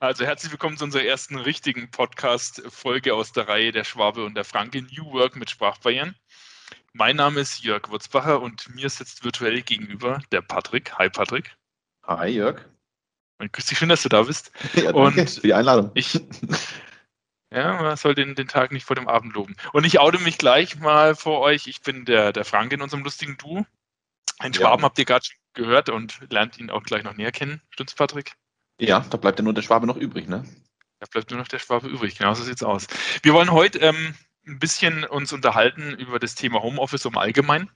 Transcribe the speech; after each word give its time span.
Also 0.00 0.24
herzlich 0.24 0.52
willkommen 0.52 0.76
zu 0.76 0.84
unserer 0.84 1.04
ersten 1.04 1.36
richtigen 1.36 1.90
Podcast-Folge 1.90 3.14
aus 3.14 3.32
der 3.32 3.48
Reihe 3.48 3.72
Der 3.72 3.84
Schwabe 3.84 4.24
und 4.24 4.34
der 4.34 4.44
Franke 4.44 4.82
New 4.82 5.12
Work 5.12 5.36
mit 5.36 5.50
Sprachbarrieren. 5.50 6.14
Mein 6.92 7.16
Name 7.16 7.40
ist 7.40 7.62
Jörg 7.62 7.88
Wurzbacher 7.88 8.40
und 8.40 8.74
mir 8.74 8.88
sitzt 8.88 9.24
virtuell 9.24 9.62
gegenüber 9.62 10.20
der 10.30 10.42
Patrick. 10.42 10.96
Hi 10.98 11.10
Patrick. 11.10 11.56
Hi 12.04 12.28
Jörg. 12.28 12.64
Und 13.38 13.52
grüß 13.52 13.66
dich, 13.66 13.78
schön, 13.78 13.88
dass 13.88 14.02
du 14.02 14.08
da 14.08 14.22
bist. 14.22 14.52
Ja, 14.74 14.92
und 14.92 15.14
für 15.14 15.40
die 15.40 15.54
Einladung. 15.54 15.90
Ich, 15.94 16.20
ja, 17.50 17.82
man 17.82 17.96
soll 17.96 18.14
den, 18.14 18.34
den 18.34 18.48
Tag 18.48 18.72
nicht 18.72 18.86
vor 18.86 18.96
dem 18.96 19.08
Abend 19.08 19.34
loben. 19.34 19.56
Und 19.72 19.84
ich 19.84 19.98
oute 19.98 20.18
mich 20.18 20.38
gleich 20.38 20.78
mal 20.78 21.16
vor 21.16 21.40
euch. 21.40 21.66
Ich 21.66 21.82
bin 21.82 22.04
der, 22.04 22.32
der 22.32 22.44
Frank 22.44 22.72
in 22.72 22.82
unserem 22.82 23.02
lustigen 23.02 23.36
Duo. 23.36 23.66
Ein 24.38 24.54
Schwaben 24.54 24.82
ja. 24.82 24.86
habt 24.86 24.98
ihr 24.98 25.04
gerade 25.04 25.24
schon 25.24 25.36
gehört 25.54 25.88
und 25.88 26.20
lernt 26.30 26.58
ihn 26.58 26.70
auch 26.70 26.82
gleich 26.82 27.02
noch 27.02 27.14
näher 27.14 27.32
kennen. 27.32 27.60
Stimmt's, 27.70 27.94
Patrick? 27.94 28.36
Ja, 28.82 29.00
da 29.10 29.16
bleibt 29.16 29.38
ja 29.38 29.44
nur 29.44 29.54
der 29.54 29.62
Schwabe 29.62 29.86
noch 29.86 29.96
übrig, 29.96 30.28
ne? 30.28 30.44
Da 30.98 31.06
bleibt 31.08 31.30
nur 31.30 31.38
noch 31.38 31.46
der 31.46 31.60
Schwabe 31.60 31.86
übrig, 31.86 32.18
genau 32.18 32.34
so 32.34 32.42
sieht's 32.42 32.64
aus. 32.64 32.88
Wir 33.22 33.32
wollen 33.32 33.52
heute 33.52 33.78
ähm, 33.78 34.16
ein 34.44 34.58
bisschen 34.58 35.04
uns 35.04 35.32
unterhalten 35.32 35.92
über 35.92 36.18
das 36.18 36.34
Thema 36.34 36.62
Homeoffice 36.62 37.04
im 37.04 37.16
Allgemeinen. 37.16 37.70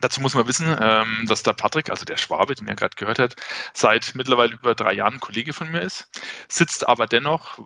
Dazu 0.00 0.20
muss 0.20 0.34
man 0.34 0.46
wissen, 0.46 0.76
ähm, 0.80 1.26
dass 1.26 1.42
der 1.42 1.54
Patrick, 1.54 1.90
also 1.90 2.04
der 2.04 2.16
Schwabe, 2.16 2.54
den 2.54 2.68
er 2.68 2.76
gerade 2.76 2.94
gehört 2.94 3.18
hat, 3.18 3.34
seit 3.74 4.14
mittlerweile 4.14 4.54
über 4.54 4.76
drei 4.76 4.92
Jahren 4.92 5.18
Kollege 5.18 5.52
von 5.52 5.72
mir 5.72 5.80
ist, 5.80 6.08
sitzt 6.48 6.86
aber 6.86 7.08
dennoch 7.08 7.58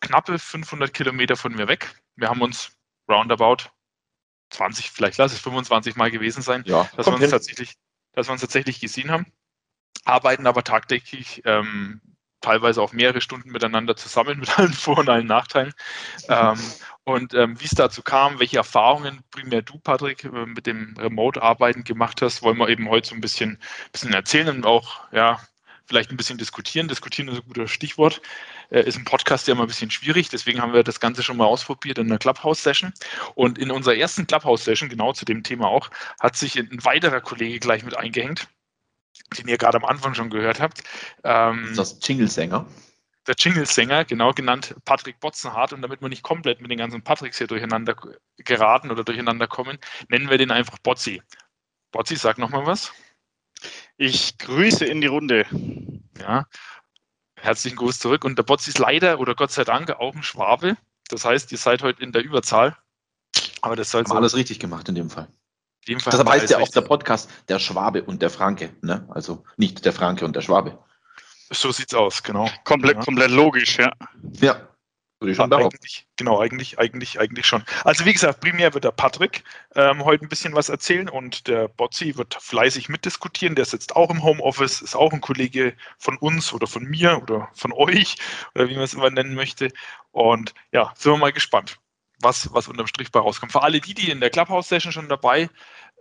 knappe 0.00 0.40
500 0.40 0.92
Kilometer 0.92 1.36
von 1.36 1.54
mir 1.54 1.68
weg. 1.68 1.94
Wir 2.16 2.28
haben 2.28 2.42
uns 2.42 2.72
roundabout 3.08 3.70
20, 4.50 4.90
vielleicht 4.90 5.18
lass 5.18 5.32
es 5.32 5.40
25 5.40 5.94
Mal 5.94 6.10
gewesen 6.10 6.42
sein, 6.42 6.64
ja, 6.66 6.88
dass, 6.96 7.06
wir 7.06 7.14
uns 7.14 7.30
tatsächlich, 7.30 7.74
dass 8.14 8.26
wir 8.28 8.32
uns 8.32 8.40
tatsächlich 8.40 8.80
gesehen 8.80 9.12
haben 9.12 9.26
arbeiten 10.10 10.46
aber 10.46 10.64
tagtäglich 10.64 11.42
ähm, 11.44 12.00
teilweise 12.40 12.80
auch 12.82 12.92
mehrere 12.92 13.20
Stunden 13.20 13.50
miteinander 13.50 13.96
zusammen 13.96 14.40
mit 14.40 14.58
allen 14.58 14.72
Vor- 14.72 14.98
und 14.98 15.08
allen 15.08 15.26
Nachteilen. 15.26 15.72
ähm, 16.28 16.58
und 17.04 17.34
ähm, 17.34 17.60
wie 17.60 17.64
es 17.64 17.70
dazu 17.70 18.02
kam, 18.02 18.38
welche 18.38 18.58
Erfahrungen 18.58 19.22
primär 19.30 19.62
du, 19.62 19.78
Patrick, 19.78 20.24
äh, 20.24 20.46
mit 20.46 20.66
dem 20.66 20.94
Remote-Arbeiten 20.98 21.84
gemacht 21.84 22.22
hast, 22.22 22.42
wollen 22.42 22.58
wir 22.58 22.68
eben 22.68 22.88
heute 22.88 23.08
so 23.08 23.14
ein 23.14 23.20
bisschen, 23.20 23.58
bisschen 23.92 24.12
erzählen 24.12 24.48
und 24.48 24.66
auch 24.66 25.00
ja, 25.12 25.40
vielleicht 25.86 26.10
ein 26.10 26.16
bisschen 26.16 26.38
diskutieren. 26.38 26.88
Diskutieren 26.88 27.28
ist 27.28 27.38
ein 27.38 27.46
gutes 27.46 27.70
Stichwort. 27.70 28.22
Äh, 28.70 28.82
ist 28.86 28.96
ein 28.96 29.04
Podcast 29.04 29.48
ja 29.48 29.54
immer 29.54 29.64
ein 29.64 29.68
bisschen 29.68 29.90
schwierig, 29.90 30.28
deswegen 30.28 30.60
haben 30.60 30.72
wir 30.72 30.84
das 30.84 31.00
Ganze 31.00 31.22
schon 31.22 31.36
mal 31.36 31.46
ausprobiert 31.46 31.98
in 31.98 32.06
einer 32.06 32.18
Clubhouse-Session. 32.18 32.92
Und 33.34 33.58
in 33.58 33.70
unserer 33.70 33.96
ersten 33.96 34.26
Clubhouse-Session, 34.26 34.88
genau 34.88 35.12
zu 35.12 35.24
dem 35.24 35.42
Thema 35.42 35.66
auch, 35.66 35.90
hat 36.20 36.36
sich 36.36 36.56
ein 36.56 36.84
weiterer 36.84 37.20
Kollege 37.20 37.58
gleich 37.58 37.84
mit 37.84 37.96
eingehängt 37.96 38.48
den 39.38 39.48
ihr 39.48 39.58
gerade 39.58 39.78
am 39.78 39.84
Anfang 39.84 40.14
schon 40.14 40.30
gehört 40.30 40.60
habt. 40.60 40.82
Ähm, 41.24 41.72
das 41.76 41.98
Jingle-Sänger. 42.02 42.66
Der 43.26 43.34
Jingle-Sänger, 43.38 44.04
genau 44.04 44.32
genannt 44.32 44.74
Patrick 44.84 45.20
Botzenhardt. 45.20 45.72
Und 45.72 45.82
damit 45.82 46.00
wir 46.00 46.08
nicht 46.08 46.22
komplett 46.22 46.60
mit 46.60 46.70
den 46.70 46.78
ganzen 46.78 47.02
Patricks 47.02 47.38
hier 47.38 47.46
durcheinander 47.46 47.94
geraten 48.38 48.90
oder 48.90 49.04
durcheinander 49.04 49.46
kommen, 49.46 49.78
nennen 50.08 50.30
wir 50.30 50.38
den 50.38 50.50
einfach 50.50 50.78
Botzi. 50.78 51.22
Botzi, 51.92 52.16
sag 52.16 52.38
nochmal 52.38 52.66
was. 52.66 52.92
Ich 53.96 54.38
grüße 54.38 54.86
in 54.86 55.00
die 55.00 55.06
Runde. 55.06 55.46
Ja, 56.18 56.46
herzlichen 57.36 57.76
Gruß 57.76 57.98
zurück. 57.98 58.24
Und 58.24 58.38
der 58.38 58.42
Botzi 58.42 58.70
ist 58.70 58.78
leider 58.78 59.20
oder 59.20 59.34
Gott 59.34 59.52
sei 59.52 59.64
Dank 59.64 59.90
auch 59.90 60.14
ein 60.14 60.22
Schwabe. 60.22 60.76
Das 61.08 61.24
heißt, 61.24 61.52
ihr 61.52 61.58
seid 61.58 61.82
heute 61.82 62.02
in 62.02 62.12
der 62.12 62.22
Überzahl. 62.22 62.76
Aber 63.60 63.76
das 63.76 63.90
soll 63.90 64.04
alles 64.06 64.34
richtig 64.34 64.58
gemacht 64.58 64.88
in 64.88 64.94
dem 64.94 65.10
Fall. 65.10 65.28
Deshalb 65.88 66.28
heißt 66.28 66.50
ja 66.50 66.58
auch 66.58 66.68
der 66.68 66.82
Podcast 66.82 67.30
der 67.48 67.58
Schwabe 67.58 68.02
und 68.02 68.22
der 68.22 68.30
Franke. 68.30 68.70
Ne? 68.82 69.06
Also 69.10 69.44
nicht 69.56 69.84
der 69.84 69.92
Franke 69.92 70.24
und 70.24 70.36
der 70.36 70.42
Schwabe. 70.42 70.78
So 71.52 71.72
sieht's 71.72 71.94
aus, 71.94 72.22
genau. 72.22 72.48
Komplett, 72.64 72.96
ja. 72.96 73.02
komplett 73.02 73.30
logisch, 73.30 73.78
ja. 73.78 73.92
Ja. 74.40 74.68
Würde 75.18 75.32
ich 75.32 75.36
schon 75.36 75.52
eigentlich, 75.52 76.06
genau, 76.16 76.40
eigentlich, 76.40 76.78
eigentlich, 76.78 77.20
eigentlich 77.20 77.44
schon. 77.44 77.62
Also 77.84 78.06
wie 78.06 78.12
gesagt, 78.14 78.40
primär 78.40 78.72
wird 78.72 78.84
der 78.84 78.92
Patrick 78.92 79.44
ähm, 79.74 80.02
heute 80.02 80.24
ein 80.24 80.30
bisschen 80.30 80.54
was 80.54 80.70
erzählen 80.70 81.10
und 81.10 81.46
der 81.46 81.68
Botzi 81.68 82.16
wird 82.16 82.34
fleißig 82.40 82.88
mitdiskutieren. 82.88 83.54
Der 83.54 83.66
sitzt 83.66 83.94
auch 83.96 84.08
im 84.08 84.22
Homeoffice, 84.22 84.80
ist 84.80 84.96
auch 84.96 85.12
ein 85.12 85.20
Kollege 85.20 85.74
von 85.98 86.16
uns 86.16 86.54
oder 86.54 86.66
von 86.66 86.84
mir 86.84 87.20
oder 87.22 87.50
von 87.52 87.72
euch 87.72 88.16
oder 88.54 88.70
wie 88.70 88.76
man 88.76 88.84
es 88.84 88.94
immer 88.94 89.10
nennen 89.10 89.34
möchte. 89.34 89.68
Und 90.10 90.54
ja, 90.72 90.90
sind 90.96 91.12
wir 91.12 91.18
mal 91.18 91.32
gespannt 91.32 91.78
was, 92.20 92.52
was 92.52 92.68
unterm 92.68 92.86
Strich 92.86 93.10
bei 93.10 93.20
rauskommt. 93.20 93.52
Für 93.52 93.62
alle 93.62 93.80
die, 93.80 93.94
die 93.94 94.10
in 94.10 94.20
der 94.20 94.30
Clubhouse-Session 94.30 94.92
schon 94.92 95.08
dabei 95.08 95.48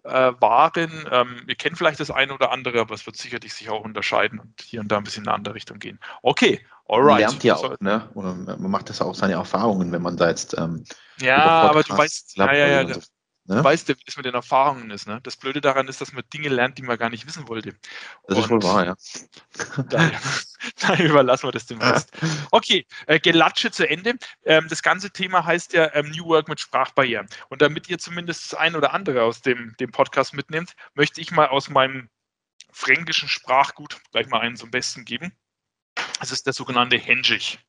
äh, 0.04 0.32
waren, 0.40 1.08
ähm, 1.12 1.44
ihr 1.48 1.56
kennt 1.56 1.78
vielleicht 1.78 2.00
das 2.00 2.12
eine 2.12 2.34
oder 2.34 2.52
andere, 2.52 2.80
aber 2.80 2.96
es 2.96 3.06
wird 3.06 3.18
sicherlich 3.18 3.54
sich 3.54 3.70
auch 3.70 3.84
unterscheiden 3.84 4.40
und 4.40 4.62
hier 4.62 4.82
und 4.82 4.90
da 4.90 4.98
ein 4.98 5.04
bisschen 5.04 5.24
in 5.24 5.30
eine 5.30 5.36
andere 5.36 5.56
Richtung 5.56 5.80
gehen. 5.80 6.00
Okay, 6.22 6.66
alright. 6.88 7.10
Man 7.12 7.20
lernt 7.20 7.44
ja 7.44 7.56
auch, 7.56 7.80
ne? 7.80 8.10
Oder 8.14 8.36
man 8.36 8.72
macht 8.72 8.90
das 8.90 9.02
auch 9.02 9.16
seine 9.16 9.34
Erfahrungen, 9.34 9.92
wenn 9.92 10.02
man 10.02 10.18
da 10.18 10.30
jetzt 10.30 10.58
ähm, 10.58 10.86
Ja, 11.20 11.38
aber 11.38 11.84
du 11.84 11.98
weißt, 11.98 12.38
ja, 12.38 12.54
ja, 12.54 12.68
ja, 12.68 12.94
so 12.94 13.02
Ne? 13.50 13.56
Du 13.56 13.64
weißt 13.64 13.90
ja, 13.90 13.96
wie 13.98 14.04
es 14.06 14.16
mit 14.16 14.28
den 14.28 14.36
Erfahrungen 14.36 14.92
ist. 14.92 15.08
Ne? 15.08 15.20
Das 15.24 15.36
Blöde 15.36 15.60
daran 15.60 15.88
ist, 15.88 16.00
dass 16.00 16.14
man 16.14 16.24
Dinge 16.32 16.50
lernt, 16.50 16.78
die 16.78 16.84
man 16.84 17.00
gar 17.00 17.10
nicht 17.10 17.26
wissen 17.26 17.48
wollte. 17.48 17.72
Das 18.28 18.38
Und 18.38 18.44
ist 18.44 18.50
wohl 18.52 18.62
wahr, 18.62 18.86
ja. 18.86 18.96
Daher, 19.90 20.20
daher 20.80 21.10
überlassen 21.10 21.48
wir 21.48 21.52
das 21.52 21.66
dem 21.66 21.82
Rest. 21.82 22.12
Okay, 22.52 22.86
äh, 23.08 23.20
Gelatsche 23.20 23.72
zu 23.72 23.90
Ende. 23.90 24.16
Ähm, 24.46 24.68
das 24.70 24.84
ganze 24.84 25.10
Thema 25.10 25.46
heißt 25.46 25.74
ja 25.74 25.92
ähm, 25.96 26.12
New 26.12 26.26
Work 26.26 26.48
mit 26.48 26.60
Sprachbarrieren. 26.60 27.28
Und 27.50 27.64
damit 27.64 27.90
ihr 27.90 27.98
zumindest 27.98 28.52
das 28.52 28.60
ein 28.60 28.76
oder 28.76 28.94
andere 28.94 29.24
aus 29.24 29.42
dem, 29.42 29.76
dem 29.80 29.92
Podcast 29.92 30.36
mitnehmt, 30.36 30.76
möchte 30.94 31.20
ich 31.20 31.32
mal 31.32 31.48
aus 31.48 31.70
meinem 31.70 32.10
fränkischen 32.72 33.30
Sprachgut 33.30 34.00
gleich 34.12 34.28
mal 34.28 34.42
einen 34.42 34.58
zum 34.58 34.70
Besten 34.70 35.06
geben. 35.06 35.32
Das 36.20 36.32
ist 36.32 36.46
der 36.46 36.54
sogenannte 36.54 36.98
Henschich. 36.98 37.60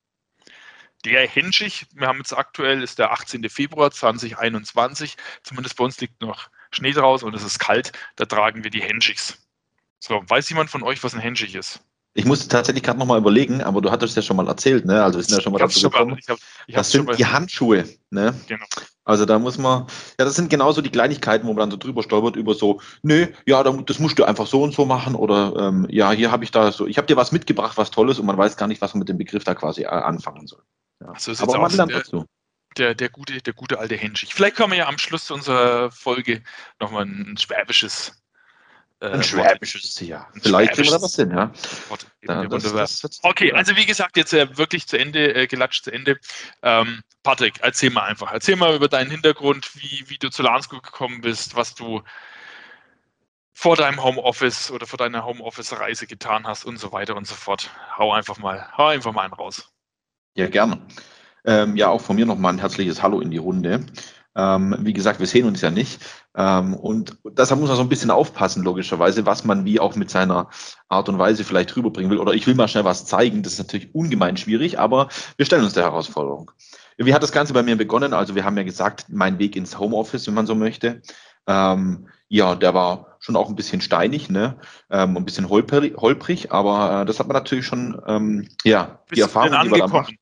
Der 1.04 1.26
Henschich, 1.26 1.86
wir 1.94 2.08
haben 2.08 2.18
jetzt 2.18 2.36
aktuell, 2.36 2.82
ist 2.82 2.98
der 2.98 3.12
18. 3.12 3.48
Februar 3.48 3.90
2021. 3.90 5.16
Zumindest 5.42 5.76
bei 5.76 5.84
uns 5.84 6.00
liegt 6.00 6.20
noch 6.20 6.50
Schnee 6.70 6.92
draußen 6.92 7.26
und 7.26 7.34
es 7.34 7.42
ist 7.42 7.58
kalt. 7.58 7.92
Da 8.16 8.26
tragen 8.26 8.64
wir 8.64 8.70
die 8.70 8.82
Henschichs. 8.82 9.38
So, 9.98 10.22
weiß 10.26 10.48
jemand 10.50 10.70
von 10.70 10.82
euch, 10.82 11.02
was 11.02 11.14
ein 11.14 11.20
Henschich 11.20 11.54
ist? 11.54 11.80
Ich 12.12 12.24
musste 12.24 12.48
tatsächlich 12.48 12.82
gerade 12.82 12.98
nochmal 12.98 13.18
überlegen, 13.18 13.62
aber 13.62 13.80
du 13.80 13.90
hattest 13.90 14.16
ja 14.16 14.22
schon 14.22 14.36
mal 14.36 14.48
erzählt, 14.48 14.84
ne? 14.84 15.02
Also 15.02 15.18
wir 15.18 15.24
sind 15.24 15.36
ja 15.36 15.42
schon 15.42 15.52
mal 15.52 15.58
dazu 15.58 15.88
gekommen. 15.88 16.18
Ich 16.18 16.28
hab, 16.28 16.38
ich 16.66 16.74
das 16.74 16.90
sind 16.90 17.16
die 17.16 17.26
Handschuhe, 17.26 17.84
ne? 18.10 18.34
Genau. 18.48 18.64
Also 19.04 19.26
da 19.26 19.38
muss 19.38 19.58
man, 19.58 19.86
ja, 20.18 20.24
das 20.24 20.34
sind 20.34 20.50
genauso 20.50 20.82
die 20.82 20.90
Kleinigkeiten, 20.90 21.46
wo 21.46 21.52
man 21.52 21.60
dann 21.60 21.70
so 21.70 21.76
drüber 21.76 22.02
stolpert 22.02 22.34
über 22.36 22.54
so, 22.54 22.80
nö, 23.02 23.28
ja, 23.46 23.62
das 23.62 23.98
musst 24.00 24.18
du 24.18 24.24
einfach 24.24 24.46
so 24.46 24.62
und 24.62 24.74
so 24.74 24.84
machen 24.86 25.14
oder 25.14 25.54
ähm, 25.56 25.86
ja, 25.88 26.10
hier 26.10 26.32
habe 26.32 26.44
ich 26.44 26.50
da 26.50 26.72
so, 26.72 26.86
ich 26.86 26.96
habe 26.98 27.06
dir 27.06 27.16
was 27.16 27.32
mitgebracht, 27.32 27.76
was 27.76 27.90
Tolles 27.90 28.18
und 28.18 28.26
man 28.26 28.36
weiß 28.36 28.56
gar 28.56 28.66
nicht, 28.66 28.80
was 28.80 28.94
man 28.94 29.00
mit 29.00 29.08
dem 29.08 29.18
Begriff 29.18 29.44
da 29.44 29.54
quasi 29.54 29.82
äh, 29.82 29.86
anfangen 29.86 30.48
soll. 30.48 30.62
Ja. 31.00 31.14
So 31.18 31.32
Aber 31.42 31.58
man 31.58 31.72
lernt 31.72 31.92
dazu. 31.92 32.26
Der, 32.76 32.94
der, 32.94 33.08
gute, 33.08 33.42
der 33.42 33.52
gute 33.52 33.80
alte 33.80 33.96
Henschich. 33.96 34.32
Vielleicht 34.32 34.54
können 34.54 34.70
wir 34.70 34.78
ja 34.78 34.86
am 34.86 34.98
Schluss 34.98 35.30
unserer 35.32 35.90
Folge 35.90 36.42
nochmal 36.78 37.04
ein 37.04 37.36
schwäbisches 37.36 38.20
äh, 39.00 39.12
ein 39.12 39.22
schwäbisches, 39.22 39.98
ja. 40.00 40.28
Vielleicht 40.42 40.74
kriegen 40.74 40.88
wir 40.88 40.98
da 40.98 41.02
was 41.02 41.16
hin, 41.16 41.30
ja. 41.30 41.50
ja 42.28 42.46
das, 42.46 43.00
das, 43.00 43.20
okay, 43.22 43.50
also 43.52 43.74
wie 43.74 43.86
gesagt, 43.86 44.18
jetzt 44.18 44.34
äh, 44.34 44.58
wirklich 44.58 44.86
zu 44.86 44.98
Ende, 44.98 45.34
äh, 45.34 45.46
gelatscht 45.46 45.84
zu 45.84 45.90
Ende. 45.90 46.18
Ähm, 46.62 47.00
Patrick, 47.22 47.60
erzähl 47.62 47.90
mal 47.90 48.02
einfach. 48.02 48.30
Erzähl 48.30 48.56
mal 48.56 48.74
über 48.74 48.88
deinen 48.88 49.10
Hintergrund, 49.10 49.74
wie, 49.76 50.04
wie 50.08 50.18
du 50.18 50.28
zu 50.28 50.42
Lansco 50.42 50.80
gekommen 50.82 51.22
bist, 51.22 51.56
was 51.56 51.74
du 51.74 52.02
vor 53.54 53.76
deinem 53.76 54.02
Homeoffice 54.02 54.70
oder 54.70 54.86
vor 54.86 54.98
deiner 54.98 55.24
Homeoffice-Reise 55.24 56.06
getan 56.06 56.46
hast 56.46 56.64
und 56.64 56.78
so 56.78 56.92
weiter 56.92 57.16
und 57.16 57.26
so 57.26 57.34
fort. 57.34 57.70
Hau 57.96 58.12
einfach 58.12 58.38
mal, 58.38 58.70
hau 58.76 58.88
einfach 58.88 59.12
mal 59.12 59.22
einen 59.22 59.34
raus. 59.34 59.70
Ja, 60.40 60.48
gerne. 60.48 60.78
Ähm, 61.44 61.76
ja, 61.76 61.88
auch 61.88 62.00
von 62.00 62.16
mir 62.16 62.24
nochmal 62.24 62.54
ein 62.54 62.58
herzliches 62.58 63.02
Hallo 63.02 63.20
in 63.20 63.30
die 63.30 63.36
Runde. 63.36 63.84
Ähm, 64.34 64.74
wie 64.80 64.94
gesagt, 64.94 65.20
wir 65.20 65.26
sehen 65.26 65.46
uns 65.46 65.60
ja 65.60 65.70
nicht. 65.70 66.00
Ähm, 66.34 66.72
und 66.72 67.18
deshalb 67.24 67.60
muss 67.60 67.68
man 67.68 67.76
so 67.76 67.82
ein 67.82 67.90
bisschen 67.90 68.10
aufpassen, 68.10 68.64
logischerweise, 68.64 69.26
was 69.26 69.44
man 69.44 69.66
wie 69.66 69.80
auch 69.80 69.96
mit 69.96 70.08
seiner 70.08 70.48
Art 70.88 71.10
und 71.10 71.18
Weise 71.18 71.44
vielleicht 71.44 71.76
rüberbringen 71.76 72.10
will. 72.10 72.18
Oder 72.18 72.32
ich 72.32 72.46
will 72.46 72.54
mal 72.54 72.68
schnell 72.68 72.86
was 72.86 73.04
zeigen. 73.04 73.42
Das 73.42 73.52
ist 73.52 73.58
natürlich 73.58 73.94
ungemein 73.94 74.38
schwierig, 74.38 74.78
aber 74.78 75.08
wir 75.36 75.44
stellen 75.44 75.64
uns 75.64 75.74
der 75.74 75.84
Herausforderung. 75.84 76.50
Wie 76.96 77.12
hat 77.12 77.22
das 77.22 77.32
Ganze 77.32 77.52
bei 77.52 77.62
mir 77.62 77.76
begonnen? 77.76 78.14
Also 78.14 78.34
wir 78.34 78.46
haben 78.46 78.56
ja 78.56 78.62
gesagt, 78.62 79.06
mein 79.10 79.38
Weg 79.38 79.56
ins 79.56 79.78
Homeoffice, 79.78 80.26
wenn 80.26 80.34
man 80.34 80.46
so 80.46 80.54
möchte. 80.54 81.02
Ähm, 81.46 82.08
ja, 82.28 82.54
der 82.54 82.72
war 82.72 83.18
schon 83.18 83.36
auch 83.36 83.48
ein 83.48 83.56
bisschen 83.56 83.82
steinig, 83.82 84.30
ne? 84.30 84.56
Ähm, 84.88 85.16
ein 85.16 85.24
bisschen 85.24 85.48
holprig, 85.48 85.96
holprig 85.98 86.52
aber 86.52 87.02
äh, 87.02 87.04
das 87.04 87.18
hat 87.18 87.26
man 87.26 87.34
natürlich 87.34 87.66
schon, 87.66 88.00
ähm, 88.06 88.48
ja, 88.64 89.00
die 89.14 89.20
Erfahrung, 89.20 89.58
die 89.62 89.68
man 89.68 89.80
da 89.80 89.86
macht. 89.88 90.14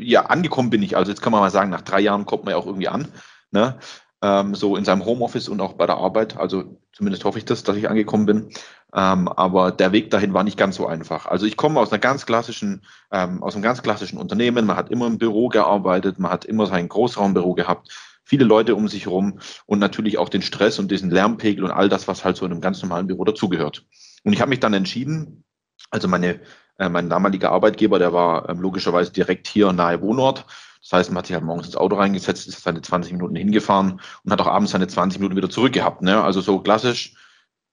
Ja, 0.00 0.26
angekommen 0.26 0.70
bin 0.70 0.82
ich. 0.82 0.96
Also 0.96 1.10
jetzt 1.10 1.22
kann 1.22 1.32
man 1.32 1.40
mal 1.40 1.50
sagen, 1.50 1.70
nach 1.70 1.82
drei 1.82 2.00
Jahren 2.00 2.26
kommt 2.26 2.44
man 2.44 2.52
ja 2.52 2.58
auch 2.58 2.66
irgendwie 2.66 2.88
an, 2.88 3.08
ne? 3.50 3.78
Ähm, 4.22 4.54
so 4.54 4.76
in 4.76 4.84
seinem 4.84 5.04
Homeoffice 5.04 5.48
und 5.48 5.60
auch 5.60 5.72
bei 5.72 5.86
der 5.86 5.96
Arbeit. 5.96 6.36
Also 6.36 6.78
zumindest 6.92 7.24
hoffe 7.24 7.38
ich 7.38 7.44
das, 7.44 7.64
dass 7.64 7.76
ich 7.76 7.88
angekommen 7.88 8.26
bin. 8.26 8.50
Ähm, 8.94 9.26
aber 9.28 9.72
der 9.72 9.90
Weg 9.90 10.10
dahin 10.10 10.32
war 10.32 10.44
nicht 10.44 10.56
ganz 10.56 10.76
so 10.76 10.86
einfach. 10.86 11.26
Also 11.26 11.44
ich 11.44 11.56
komme 11.56 11.80
aus 11.80 11.90
einer 11.90 11.98
ganz 11.98 12.24
klassischen, 12.24 12.82
ähm, 13.10 13.42
aus 13.42 13.54
einem 13.54 13.64
ganz 13.64 13.82
klassischen 13.82 14.18
Unternehmen. 14.18 14.66
Man 14.66 14.76
hat 14.76 14.90
immer 14.90 15.08
im 15.08 15.18
Büro 15.18 15.48
gearbeitet, 15.48 16.20
man 16.20 16.30
hat 16.30 16.44
immer 16.44 16.66
sein 16.66 16.88
Großraumbüro 16.88 17.54
gehabt 17.54 17.88
viele 18.24 18.44
Leute 18.44 18.74
um 18.74 18.88
sich 18.88 19.06
herum 19.06 19.40
und 19.66 19.78
natürlich 19.78 20.18
auch 20.18 20.28
den 20.28 20.42
Stress 20.42 20.78
und 20.78 20.90
diesen 20.90 21.10
Lärmpegel 21.10 21.64
und 21.64 21.70
all 21.70 21.88
das, 21.88 22.08
was 22.08 22.24
halt 22.24 22.36
so 22.36 22.46
in 22.46 22.52
einem 22.52 22.60
ganz 22.60 22.80
normalen 22.82 23.06
Büro 23.06 23.24
dazugehört. 23.24 23.84
Und 24.24 24.32
ich 24.32 24.40
habe 24.40 24.48
mich 24.48 24.60
dann 24.60 24.74
entschieden, 24.74 25.44
also 25.90 26.08
meine 26.08 26.40
Äh, 26.78 26.88
mein 26.88 27.08
damaliger 27.08 27.50
Arbeitgeber, 27.50 27.98
der 27.98 28.12
war 28.12 28.48
ähm, 28.48 28.60
logischerweise 28.60 29.12
direkt 29.12 29.46
hier 29.46 29.72
nahe 29.72 30.00
Wohnort. 30.00 30.44
Das 30.82 30.92
heißt, 30.92 31.10
man 31.10 31.18
hat 31.18 31.26
sich 31.26 31.34
halt 31.34 31.44
morgens 31.44 31.66
ins 31.66 31.76
Auto 31.76 31.96
reingesetzt, 31.96 32.48
ist 32.48 32.62
seine 32.62 32.82
20 32.82 33.12
Minuten 33.12 33.36
hingefahren 33.36 34.00
und 34.24 34.32
hat 34.32 34.40
auch 34.40 34.48
abends 34.48 34.72
seine 34.72 34.88
20 34.88 35.20
Minuten 35.20 35.36
wieder 35.36 35.50
zurückgehabt. 35.50 36.02
Ne? 36.02 36.22
Also 36.22 36.40
so 36.40 36.58
klassisch, 36.58 37.14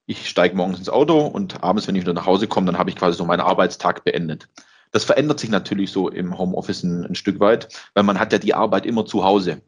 ich 0.05 0.27
steige 0.27 0.55
morgens 0.55 0.79
ins 0.79 0.89
Auto 0.89 1.19
und 1.25 1.63
abends, 1.63 1.87
wenn 1.87 1.95
ich 1.95 2.01
wieder 2.01 2.13
nach 2.13 2.25
Hause 2.25 2.47
komme, 2.47 2.67
dann 2.67 2.77
habe 2.77 2.89
ich 2.89 2.95
quasi 2.95 3.17
so 3.17 3.25
meinen 3.25 3.41
Arbeitstag 3.41 4.03
beendet. 4.03 4.47
Das 4.91 5.03
verändert 5.03 5.39
sich 5.39 5.49
natürlich 5.49 5.91
so 5.91 6.09
im 6.09 6.37
Homeoffice 6.37 6.83
ein, 6.83 7.05
ein 7.05 7.15
Stück 7.15 7.39
weit, 7.39 7.67
weil 7.93 8.03
man 8.03 8.19
hat 8.19 8.33
ja 8.33 8.39
die 8.39 8.53
Arbeit 8.53 8.85
immer 8.85 9.05
zu 9.05 9.23
Hause. 9.23 9.61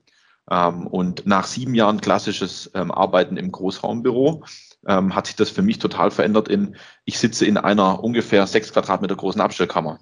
Ähm, 0.51 0.85
und 0.85 1.25
nach 1.25 1.47
sieben 1.47 1.73
Jahren 1.73 2.01
klassisches 2.01 2.69
ähm, 2.73 2.91
Arbeiten 2.91 3.37
im 3.37 3.51
Großraumbüro 3.53 4.43
ähm, 4.85 5.15
hat 5.15 5.27
sich 5.27 5.37
das 5.37 5.49
für 5.49 5.61
mich 5.61 5.79
total 5.79 6.11
verändert 6.11 6.49
in, 6.49 6.75
ich 7.05 7.19
sitze 7.19 7.45
in 7.45 7.57
einer 7.57 8.03
ungefähr 8.03 8.45
sechs 8.45 8.73
Quadratmeter 8.73 9.15
großen 9.15 9.39
Abstellkammer. 9.39 9.99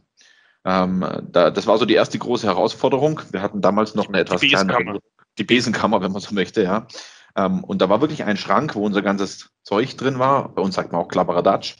Ähm, 0.65 1.05
da, 1.31 1.51
das 1.51 1.67
war 1.67 1.77
so 1.77 1.85
die 1.85 1.93
erste 1.93 2.17
große 2.17 2.47
Herausforderung. 2.47 3.21
Wir 3.31 3.43
hatten 3.43 3.61
damals 3.61 3.93
noch 3.93 4.07
eine 4.07 4.19
etwas 4.19 4.41
die 4.41 4.49
kleinere, 4.49 4.99
die 5.37 5.43
Besenkammer, 5.43 6.01
wenn 6.01 6.11
man 6.11 6.21
so 6.21 6.33
möchte, 6.33 6.63
ja. 6.63 6.87
Ähm, 7.35 7.63
und 7.63 7.81
da 7.81 7.89
war 7.89 8.01
wirklich 8.01 8.23
ein 8.23 8.37
Schrank, 8.37 8.75
wo 8.75 8.83
unser 8.83 9.03
ganzes 9.03 9.51
Zeug 9.63 9.97
drin 9.97 10.17
war. 10.17 10.49
Bei 10.49 10.63
uns 10.63 10.73
sagt 10.73 10.91
man 10.91 11.01
auch 11.01 11.07
Klapperadatsch. 11.07 11.77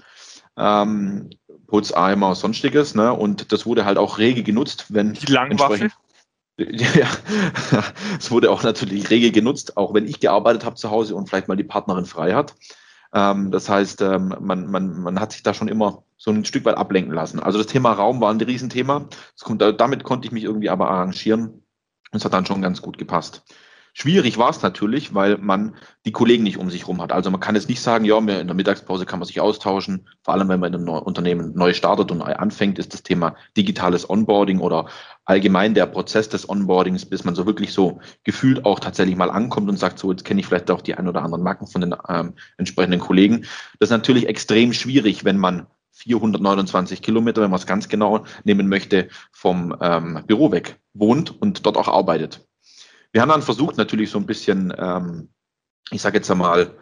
Ähm, 0.58 1.32
Putzeimer, 1.66 2.36
sonstiges, 2.36 2.94
ne? 2.94 3.14
Und 3.14 3.52
das 3.52 3.66
wurde 3.66 3.86
halt 3.86 3.98
auch 3.98 4.20
rege 4.20 4.44
genutzt, 4.44 4.86
wenn 4.90 5.14
die 5.14 5.32
Langwaffe. 5.32 5.90
Ja, 6.60 7.08
es 8.20 8.32
wurde 8.32 8.52
auch 8.52 8.64
natürlich 8.64 9.10
rege 9.10 9.32
genutzt, 9.32 9.78
auch 9.78 9.94
wenn 9.94 10.08
ich 10.08 10.20
gearbeitet 10.20 10.66
habe 10.66 10.76
zu 10.76 10.92
Hause 10.92 11.16
und 11.16 11.30
vielleicht 11.30 11.48
mal 11.48 11.56
die 11.56 11.64
Partnerin 11.64 12.06
frei 12.06 12.34
hat. 12.34 12.56
Ähm, 13.14 13.52
das 13.52 13.70
heißt, 13.70 14.02
ähm, 14.02 14.36
man, 14.40 14.70
man, 14.70 15.02
man 15.02 15.20
hat 15.20 15.32
sich 15.32 15.44
da 15.44 15.54
schon 15.54 15.68
immer 15.68 16.04
so 16.18 16.32
ein 16.32 16.46
Stück 16.46 16.66
weit 16.66 16.78
ablenken 16.78 17.14
lassen. 17.14 17.40
Also 17.40 17.58
das 17.58 17.68
Thema 17.68 17.94
Raum 17.94 18.20
war 18.22 18.32
ein 18.32 18.42
Riesenthema. 18.42 19.08
Kommt, 19.42 19.62
damit 19.62 20.04
konnte 20.04 20.28
ich 20.28 20.32
mich 20.32 20.44
irgendwie 20.44 20.70
aber 20.70 20.90
arrangieren. 20.90 21.64
Es 22.12 22.26
hat 22.26 22.34
dann 22.34 22.46
schon 22.46 22.62
ganz 22.62 22.82
gut 22.82 22.98
gepasst. 22.98 23.44
Schwierig 23.94 24.38
war 24.38 24.50
es 24.50 24.62
natürlich, 24.62 25.14
weil 25.14 25.38
man 25.38 25.76
die 26.06 26.12
Kollegen 26.12 26.44
nicht 26.44 26.58
um 26.58 26.70
sich 26.70 26.88
rum 26.88 27.02
hat. 27.02 27.12
Also 27.12 27.32
man 27.32 27.40
kann 27.40 27.56
jetzt 27.56 27.70
nicht 27.70 27.82
sagen, 27.82 28.06
ja, 28.06 28.18
in 28.18 28.28
der 28.28 28.54
Mittagspause 28.54 29.06
kann 29.06 29.20
man 29.20 29.28
sich 29.28 29.42
austauschen. 29.42 30.08
Vor 30.24 30.34
allem, 30.34 30.48
wenn 30.50 30.60
man 30.60 30.74
in 30.74 30.82
einem 30.82 30.90
Unternehmen 30.90 31.54
neu 31.56 31.74
startet 31.74 32.12
und 32.12 32.20
neu 32.20 32.34
anfängt, 32.34 32.80
ist 32.80 32.94
das 32.94 33.04
Thema 33.04 33.36
digitales 33.58 34.10
Onboarding 34.10 34.60
oder 34.60 34.88
allgemein 35.26 35.74
der 35.74 35.86
Prozess 35.86 36.30
des 36.30 36.48
Onboardings, 36.48 37.06
bis 37.06 37.24
man 37.24 37.36
so 37.36 37.46
wirklich 37.46 37.74
so 37.74 38.00
gefühlt 38.24 38.66
auch 38.66 38.80
tatsächlich 38.80 39.16
mal 39.16 39.30
ankommt 39.30 39.70
und 39.70 39.78
sagt, 39.78 40.00
so 40.00 40.12
jetzt 40.12 40.26
kenne 40.26 40.40
ich 40.40 40.48
vielleicht 40.48 40.72
auch 40.72 40.82
die 40.82 40.96
ein 40.96 41.08
oder 41.08 41.24
anderen 41.24 41.44
Marken 41.44 41.68
von 41.68 41.82
den 41.82 41.96
ähm, 42.08 42.34
entsprechenden 42.58 43.00
Kollegen. 43.00 43.42
Das 43.80 43.90
ist 43.90 43.92
natürlich 43.92 44.28
extrem 44.28 44.74
schwierig, 44.74 45.26
wenn 45.26 45.38
man 45.38 45.68
429 45.92 47.02
Kilometer, 47.02 47.42
wenn 47.42 47.52
man 47.52 47.60
es 47.60 47.66
ganz 47.66 47.90
genau 47.90 48.26
nehmen 48.44 48.68
möchte, 48.68 49.10
vom 49.32 49.76
ähm, 49.82 50.24
Büro 50.28 50.52
weg 50.52 50.80
wohnt 50.94 51.42
und 51.42 51.66
dort 51.66 51.78
auch 51.78 51.88
arbeitet. 51.88 52.49
Wir 53.12 53.22
haben 53.22 53.30
dann 53.30 53.42
versucht, 53.42 53.78
natürlich 53.78 54.12
so 54.12 54.20
ein 54.20 54.26
bisschen, 54.26 54.74
ähm, 54.78 55.30
ich 55.92 56.02
sage 56.02 56.18
jetzt 56.18 56.30
einmal, 56.30 56.78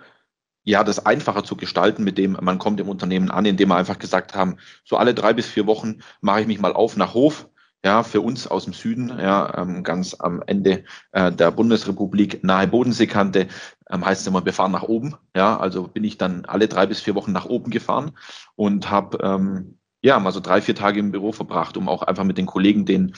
ja, 0.63 0.83
das 0.83 1.05
einfacher 1.05 1.45
zu 1.45 1.55
gestalten, 1.55 2.03
mit 2.03 2.17
dem 2.17 2.37
man 2.41 2.59
kommt 2.59 2.81
im 2.81 2.89
Unternehmen 2.89 3.31
an, 3.31 3.45
indem 3.45 3.69
wir 3.69 3.77
einfach 3.77 3.99
gesagt 3.99 4.35
haben, 4.35 4.57
so 4.83 4.97
alle 4.97 5.13
drei 5.13 5.31
bis 5.31 5.47
vier 5.47 5.65
Wochen 5.65 6.01
mache 6.19 6.41
ich 6.41 6.47
mich 6.47 6.59
mal 6.59 6.73
auf 6.73 6.97
nach 6.97 7.13
Hof. 7.13 7.47
Ja, 7.85 8.03
für 8.03 8.19
uns 8.21 8.47
aus 8.47 8.65
dem 8.65 8.73
Süden, 8.73 9.07
ja, 9.17 9.55
ähm, 9.55 9.83
ganz 9.83 10.15
am 10.19 10.43
Ende 10.45 10.83
äh, 11.11 11.31
der 11.31 11.51
Bundesrepublik, 11.51 12.43
nahe 12.43 12.67
Bodenseekante, 12.67 13.47
ähm, 13.89 14.03
heißt 14.05 14.21
es 14.21 14.27
immer, 14.27 14.43
wir 14.43 14.51
fahren 14.51 14.71
nach 14.71 14.83
oben. 14.83 15.15
Ja, 15.35 15.57
also 15.57 15.87
bin 15.87 16.03
ich 16.03 16.17
dann 16.17 16.43
alle 16.45 16.67
drei 16.67 16.87
bis 16.87 16.99
vier 16.99 17.15
Wochen 17.15 17.31
nach 17.31 17.45
oben 17.45 17.69
gefahren 17.71 18.11
und 18.55 18.89
habe 18.89 19.19
ähm, 19.21 19.77
ja 20.01 20.19
mal 20.19 20.31
so 20.33 20.41
drei, 20.41 20.59
vier 20.59 20.75
Tage 20.75 20.99
im 20.99 21.11
Büro 21.11 21.31
verbracht, 21.31 21.77
um 21.77 21.87
auch 21.87 22.01
einfach 22.01 22.25
mit 22.25 22.37
den 22.37 22.47
Kollegen 22.47 22.85
den, 22.85 23.15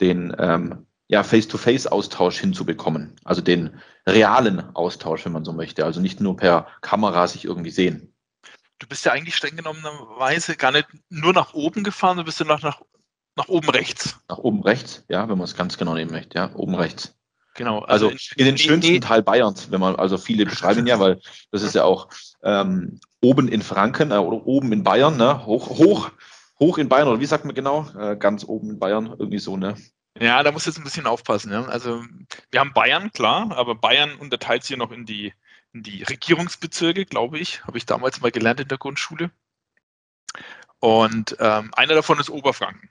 den 0.00 0.36
ähm, 0.38 0.86
ja, 1.12 1.22
Face-to-Face-Austausch 1.22 2.40
hinzubekommen. 2.40 3.14
Also 3.22 3.42
den 3.42 3.78
realen 4.06 4.74
Austausch, 4.74 5.26
wenn 5.26 5.32
man 5.32 5.44
so 5.44 5.52
möchte. 5.52 5.84
Also 5.84 6.00
nicht 6.00 6.20
nur 6.20 6.38
per 6.38 6.68
Kamera 6.80 7.28
sich 7.28 7.44
irgendwie 7.44 7.70
sehen. 7.70 8.14
Du 8.78 8.86
bist 8.86 9.04
ja 9.04 9.12
eigentlich 9.12 9.36
streng 9.36 9.54
genommenerweise 9.54 10.56
gar 10.56 10.72
nicht 10.72 10.88
nur 11.10 11.34
nach 11.34 11.52
oben 11.52 11.84
gefahren, 11.84 12.16
du 12.16 12.24
bist 12.24 12.40
ja 12.40 12.46
noch 12.46 12.62
nach, 12.62 12.80
nach 13.36 13.48
oben 13.48 13.68
rechts. 13.68 14.18
Nach 14.30 14.38
oben 14.38 14.62
rechts, 14.62 15.04
ja, 15.08 15.28
wenn 15.28 15.36
man 15.36 15.44
es 15.44 15.54
ganz 15.54 15.76
genau 15.76 15.92
nehmen 15.92 16.10
möchte, 16.10 16.38
ja, 16.38 16.50
oben 16.54 16.74
rechts. 16.74 17.14
Genau. 17.56 17.80
Also, 17.80 18.08
also 18.08 18.18
in, 18.36 18.38
in, 18.38 18.44
den 18.46 18.58
schönsten 18.58 19.00
Teil 19.02 19.22
Bayerns, 19.22 19.70
wenn 19.70 19.80
man, 19.80 19.96
also 19.96 20.16
viele 20.16 20.46
beschreiben 20.46 20.86
ja, 20.86 20.98
weil 20.98 21.20
das 21.50 21.62
ist 21.62 21.74
ja 21.74 21.84
auch 21.84 22.08
ähm, 22.42 23.00
oben 23.20 23.48
in 23.48 23.60
Franken 23.60 24.12
äh, 24.12 24.16
oder 24.16 24.46
oben 24.46 24.72
in 24.72 24.82
Bayern, 24.82 25.18
ne, 25.18 25.44
hoch, 25.44 25.68
hoch, 25.68 26.10
hoch 26.58 26.78
in 26.78 26.88
Bayern, 26.88 27.08
oder 27.08 27.20
wie 27.20 27.26
sagt 27.26 27.44
man 27.44 27.54
genau? 27.54 27.86
Äh, 27.98 28.16
ganz 28.16 28.44
oben 28.44 28.70
in 28.70 28.78
Bayern, 28.78 29.14
irgendwie 29.18 29.38
so, 29.38 29.58
ne? 29.58 29.74
Ja, 30.18 30.42
da 30.42 30.52
muss 30.52 30.66
jetzt 30.66 30.78
ein 30.78 30.84
bisschen 30.84 31.06
aufpassen. 31.06 31.52
Ja? 31.52 31.64
Also 31.64 32.04
wir 32.50 32.60
haben 32.60 32.74
Bayern, 32.74 33.12
klar, 33.12 33.50
aber 33.56 33.74
Bayern 33.74 34.14
unterteilt 34.16 34.62
sich 34.62 34.70
ja 34.72 34.76
noch 34.76 34.92
in 34.92 35.06
die, 35.06 35.32
in 35.72 35.82
die 35.82 36.02
Regierungsbezirke, 36.02 37.06
glaube 37.06 37.38
ich. 37.38 37.64
Habe 37.64 37.78
ich 37.78 37.86
damals 37.86 38.20
mal 38.20 38.30
gelernt 38.30 38.60
in 38.60 38.68
der 38.68 38.78
Grundschule. 38.78 39.30
Und 40.80 41.36
ähm, 41.38 41.70
einer 41.74 41.94
davon 41.94 42.18
ist 42.20 42.30
Oberfranken. 42.30 42.90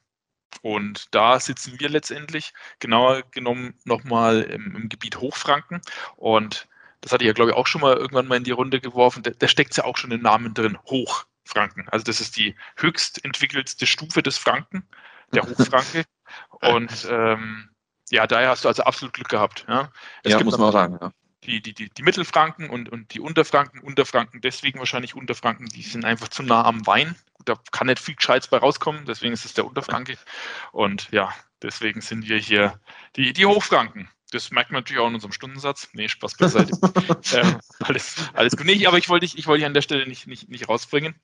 Und 0.61 1.13
da 1.15 1.39
sitzen 1.39 1.79
wir 1.79 1.89
letztendlich, 1.89 2.53
genauer 2.79 3.23
genommen, 3.31 3.73
nochmal 3.85 4.41
im, 4.41 4.75
im 4.75 4.89
Gebiet 4.89 5.17
Hochfranken. 5.17 5.81
Und 6.17 6.67
das 7.01 7.11
hatte 7.11 7.23
ich 7.23 7.27
ja, 7.27 7.33
glaube 7.33 7.51
ich, 7.51 7.57
auch 7.57 7.67
schon 7.67 7.81
mal 7.81 7.97
irgendwann 7.97 8.27
mal 8.27 8.37
in 8.37 8.43
die 8.43 8.51
Runde 8.51 8.79
geworfen. 8.79 9.23
Da, 9.23 9.31
da 9.31 9.47
steckt 9.47 9.75
ja 9.77 9.85
auch 9.85 9.97
schon 9.97 10.11
im 10.11 10.21
Namen 10.21 10.53
drin, 10.53 10.77
Hochfranken. 10.85 11.89
Also 11.89 12.03
das 12.03 12.21
ist 12.21 12.37
die 12.37 12.55
höchst 12.77 13.23
entwickelste 13.25 13.87
Stufe 13.87 14.21
des 14.21 14.37
Franken, 14.37 14.87
der 15.33 15.43
Hochfranke. 15.49 16.05
Und 16.61 17.07
ähm, 17.09 17.69
ja, 18.09 18.27
daher 18.27 18.49
hast 18.49 18.65
du 18.65 18.67
also 18.67 18.83
absolut 18.83 19.13
Glück 19.13 19.29
gehabt. 19.29 19.65
Ja, 19.67 19.89
es 20.23 20.33
ja 20.33 20.43
muss 20.43 20.57
man 20.57 20.69
auch 20.69 20.73
sagen. 20.73 20.97
Ja. 21.01 21.11
Die, 21.43 21.61
die, 21.61 21.73
die, 21.73 21.89
die 21.89 22.03
Mittelfranken 22.03 22.69
und, 22.69 22.89
und 22.89 23.13
die 23.15 23.19
Unterfranken, 23.19 23.79
Unterfranken, 23.79 24.41
deswegen 24.41 24.77
wahrscheinlich 24.77 25.15
Unterfranken, 25.15 25.65
die 25.67 25.81
sind 25.81 26.05
einfach 26.05 26.27
zu 26.27 26.43
nah 26.43 26.65
am 26.65 26.85
Wein. 26.85 27.15
Da 27.45 27.55
kann 27.71 27.87
nicht 27.87 27.99
viel 27.99 28.15
Gescheites 28.15 28.47
bei 28.47 28.57
rauskommen, 28.57 29.05
deswegen 29.05 29.33
ist 29.33 29.45
es 29.45 29.55
der 29.55 29.65
Unterfranke. 29.65 30.17
Und 30.71 31.09
ja, 31.11 31.33
deswegen 31.63 32.01
sind 32.01 32.27
wir 32.27 32.37
hier 32.37 32.79
die, 33.15 33.33
die 33.33 33.45
Hochfranken. 33.47 34.07
Das 34.31 34.51
merkt 34.51 34.71
man 34.71 34.81
natürlich 34.81 35.01
auch 35.01 35.07
in 35.07 35.15
unserem 35.15 35.33
Stundensatz. 35.33 35.89
Nee, 35.93 36.07
Spaß 36.07 36.35
beiseite. 36.35 36.71
ähm, 37.33 37.59
alles, 37.79 38.15
alles 38.33 38.55
gut. 38.55 38.65
Nee, 38.65 38.85
aber 38.85 38.97
ich 38.97 39.09
wollte 39.09 39.25
dich, 39.25 39.37
ich 39.37 39.47
wollte 39.47 39.59
dich 39.59 39.65
an 39.65 39.73
der 39.73 39.81
Stelle 39.81 40.07
nicht, 40.07 40.27
nicht, 40.27 40.47
nicht 40.49 40.69
rausbringen. 40.69 41.15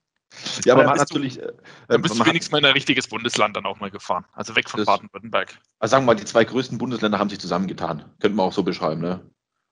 Ja, 0.65 0.73
aber 0.73 0.83
man 0.83 0.91
hat 0.91 0.99
natürlich. 0.99 1.35
Du, 1.35 1.41
äh, 1.41 1.53
dann 1.87 2.01
bist 2.01 2.19
du 2.19 2.25
wenigstens 2.25 2.51
mal 2.51 2.59
in 2.59 2.65
ein 2.65 2.73
richtiges 2.73 3.07
Bundesland 3.07 3.55
dann 3.55 3.65
auch 3.65 3.79
mal 3.79 3.91
gefahren. 3.91 4.25
Also 4.33 4.55
weg 4.55 4.69
von 4.69 4.83
Baden-Württemberg. 4.83 5.57
Also 5.79 5.91
sagen 5.91 6.03
wir 6.03 6.13
mal, 6.13 6.15
die 6.15 6.25
zwei 6.25 6.43
größten 6.43 6.77
Bundesländer 6.77 7.19
haben 7.19 7.29
sich 7.29 7.39
zusammengetan. 7.39 8.05
Könnte 8.19 8.35
man 8.35 8.47
auch 8.47 8.53
so 8.53 8.63
beschreiben, 8.63 9.01
ne? 9.01 9.21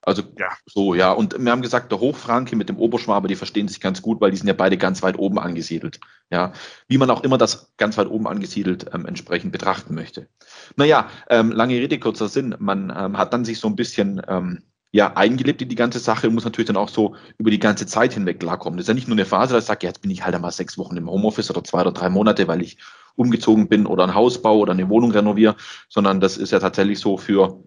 Also 0.06 0.22
ja. 0.38 0.50
so, 0.66 0.94
ja. 0.94 1.10
Und 1.10 1.36
wir 1.36 1.50
haben 1.50 1.62
gesagt, 1.62 1.90
der 1.90 1.98
Hochfranke 1.98 2.54
mit 2.54 2.68
dem 2.68 2.78
Oberschwabe, 2.78 3.26
die 3.26 3.34
verstehen 3.34 3.66
sich 3.66 3.80
ganz 3.80 4.02
gut, 4.02 4.20
weil 4.20 4.30
die 4.30 4.36
sind 4.36 4.46
ja 4.46 4.54
beide 4.54 4.78
ganz 4.78 5.02
weit 5.02 5.18
oben 5.18 5.40
angesiedelt. 5.40 5.98
Ja, 6.30 6.52
wie 6.86 6.96
man 6.96 7.10
auch 7.10 7.24
immer 7.24 7.38
das 7.38 7.74
ganz 7.76 7.98
weit 7.98 8.08
oben 8.08 8.28
angesiedelt 8.28 8.86
ähm, 8.94 9.04
entsprechend 9.06 9.50
betrachten 9.50 9.94
möchte. 9.94 10.28
Naja, 10.76 11.10
ähm, 11.28 11.50
lange 11.50 11.74
Rede, 11.74 11.98
kurzer 11.98 12.28
Sinn. 12.28 12.54
Man 12.60 12.92
ähm, 12.96 13.18
hat 13.18 13.32
dann 13.32 13.44
sich 13.44 13.58
so 13.58 13.66
ein 13.66 13.74
bisschen 13.74 14.22
ähm, 14.28 14.62
ja, 14.92 15.12
eingelebt 15.14 15.60
in 15.62 15.68
die 15.68 15.74
ganze 15.74 15.98
Sache 15.98 16.28
und 16.28 16.34
muss 16.34 16.44
natürlich 16.44 16.68
dann 16.68 16.76
auch 16.76 16.88
so 16.88 17.16
über 17.38 17.50
die 17.50 17.58
ganze 17.58 17.86
Zeit 17.86 18.14
hinweg 18.14 18.40
klarkommen. 18.40 18.78
Das 18.78 18.84
ist 18.84 18.88
ja 18.88 18.94
nicht 18.94 19.08
nur 19.08 19.16
eine 19.16 19.26
Phase, 19.26 19.54
dass 19.54 19.64
ich 19.64 19.68
sage, 19.68 19.86
ja, 19.86 19.90
jetzt 19.90 20.00
bin 20.00 20.10
ich 20.10 20.24
halt 20.24 20.34
einmal 20.34 20.52
sechs 20.52 20.78
Wochen 20.78 20.96
im 20.96 21.10
Homeoffice 21.10 21.50
oder 21.50 21.64
zwei 21.64 21.82
oder 21.82 21.92
drei 21.92 22.08
Monate, 22.08 22.48
weil 22.48 22.62
ich 22.62 22.78
umgezogen 23.16 23.68
bin 23.68 23.86
oder 23.86 24.04
ein 24.04 24.14
Haus 24.14 24.40
baue 24.40 24.60
oder 24.60 24.72
eine 24.72 24.88
Wohnung 24.88 25.10
renoviere, 25.10 25.56
sondern 25.88 26.20
das 26.20 26.36
ist 26.36 26.52
ja 26.52 26.60
tatsächlich 26.60 26.98
so 26.98 27.18
für 27.18 27.62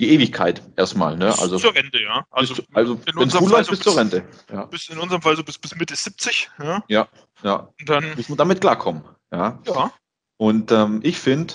die 0.00 0.10
Ewigkeit 0.10 0.62
erstmal. 0.76 1.16
Ne? 1.16 1.26
Also, 1.26 1.56
bis 1.56 1.62
zur 1.62 1.74
Rente, 1.74 2.02
ja. 2.02 2.26
Also, 2.30 2.54
bis, 2.54 2.64
also 2.74 3.00
wenn 3.14 3.28
es 3.28 3.34
gut 3.34 3.50
läuft, 3.50 3.70
bis 3.70 3.80
zur 3.80 3.96
Rente. 3.96 4.24
Ja. 4.52 4.64
Bis 4.66 4.88
in 4.88 4.98
unserem 4.98 5.22
Fall 5.22 5.36
so 5.36 5.44
bis, 5.44 5.58
bis 5.58 5.74
Mitte 5.76 5.96
70. 5.96 6.50
Ja, 6.58 6.84
ja. 6.88 7.08
ja. 7.42 7.68
Und 7.80 7.88
dann 7.88 8.04
muss 8.16 8.28
man 8.28 8.38
damit 8.38 8.60
klarkommen. 8.60 9.04
Ja. 9.32 9.60
ja. 9.66 9.92
Und 10.36 10.70
ähm, 10.70 11.00
ich 11.02 11.18
finde, 11.18 11.54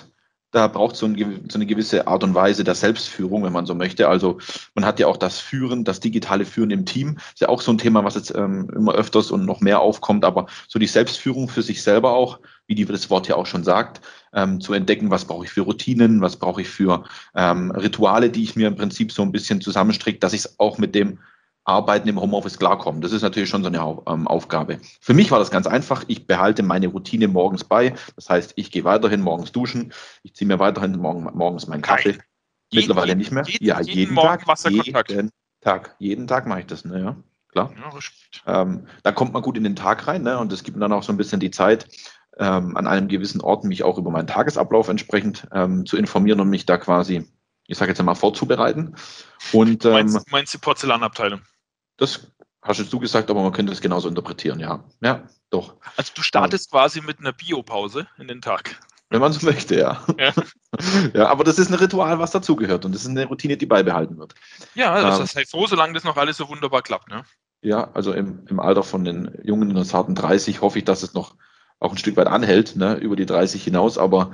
da 0.51 0.67
braucht 0.67 0.95
so, 0.95 1.05
ein, 1.05 1.45
so 1.49 1.57
eine 1.57 1.65
gewisse 1.65 2.07
Art 2.07 2.23
und 2.23 2.35
Weise 2.35 2.63
der 2.63 2.75
Selbstführung, 2.75 3.43
wenn 3.43 3.53
man 3.53 3.65
so 3.65 3.73
möchte. 3.73 4.09
Also 4.09 4.39
man 4.75 4.85
hat 4.85 4.99
ja 4.99 5.07
auch 5.07 5.17
das 5.17 5.39
Führen, 5.39 5.83
das 5.83 5.99
digitale 6.01 6.45
Führen 6.45 6.71
im 6.71 6.85
Team. 6.85 7.17
Ist 7.33 7.39
ja 7.39 7.49
auch 7.49 7.61
so 7.61 7.71
ein 7.71 7.77
Thema, 7.77 8.03
was 8.03 8.15
jetzt 8.15 8.35
ähm, 8.35 8.69
immer 8.75 8.93
öfters 8.93 9.31
und 9.31 9.45
noch 9.45 9.61
mehr 9.61 9.79
aufkommt. 9.79 10.25
Aber 10.25 10.47
so 10.67 10.77
die 10.77 10.87
Selbstführung 10.87 11.47
für 11.47 11.61
sich 11.61 11.81
selber 11.81 12.11
auch, 12.11 12.39
wie 12.67 12.75
die, 12.75 12.85
das 12.85 13.09
Wort 13.09 13.27
ja 13.27 13.35
auch 13.35 13.45
schon 13.45 13.63
sagt, 13.63 14.01
ähm, 14.33 14.59
zu 14.59 14.73
entdecken, 14.73 15.09
was 15.09 15.25
brauche 15.25 15.45
ich 15.45 15.51
für 15.51 15.61
Routinen, 15.61 16.21
was 16.21 16.37
brauche 16.37 16.61
ich 16.61 16.69
für 16.69 17.05
ähm, 17.35 17.71
Rituale, 17.71 18.29
die 18.29 18.43
ich 18.43 18.55
mir 18.55 18.67
im 18.67 18.75
Prinzip 18.75 19.11
so 19.11 19.21
ein 19.21 19.31
bisschen 19.31 19.61
zusammenstricke, 19.61 20.19
dass 20.19 20.33
ich 20.33 20.41
es 20.41 20.59
auch 20.59 20.77
mit 20.77 20.95
dem 20.95 21.19
Arbeiten 21.63 22.07
im 22.07 22.19
Homeoffice 22.19 22.57
klarkommen. 22.57 23.01
Das 23.01 23.11
ist 23.11 23.21
natürlich 23.21 23.49
schon 23.49 23.63
so 23.63 23.67
eine 23.67 23.77
ähm, 24.07 24.27
Aufgabe. 24.27 24.79
Für 24.99 25.13
mich 25.13 25.31
war 25.31 25.39
das 25.39 25.51
ganz 25.51 25.67
einfach. 25.67 26.03
Ich 26.07 26.25
behalte 26.25 26.63
meine 26.63 26.87
Routine 26.87 27.27
morgens 27.27 27.63
bei. 27.63 27.93
Das 28.15 28.29
heißt, 28.29 28.53
ich 28.55 28.71
gehe 28.71 28.83
weiterhin 28.83 29.21
morgens 29.21 29.51
duschen. 29.51 29.93
Ich 30.23 30.33
ziehe 30.33 30.47
mir 30.47 30.59
weiterhin 30.59 30.97
morgen, 30.97 31.23
morgens 31.33 31.67
meinen 31.67 31.81
Kaffee. 31.81 32.13
Nein. 32.13 32.23
Mittlerweile 32.73 33.07
jeden, 33.09 33.19
nicht 33.19 33.31
mehr. 33.31 33.43
Jeden, 33.45 33.65
ja, 33.65 33.79
jeden, 33.81 33.99
jeden 33.99 34.15
Tag. 34.15 34.43
Jeden 35.09 35.31
Tag. 35.61 35.95
Jeden 35.99 36.27
Tag 36.27 36.47
mache 36.47 36.61
ich 36.61 36.65
das. 36.65 36.85
Ne, 36.85 36.99
ja, 36.99 37.15
klar. 37.49 37.71
Ja, 38.45 38.61
ähm, 38.61 38.87
da 39.03 39.11
kommt 39.11 39.33
man 39.33 39.41
gut 39.41 39.57
in 39.57 39.63
den 39.63 39.75
Tag 39.75 40.07
rein. 40.07 40.23
Ne, 40.23 40.39
und 40.39 40.51
es 40.51 40.63
gibt 40.63 40.77
mir 40.77 40.81
dann 40.81 40.93
auch 40.93 41.03
so 41.03 41.11
ein 41.13 41.17
bisschen 41.17 41.39
die 41.39 41.51
Zeit, 41.51 41.87
ähm, 42.37 42.75
an 42.77 42.87
einem 42.87 43.07
gewissen 43.07 43.41
Ort 43.41 43.65
mich 43.65 43.83
auch 43.83 43.97
über 43.97 44.09
meinen 44.09 44.27
Tagesablauf 44.27 44.87
entsprechend 44.87 45.47
ähm, 45.53 45.85
zu 45.85 45.97
informieren 45.97 46.39
und 46.39 46.49
mich 46.49 46.65
da 46.65 46.77
quasi, 46.77 47.27
ich 47.71 47.77
sage 47.77 47.91
jetzt 47.91 48.03
mal, 48.03 48.15
vorzubereiten. 48.15 48.95
Und, 49.53 49.85
ähm, 49.85 49.91
meinst, 49.93 50.31
meinst 50.31 50.53
du 50.53 50.59
Porzellanabteilung? 50.59 51.41
Das 51.95 52.27
hast 52.61 52.79
jetzt 52.79 52.91
du 52.91 52.99
gesagt, 52.99 53.29
aber 53.29 53.41
man 53.41 53.53
könnte 53.53 53.71
es 53.71 53.79
genauso 53.79 54.09
interpretieren, 54.09 54.59
ja. 54.59 54.83
Ja, 54.99 55.23
doch. 55.49 55.77
Also 55.95 56.11
du 56.13 56.21
startest 56.21 56.71
ja. 56.71 56.79
quasi 56.79 57.01
mit 57.01 57.19
einer 57.19 57.31
Biopause 57.31 58.07
in 58.17 58.27
den 58.27 58.41
Tag. 58.41 58.77
Wenn 59.09 59.21
man 59.21 59.31
so 59.31 59.45
möchte, 59.45 59.77
ja. 59.77 60.05
ja. 60.19 60.33
ja. 61.13 61.27
aber 61.27 61.45
das 61.45 61.59
ist 61.59 61.69
ein 61.69 61.75
Ritual, 61.75 62.19
was 62.19 62.31
dazugehört 62.31 62.83
und 62.83 62.93
das 62.93 63.03
ist 63.03 63.09
eine 63.09 63.25
Routine, 63.25 63.55
die 63.55 63.65
beibehalten 63.65 64.17
wird. 64.17 64.35
Ja, 64.75 65.01
das 65.01 65.19
ähm, 65.19 65.23
ist 65.23 65.35
halt 65.37 65.49
froh, 65.49 65.65
solange 65.65 65.93
das 65.93 66.03
noch 66.03 66.17
alles 66.17 66.35
so 66.35 66.49
wunderbar 66.49 66.81
klappt, 66.81 67.09
ne? 67.09 67.23
Ja, 67.61 67.89
also 67.93 68.11
im, 68.11 68.45
im 68.47 68.59
Alter 68.59 68.83
von 68.83 69.05
den 69.05 69.39
Jungen 69.43 69.69
in 69.69 69.75
der 69.75 69.85
zarten 69.85 70.15
30 70.15 70.59
hoffe 70.59 70.79
ich, 70.79 70.85
dass 70.85 71.03
es 71.03 71.13
noch 71.13 71.35
auch 71.79 71.91
ein 71.91 71.97
Stück 71.97 72.17
weit 72.17 72.27
anhält, 72.27 72.75
ne, 72.75 72.95
über 72.95 73.15
die 73.15 73.25
30 73.25 73.63
hinaus, 73.63 73.97
aber 73.97 74.31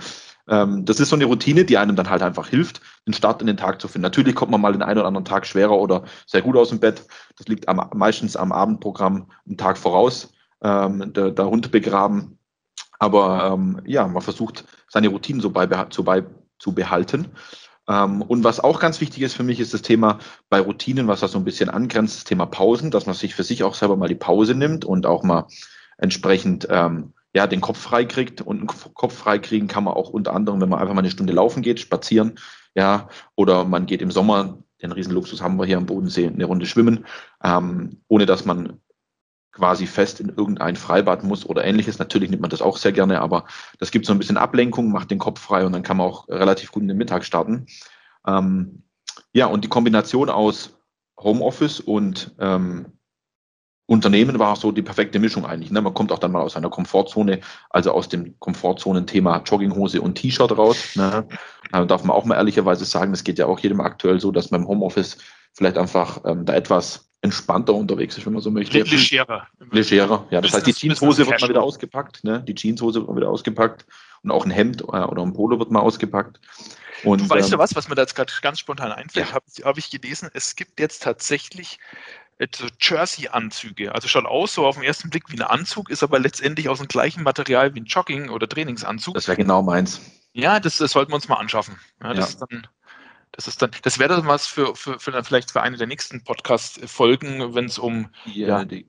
ähm, 0.47 0.85
das 0.85 0.99
ist 0.99 1.09
so 1.09 1.15
eine 1.15 1.25
Routine, 1.25 1.65
die 1.65 1.77
einem 1.77 1.95
dann 1.95 2.09
halt 2.09 2.21
einfach 2.21 2.47
hilft, 2.47 2.81
den 3.05 3.13
Start 3.13 3.41
in 3.41 3.47
den 3.47 3.57
Tag 3.57 3.81
zu 3.81 3.87
finden. 3.87 4.03
Natürlich 4.03 4.35
kommt 4.35 4.51
man 4.51 4.61
mal 4.61 4.73
den 4.73 4.81
einen 4.81 4.99
oder 4.99 5.07
anderen 5.07 5.25
Tag 5.25 5.45
schwerer 5.45 5.77
oder 5.77 6.03
sehr 6.25 6.41
gut 6.41 6.55
aus 6.55 6.69
dem 6.69 6.79
Bett. 6.79 7.05
Das 7.37 7.47
liegt 7.47 7.67
am, 7.67 7.89
meistens 7.93 8.35
am 8.35 8.51
Abendprogramm 8.51 9.31
einen 9.45 9.57
Tag 9.57 9.77
voraus, 9.77 10.31
ähm, 10.61 11.13
der, 11.13 11.31
der 11.31 11.47
Hund 11.47 11.71
begraben. 11.71 12.37
Aber 12.99 13.51
ähm, 13.53 13.81
ja, 13.85 14.07
man 14.07 14.21
versucht, 14.21 14.65
seine 14.87 15.09
Routinen 15.09 15.41
so 15.41 15.49
bei, 15.49 15.67
zu, 15.85 16.03
bei, 16.03 16.23
zu 16.57 16.73
behalten. 16.73 17.27
Ähm, 17.87 18.21
und 18.21 18.43
was 18.43 18.59
auch 18.59 18.79
ganz 18.79 19.01
wichtig 19.01 19.23
ist 19.23 19.33
für 19.33 19.43
mich, 19.43 19.59
ist 19.59 19.73
das 19.73 19.81
Thema 19.81 20.19
bei 20.49 20.59
Routinen, 20.59 21.07
was 21.07 21.19
da 21.19 21.27
so 21.27 21.37
ein 21.37 21.45
bisschen 21.45 21.69
angrenzt, 21.69 22.17
das 22.17 22.23
Thema 22.23 22.45
Pausen, 22.45 22.91
dass 22.91 23.05
man 23.05 23.15
sich 23.15 23.35
für 23.35 23.43
sich 23.43 23.63
auch 23.63 23.75
selber 23.75 23.95
mal 23.95 24.09
die 24.09 24.15
Pause 24.15 24.55
nimmt 24.55 24.83
und 24.85 25.05
auch 25.05 25.23
mal 25.23 25.47
entsprechend 25.97 26.67
ähm, 26.69 27.13
ja, 27.33 27.47
den 27.47 27.61
Kopf 27.61 27.79
frei 27.79 28.05
kriegt. 28.05 28.41
Und 28.41 28.57
einen 28.57 28.67
Kopf 28.67 29.15
frei 29.15 29.39
kriegen 29.39 29.67
kann 29.67 29.83
man 29.83 29.93
auch 29.93 30.09
unter 30.09 30.33
anderem, 30.33 30.61
wenn 30.61 30.69
man 30.69 30.79
einfach 30.79 30.93
mal 30.93 31.01
eine 31.01 31.11
Stunde 31.11 31.33
laufen 31.33 31.61
geht, 31.61 31.79
spazieren, 31.79 32.39
ja, 32.75 33.09
oder 33.35 33.65
man 33.65 33.85
geht 33.85 34.01
im 34.01 34.11
Sommer, 34.11 34.59
den 34.81 34.91
Riesenluxus 34.91 35.41
haben 35.41 35.57
wir 35.57 35.65
hier 35.65 35.77
am 35.77 35.87
Bodensee, 35.87 36.27
eine 36.27 36.45
Runde 36.45 36.67
schwimmen, 36.67 37.05
ähm, 37.43 38.01
ohne 38.07 38.25
dass 38.25 38.45
man 38.45 38.79
quasi 39.51 39.87
fest 39.87 40.19
in 40.19 40.29
irgendein 40.29 40.75
Freibad 40.75 41.23
muss 41.23 41.43
oder 41.43 41.65
ähnliches. 41.65 41.97
Natürlich 41.97 42.29
nimmt 42.29 42.43
man 42.43 42.51
das 42.51 42.61
auch 42.61 42.77
sehr 42.77 42.91
gerne, 42.91 43.21
aber 43.21 43.45
das 43.79 43.89
gibt 43.89 44.05
so 44.05 44.13
ein 44.13 44.19
bisschen 44.19 44.37
Ablenkung, 44.37 44.91
macht 44.91 45.09
den 45.09 45.17
Kopf 45.17 45.39
frei 45.39 45.65
und 45.65 45.71
dann 45.71 45.81
kann 45.81 45.97
man 45.97 46.05
auch 46.05 46.27
relativ 46.29 46.71
gut 46.71 46.83
in 46.83 46.87
den 46.87 46.97
Mittag 46.97 47.25
starten. 47.25 47.65
Ähm, 48.27 48.83
ja, 49.33 49.47
und 49.47 49.63
die 49.63 49.69
Kombination 49.69 50.29
aus 50.29 50.77
Homeoffice 51.19 51.79
und 51.79 52.35
ähm, 52.39 52.96
Unternehmen 53.87 54.37
war 54.37 54.55
so 54.57 54.71
die 54.73 54.81
perfekte 54.81 55.17
Mischung 55.17 55.45
eigentlich. 55.45 55.71
Ne? 55.71 55.81
Man 55.81 55.93
kommt 55.93 56.11
auch 56.11 56.19
dann 56.19 56.33
mal 56.33 56.41
aus 56.41 56.53
seiner 56.53 56.69
Komfortzone, 56.69 57.39
also 57.69 57.91
aus 57.91 58.09
dem 58.09 58.37
Komfortzonen-Thema 58.39 59.41
Jogginghose 59.45 60.01
und 60.01 60.15
T-Shirt 60.15 60.57
raus. 60.57 60.95
Ne? 60.95 61.25
Da 61.71 61.85
darf 61.85 62.03
man 62.03 62.15
auch 62.15 62.25
mal 62.25 62.35
ehrlicherweise 62.35 62.83
sagen, 62.83 63.11
das 63.11 63.23
geht 63.23 63.39
ja 63.39 63.45
auch 63.45 63.59
jedem 63.59 63.79
aktuell 63.79 64.19
so, 64.19 64.31
dass 64.31 64.51
man 64.51 64.61
im 64.61 64.67
Homeoffice 64.67 65.17
vielleicht 65.53 65.77
einfach 65.77 66.21
ähm, 66.25 66.45
da 66.45 66.53
etwas 66.53 67.09
entspannter 67.21 67.73
unterwegs 67.73 68.17
ist, 68.17 68.25
wenn 68.25 68.33
man 68.33 68.41
so 68.41 68.51
möchte. 68.51 68.77
Legerer. 68.77 69.47
Legerer, 69.71 70.27
ja. 70.29 70.41
Das 70.41 70.53
heißt, 70.53 70.67
die 70.67 70.73
Jeanshose 70.73 71.25
wird 71.25 71.41
mal 71.41 71.49
wieder 71.49 71.63
ausgepackt, 71.63 72.23
ne? 72.23 72.43
Die 72.47 72.53
Jeanshose 72.53 72.99
wird 72.99 73.09
mal 73.09 73.15
wieder 73.15 73.29
ausgepackt 73.29 73.85
und 74.21 74.31
auch 74.31 74.45
ein 74.45 74.51
Hemd 74.51 74.81
äh, 74.81 74.85
oder 74.85 75.21
ein 75.21 75.33
Polo 75.33 75.57
wird 75.59 75.71
mal 75.71 75.79
ausgepackt. 75.79 76.39
Und, 77.03 77.21
du 77.21 77.29
weißt 77.29 77.47
ähm, 77.47 77.51
du 77.53 77.57
was, 77.57 77.75
was 77.75 77.87
mir 77.89 77.95
da 77.95 78.03
jetzt 78.03 78.15
gerade 78.15 78.31
ganz 78.41 78.59
spontan 78.59 78.91
einfällt, 78.91 79.29
ja. 79.29 79.33
habe 79.33 79.45
hab 79.63 79.77
ich 79.77 79.89
gelesen, 79.89 80.29
es 80.33 80.55
gibt 80.55 80.79
jetzt 80.79 81.03
tatsächlich 81.03 81.79
so 82.53 82.67
Jersey-Anzüge. 82.79 83.93
Also 83.93 84.07
schaut 84.07 84.25
aus 84.25 84.53
so 84.53 84.65
auf 84.65 84.75
den 84.75 84.83
ersten 84.83 85.09
Blick 85.09 85.29
wie 85.29 85.37
ein 85.37 85.41
Anzug, 85.41 85.89
ist 85.89 86.03
aber 86.03 86.19
letztendlich 86.19 86.69
aus 86.69 86.77
dem 86.77 86.87
gleichen 86.87 87.23
Material 87.23 87.73
wie 87.73 87.81
ein 87.81 87.85
Jogging- 87.85 88.29
oder 88.29 88.47
Trainingsanzug. 88.47 89.15
Das 89.15 89.27
wäre 89.27 89.37
genau 89.37 89.61
meins. 89.61 90.01
Ja, 90.33 90.59
das, 90.59 90.77
das, 90.77 90.91
sollten 90.91 91.11
wir 91.11 91.15
uns 91.15 91.27
mal 91.27 91.35
anschaffen. 91.35 91.77
Ja, 92.01 92.13
das, 92.13 92.17
ja. 92.17 92.25
Ist 92.25 92.39
dann, 92.41 92.67
das 93.31 93.47
ist 93.47 93.61
dann, 93.61 93.71
das 93.81 93.97
wäre 93.97 94.15
dann 94.15 94.27
was 94.27 94.45
für, 94.45 94.75
für, 94.75 94.99
für 94.99 95.23
vielleicht 95.23 95.51
für 95.51 95.61
eine 95.61 95.77
der 95.77 95.87
nächsten 95.87 96.23
Podcast-Folgen, 96.23 97.55
wenn 97.55 97.65
es 97.65 97.79
um 97.79 98.09
ja, 98.25 98.63
die, 98.63 98.87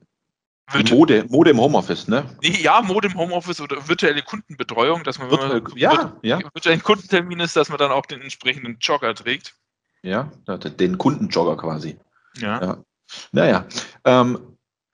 Mode, 0.91 1.25
Mode 1.29 1.51
im 1.51 1.59
Homeoffice, 1.59 2.09
ne? 2.09 2.25
Ja, 2.43 2.83
Mode 2.83 3.09
im 3.09 3.15
Homeoffice 3.15 3.61
oder 3.63 3.89
virtuelle 3.89 4.23
Kundenbetreuung, 4.23 5.03
dass 5.03 5.19
man, 5.19 5.31
Virtuell, 5.31 5.63
man 5.63 5.77
ja, 5.77 6.13
ja. 6.23 6.41
virtuellen 6.53 6.83
Kundentermin 6.83 7.41
ist, 7.41 7.57
dass 7.57 7.71
man 7.71 7.79
dann 7.79 7.91
auch 7.91 8.05
den 8.05 8.21
entsprechenden 8.21 8.77
Jogger 8.79 9.15
trägt. 9.15 9.55
Ja, 10.03 10.31
den 10.47 10.99
Kundenjogger 10.99 11.57
quasi. 11.57 11.99
Ja. 12.37 12.63
ja. 12.63 12.85
Naja, 13.33 13.67
ähm, 14.05 14.39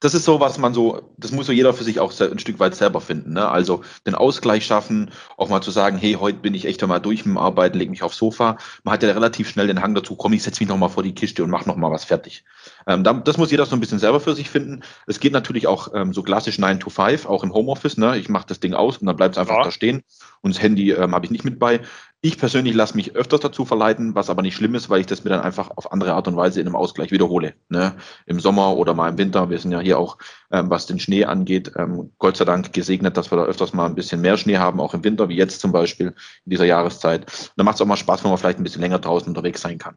das 0.05 0.13
ist 0.13 0.27
so, 0.27 0.39
was 0.39 0.59
man 0.59 0.75
so, 0.75 1.15
das 1.17 1.33
muss 1.33 1.47
so 1.47 1.53
jeder 1.53 1.73
für 1.73 1.83
sich 1.83 1.99
auch 1.99 2.13
ein 2.21 2.39
Stück 2.39 2.59
weit 2.59 2.75
selber 2.75 3.01
finden. 3.01 3.33
Ne? 3.33 3.49
Also 3.49 3.83
den 4.07 4.15
Ausgleich 4.15 4.67
schaffen, 4.67 5.11
auch 5.39 5.49
mal 5.49 5.63
zu 5.63 5.71
sagen, 5.71 5.97
hey, 5.97 6.19
heute 6.21 6.41
bin 6.41 6.53
ich 6.53 6.67
echt 6.67 6.83
einmal 6.83 7.01
durch 7.01 7.25
mit 7.25 7.37
dem 7.37 7.39
Arbeiten, 7.39 7.79
leg 7.79 7.89
mich 7.89 8.03
aufs 8.03 8.19
Sofa. 8.19 8.59
Man 8.83 8.93
hat 8.93 9.03
ja 9.03 9.13
relativ 9.13 9.49
schnell 9.49 9.67
den 9.67 9.81
Hang 9.81 9.95
dazu, 9.95 10.15
komm, 10.15 10.35
ich 10.35 10.43
setze 10.43 10.63
mich 10.63 10.69
nochmal 10.69 10.91
vor 10.91 11.03
die 11.03 11.15
Kiste 11.15 11.43
und 11.43 11.49
mach 11.49 11.65
nochmal 11.65 11.91
was 11.91 12.05
fertig. 12.05 12.45
Ähm, 12.87 13.03
das 13.03 13.39
muss 13.39 13.51
jeder 13.51 13.65
so 13.65 13.75
ein 13.75 13.81
bisschen 13.81 13.99
selber 13.99 14.21
für 14.21 14.35
sich 14.35 14.51
finden. 14.51 14.83
Es 15.07 15.21
geht 15.21 15.33
natürlich 15.33 15.67
auch 15.67 15.95
ähm, 15.95 16.13
so 16.13 16.23
klassisch 16.23 16.59
9 16.59 16.81
to 16.81 16.91
5, 16.91 17.25
auch 17.25 17.43
im 17.43 17.55
Homeoffice. 17.55 17.97
Ne? 17.97 18.19
Ich 18.19 18.29
mache 18.29 18.47
das 18.47 18.61
Ding 18.61 18.75
aus 18.75 18.99
und 18.99 19.07
dann 19.07 19.17
bleibt 19.17 19.37
es 19.37 19.39
einfach 19.39 19.57
ja. 19.57 19.65
da 19.65 19.71
stehen. 19.71 20.03
Und 20.43 20.55
das 20.55 20.63
Handy 20.63 20.91
ähm, 20.91 21.15
habe 21.15 21.25
ich 21.25 21.31
nicht 21.31 21.47
mit 21.47 21.59
bei. 21.59 21.81
Ich 22.25 22.39
persönlich 22.39 22.75
lasse 22.75 22.97
mich 22.97 23.15
öfters 23.17 23.41
dazu 23.41 23.67
verleiten, 23.67 24.15
was 24.15 24.31
aber 24.31 24.41
nicht 24.41 24.57
schlimm 24.57 24.75
ist, 24.75 24.89
weil 24.89 25.01
ich 25.01 25.07
das 25.07 25.25
mir 25.25 25.31
dann 25.31 25.43
einfach 25.43 25.71
auf 25.77 25.93
andere 25.93 26.15
Art 26.15 26.27
und 26.27 26.37
Weise 26.37 26.59
in 26.59 26.67
einem 26.67 26.75
Ausgleich 26.75 27.11
wiederhole. 27.11 27.53
Ne? 27.69 27.97
Im 28.25 28.41
Sommer 28.41 28.79
oder 28.79 28.95
mal 28.95 29.11
im 29.11 29.19
Winter. 29.19 29.51
Wir 29.51 29.59
sind 29.59 29.73
ja 29.73 29.81
hier 29.81 29.99
auch, 29.99 30.17
ähm, 30.51 30.71
was 30.71 30.87
den 30.87 30.99
Schnee 30.99 31.27
angeht, 31.27 31.73
ähm, 31.77 32.13
Gott 32.19 32.39
sei 32.39 32.47
Dank 32.47 32.73
gesegnet, 32.73 33.19
dass 33.19 33.31
wir 33.31 33.37
da 33.37 33.45
öfters 33.45 33.75
mal 33.75 33.85
ein 33.85 33.95
bisschen 33.95 34.23
mehr 34.23 34.39
Schnee 34.39 34.57
haben, 34.57 34.81
auch 34.81 34.95
im 34.95 35.05
Winter, 35.05 35.29
wie 35.29 35.37
jetzt 35.37 35.61
zum 35.61 35.71
Beispiel 35.71 36.15
in 36.47 36.51
dieser 36.51 36.65
Jahreszeit. 36.65 37.27
Und 37.27 37.53
dann 37.57 37.67
macht 37.67 37.75
es 37.75 37.83
auch 37.83 37.87
mal 37.87 37.99
Spaß, 37.99 38.25
wenn 38.25 38.31
man 38.31 38.39
vielleicht 38.39 38.59
ein 38.59 38.65
bisschen 38.65 38.81
länger 38.81 39.01
draußen 39.01 39.29
unterwegs 39.29 39.61
sein 39.61 39.77
kann. 39.77 39.97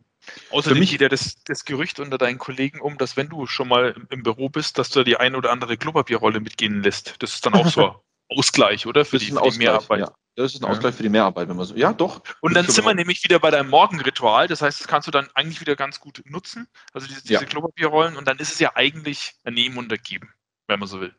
Außerdem 0.52 0.80
mich 0.80 0.92
geht 0.92 1.00
ja 1.00 1.08
das, 1.08 1.42
das 1.46 1.64
Gerücht 1.64 2.02
unter 2.02 2.18
deinen 2.18 2.40
Kollegen 2.40 2.82
um, 2.82 2.98
dass 2.98 3.16
wenn 3.16 3.30
du 3.30 3.48
schon 3.48 3.70
mal 3.70 3.96
im 4.10 4.24
Büro 4.24 4.50
bist, 4.50 4.78
dass 4.78 4.90
du 4.90 5.06
die 5.06 5.16
ein 5.16 5.34
oder 5.34 5.54
andere 5.54 5.78
Klopapierrolle 5.78 6.42
mitgehen 6.42 6.84
lässt. 6.84 7.16
Das 7.20 7.36
ist 7.36 7.46
dann 7.46 7.54
auch 7.54 7.70
so 7.70 7.96
Ausgleich, 8.30 8.86
oder? 8.86 9.06
Für, 9.06 9.18
die, 9.18 9.32
für 9.32 9.50
die 9.52 9.58
Mehrarbeit. 9.58 10.00
Ja. 10.00 10.14
Das 10.38 10.54
ist 10.54 10.64
ein 10.64 10.70
Ausgleich 10.70 10.94
für 10.94 11.02
die 11.02 11.10
Mehrarbeit, 11.10 11.50
wenn 11.50 11.56
man 11.56 11.66
so. 11.66 11.76
Ja, 11.76 11.94
doch. 11.94 12.22
Und 12.42 12.56
dann 12.56 12.68
sind 12.68 12.86
wir 12.86 12.94
nämlich 12.94 13.24
wieder 13.24 13.40
bei 13.40 13.50
deinem 13.50 13.72
Morgenritual. 13.72 14.48
Das 14.48 14.62
heißt, 14.62 14.80
das 14.80 14.88
kannst 14.88 15.08
du 15.08 15.12
dann 15.12 15.28
eigentlich 15.34 15.62
wieder 15.62 15.76
ganz 15.76 16.00
gut 16.00 16.22
nutzen. 16.26 16.68
Also 16.94 17.08
diese, 17.08 17.24
diese 17.24 17.34
ja. 17.34 17.44
Klopapierrollen. 17.44 18.16
Und 18.16 18.28
dann 18.28 18.38
ist 18.38 18.54
es 18.54 18.60
ja 18.60 18.72
eigentlich 18.76 19.34
ein 19.46 19.56
Nehmen 19.56 19.80
und 19.80 19.92
Ergeben, 19.92 20.32
wenn 20.68 20.80
man 20.80 20.88
so 20.88 21.02
will. 21.02 21.16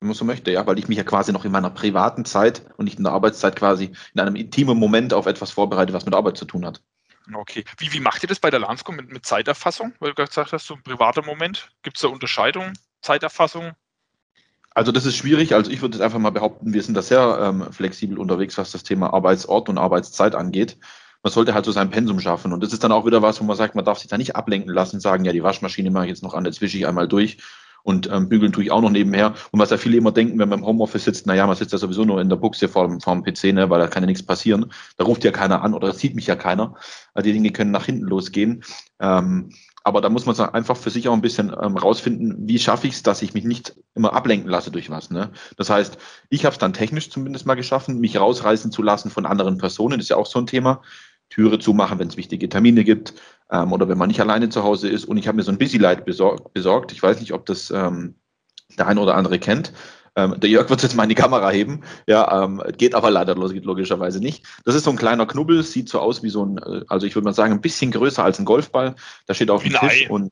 Wenn 0.00 0.08
man 0.08 0.16
so 0.16 0.24
möchte, 0.24 0.50
ja, 0.50 0.66
weil 0.66 0.78
ich 0.78 0.88
mich 0.88 0.96
ja 0.96 1.04
quasi 1.04 1.32
noch 1.32 1.44
in 1.44 1.52
meiner 1.52 1.68
privaten 1.68 2.24
Zeit 2.24 2.64
und 2.78 2.86
nicht 2.86 2.96
in 2.96 3.04
der 3.04 3.12
Arbeitszeit 3.12 3.56
quasi 3.56 3.92
in 4.14 4.20
einem 4.20 4.36
intimen 4.36 4.78
Moment 4.78 5.12
auf 5.12 5.26
etwas 5.26 5.50
vorbereite, 5.50 5.92
was 5.92 6.06
mit 6.06 6.14
Arbeit 6.14 6.38
zu 6.38 6.46
tun 6.46 6.64
hat. 6.64 6.82
Okay. 7.34 7.64
Wie, 7.76 7.92
wie 7.92 8.00
macht 8.00 8.22
ihr 8.22 8.28
das 8.28 8.40
bei 8.40 8.50
der 8.50 8.60
Lansco 8.60 8.90
mit, 8.90 9.12
mit 9.12 9.26
Zeiterfassung? 9.26 9.92
Weil 10.00 10.14
du 10.14 10.24
gesagt 10.24 10.52
hast, 10.52 10.66
so 10.66 10.74
ein 10.74 10.82
privater 10.82 11.22
Moment. 11.22 11.68
Gibt 11.82 11.98
es 11.98 12.02
da 12.02 12.08
Unterscheidungen? 12.08 12.72
Zeiterfassung? 13.02 13.72
Also 14.74 14.92
das 14.92 15.06
ist 15.06 15.16
schwierig. 15.16 15.54
Also 15.54 15.70
ich 15.70 15.82
würde 15.82 15.96
jetzt 15.96 16.04
einfach 16.04 16.18
mal 16.18 16.30
behaupten, 16.30 16.72
wir 16.72 16.82
sind 16.82 16.96
da 16.96 17.02
sehr 17.02 17.38
ähm, 17.42 17.72
flexibel 17.72 18.18
unterwegs, 18.18 18.56
was 18.58 18.72
das 18.72 18.82
Thema 18.82 19.12
Arbeitsort 19.12 19.68
und 19.68 19.78
Arbeitszeit 19.78 20.34
angeht. 20.34 20.78
Man 21.22 21.32
sollte 21.32 21.54
halt 21.54 21.64
so 21.64 21.72
sein 21.72 21.90
Pensum 21.90 22.18
schaffen. 22.20 22.52
Und 22.52 22.62
das 22.62 22.72
ist 22.72 22.82
dann 22.82 22.92
auch 22.92 23.06
wieder 23.06 23.22
was, 23.22 23.40
wo 23.40 23.44
man 23.44 23.56
sagt, 23.56 23.74
man 23.74 23.84
darf 23.84 23.98
sich 23.98 24.08
da 24.08 24.18
nicht 24.18 24.34
ablenken 24.34 24.72
lassen, 24.72 25.00
sagen, 25.00 25.24
ja, 25.24 25.32
die 25.32 25.42
Waschmaschine 25.42 25.90
mache 25.90 26.06
ich 26.06 26.10
jetzt 26.10 26.22
noch 26.22 26.34
an, 26.34 26.44
jetzt 26.44 26.60
wische 26.60 26.78
ich 26.78 26.86
einmal 26.86 27.06
durch 27.06 27.38
und 27.82 28.08
ähm, 28.10 28.28
bügeln 28.28 28.52
tue 28.52 28.64
ich 28.64 28.70
auch 28.70 28.80
noch 28.80 28.90
nebenher. 28.90 29.34
Und 29.50 29.60
was 29.60 29.70
ja 29.70 29.76
viele 29.76 29.96
immer 29.96 30.12
denken, 30.12 30.38
wenn 30.38 30.48
man 30.48 30.60
im 30.60 30.66
Homeoffice 30.66 31.04
sitzt, 31.04 31.26
naja, 31.26 31.46
man 31.46 31.56
sitzt 31.56 31.72
ja 31.72 31.78
sowieso 31.78 32.04
nur 32.04 32.20
in 32.20 32.28
der 32.28 32.36
Buchse 32.36 32.68
vor, 32.68 32.98
vor 33.00 33.14
dem 33.14 33.24
PC, 33.24 33.52
ne, 33.52 33.70
weil 33.70 33.80
da 33.80 33.88
kann 33.88 34.02
ja 34.02 34.06
nichts 34.06 34.24
passieren. 34.24 34.72
Da 34.96 35.04
ruft 35.04 35.24
ja 35.24 35.32
keiner 35.32 35.62
an 35.62 35.74
oder 35.74 35.92
sieht 35.92 36.14
mich 36.14 36.26
ja 36.26 36.36
keiner. 36.36 36.74
Also 37.14 37.26
die 37.26 37.32
Dinge 37.32 37.50
können 37.50 37.70
nach 37.70 37.86
hinten 37.86 38.04
losgehen. 38.04 38.64
Ähm, 39.00 39.52
aber 39.84 40.00
da 40.00 40.08
muss 40.08 40.26
man 40.26 40.36
einfach 40.54 40.76
für 40.76 40.90
sich 40.90 41.08
auch 41.08 41.12
ein 41.12 41.20
bisschen 41.20 41.48
ähm, 41.60 41.76
rausfinden, 41.76 42.48
wie 42.48 42.58
schaffe 42.58 42.86
ich 42.86 42.94
es, 42.94 43.02
dass 43.02 43.22
ich 43.22 43.34
mich 43.34 43.44
nicht 43.44 43.74
immer 43.94 44.12
ablenken 44.12 44.50
lasse 44.50 44.70
durch 44.70 44.90
was. 44.90 45.10
Ne? 45.10 45.30
Das 45.56 45.70
heißt, 45.70 45.98
ich 46.28 46.44
habe 46.44 46.52
es 46.52 46.58
dann 46.58 46.72
technisch 46.72 47.10
zumindest 47.10 47.46
mal 47.46 47.54
geschaffen, 47.54 47.98
mich 47.98 48.18
rausreißen 48.18 48.70
zu 48.70 48.82
lassen 48.82 49.10
von 49.10 49.26
anderen 49.26 49.58
Personen. 49.58 50.00
Ist 50.00 50.10
ja 50.10 50.16
auch 50.16 50.26
so 50.26 50.38
ein 50.38 50.46
Thema. 50.46 50.82
Türe 51.30 51.58
zumachen, 51.58 51.98
wenn 51.98 52.08
es 52.08 52.18
wichtige 52.18 52.48
Termine 52.50 52.84
gibt 52.84 53.14
ähm, 53.50 53.72
oder 53.72 53.88
wenn 53.88 53.96
man 53.96 54.08
nicht 54.08 54.20
alleine 54.20 54.50
zu 54.50 54.64
Hause 54.64 54.90
ist. 54.90 55.06
Und 55.06 55.16
ich 55.16 55.26
habe 55.26 55.36
mir 55.36 55.42
so 55.42 55.50
ein 55.50 55.56
Busy 55.56 55.78
Light 55.78 56.04
besorgt. 56.04 56.92
Ich 56.92 57.02
weiß 57.02 57.20
nicht, 57.20 57.32
ob 57.32 57.46
das 57.46 57.70
ähm, 57.70 58.16
der 58.78 58.86
eine 58.86 59.00
oder 59.00 59.14
andere 59.14 59.38
kennt. 59.38 59.72
Ähm, 60.14 60.38
der 60.38 60.50
Jörg 60.50 60.68
wird 60.68 60.82
jetzt 60.82 60.94
mal 60.94 61.04
in 61.04 61.08
die 61.08 61.14
Kamera 61.14 61.50
heben. 61.50 61.82
Ja, 62.06 62.44
ähm, 62.44 62.62
geht 62.76 62.94
aber 62.94 63.10
leider 63.10 63.34
logischerweise 63.34 64.20
nicht. 64.20 64.44
Das 64.64 64.74
ist 64.74 64.84
so 64.84 64.90
ein 64.90 64.96
kleiner 64.96 65.26
Knubbel, 65.26 65.62
sieht 65.62 65.88
so 65.88 66.00
aus 66.00 66.22
wie 66.22 66.28
so 66.28 66.44
ein, 66.44 66.58
äh, 66.58 66.84
also 66.88 67.06
ich 67.06 67.14
würde 67.14 67.24
mal 67.24 67.32
sagen, 67.32 67.54
ein 67.54 67.60
bisschen 67.60 67.90
größer 67.90 68.22
als 68.22 68.38
ein 68.38 68.44
Golfball. 68.44 68.94
Da 69.26 69.34
steht 69.34 69.50
auf 69.50 69.62
dem 69.62 69.72
Tisch 69.72 70.06
Ei. 70.06 70.10
und 70.10 70.30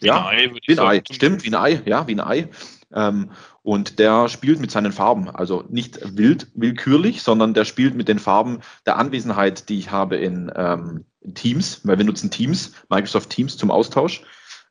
wie 0.00 0.06
ja, 0.06 0.26
ein 0.26 0.38
Ei, 0.38 0.52
wie 0.66 0.72
ein 0.72 0.86
Ei, 0.86 1.02
stimmt, 1.10 1.44
wie 1.44 1.48
ein 1.48 1.54
Ei, 1.54 1.82
ja, 1.84 2.06
wie 2.06 2.14
ein 2.14 2.20
Ei. 2.20 2.48
Ähm, 2.94 3.30
und 3.62 3.98
der 3.98 4.28
spielt 4.28 4.60
mit 4.60 4.70
seinen 4.70 4.92
Farben, 4.92 5.28
also 5.28 5.64
nicht 5.68 6.00
wild, 6.16 6.46
willkürlich, 6.54 7.22
sondern 7.22 7.52
der 7.52 7.66
spielt 7.66 7.94
mit 7.94 8.08
den 8.08 8.18
Farben 8.18 8.60
der 8.86 8.96
Anwesenheit, 8.96 9.68
die 9.68 9.78
ich 9.78 9.90
habe 9.90 10.16
in, 10.16 10.50
ähm, 10.56 11.04
Teams, 11.34 11.80
weil 11.84 11.98
wir 11.98 12.04
nutzen 12.04 12.30
Teams, 12.30 12.72
Microsoft 12.88 13.30
Teams 13.30 13.56
zum 13.56 13.70
Austausch, 13.70 14.22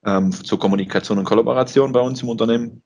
ähm, 0.06 0.32
zur 0.32 0.60
Kommunikation 0.60 1.18
und 1.18 1.26
Kollaboration 1.26 1.92
bei 1.92 2.00
uns 2.00 2.22
im 2.22 2.30
Unternehmen. 2.30 2.84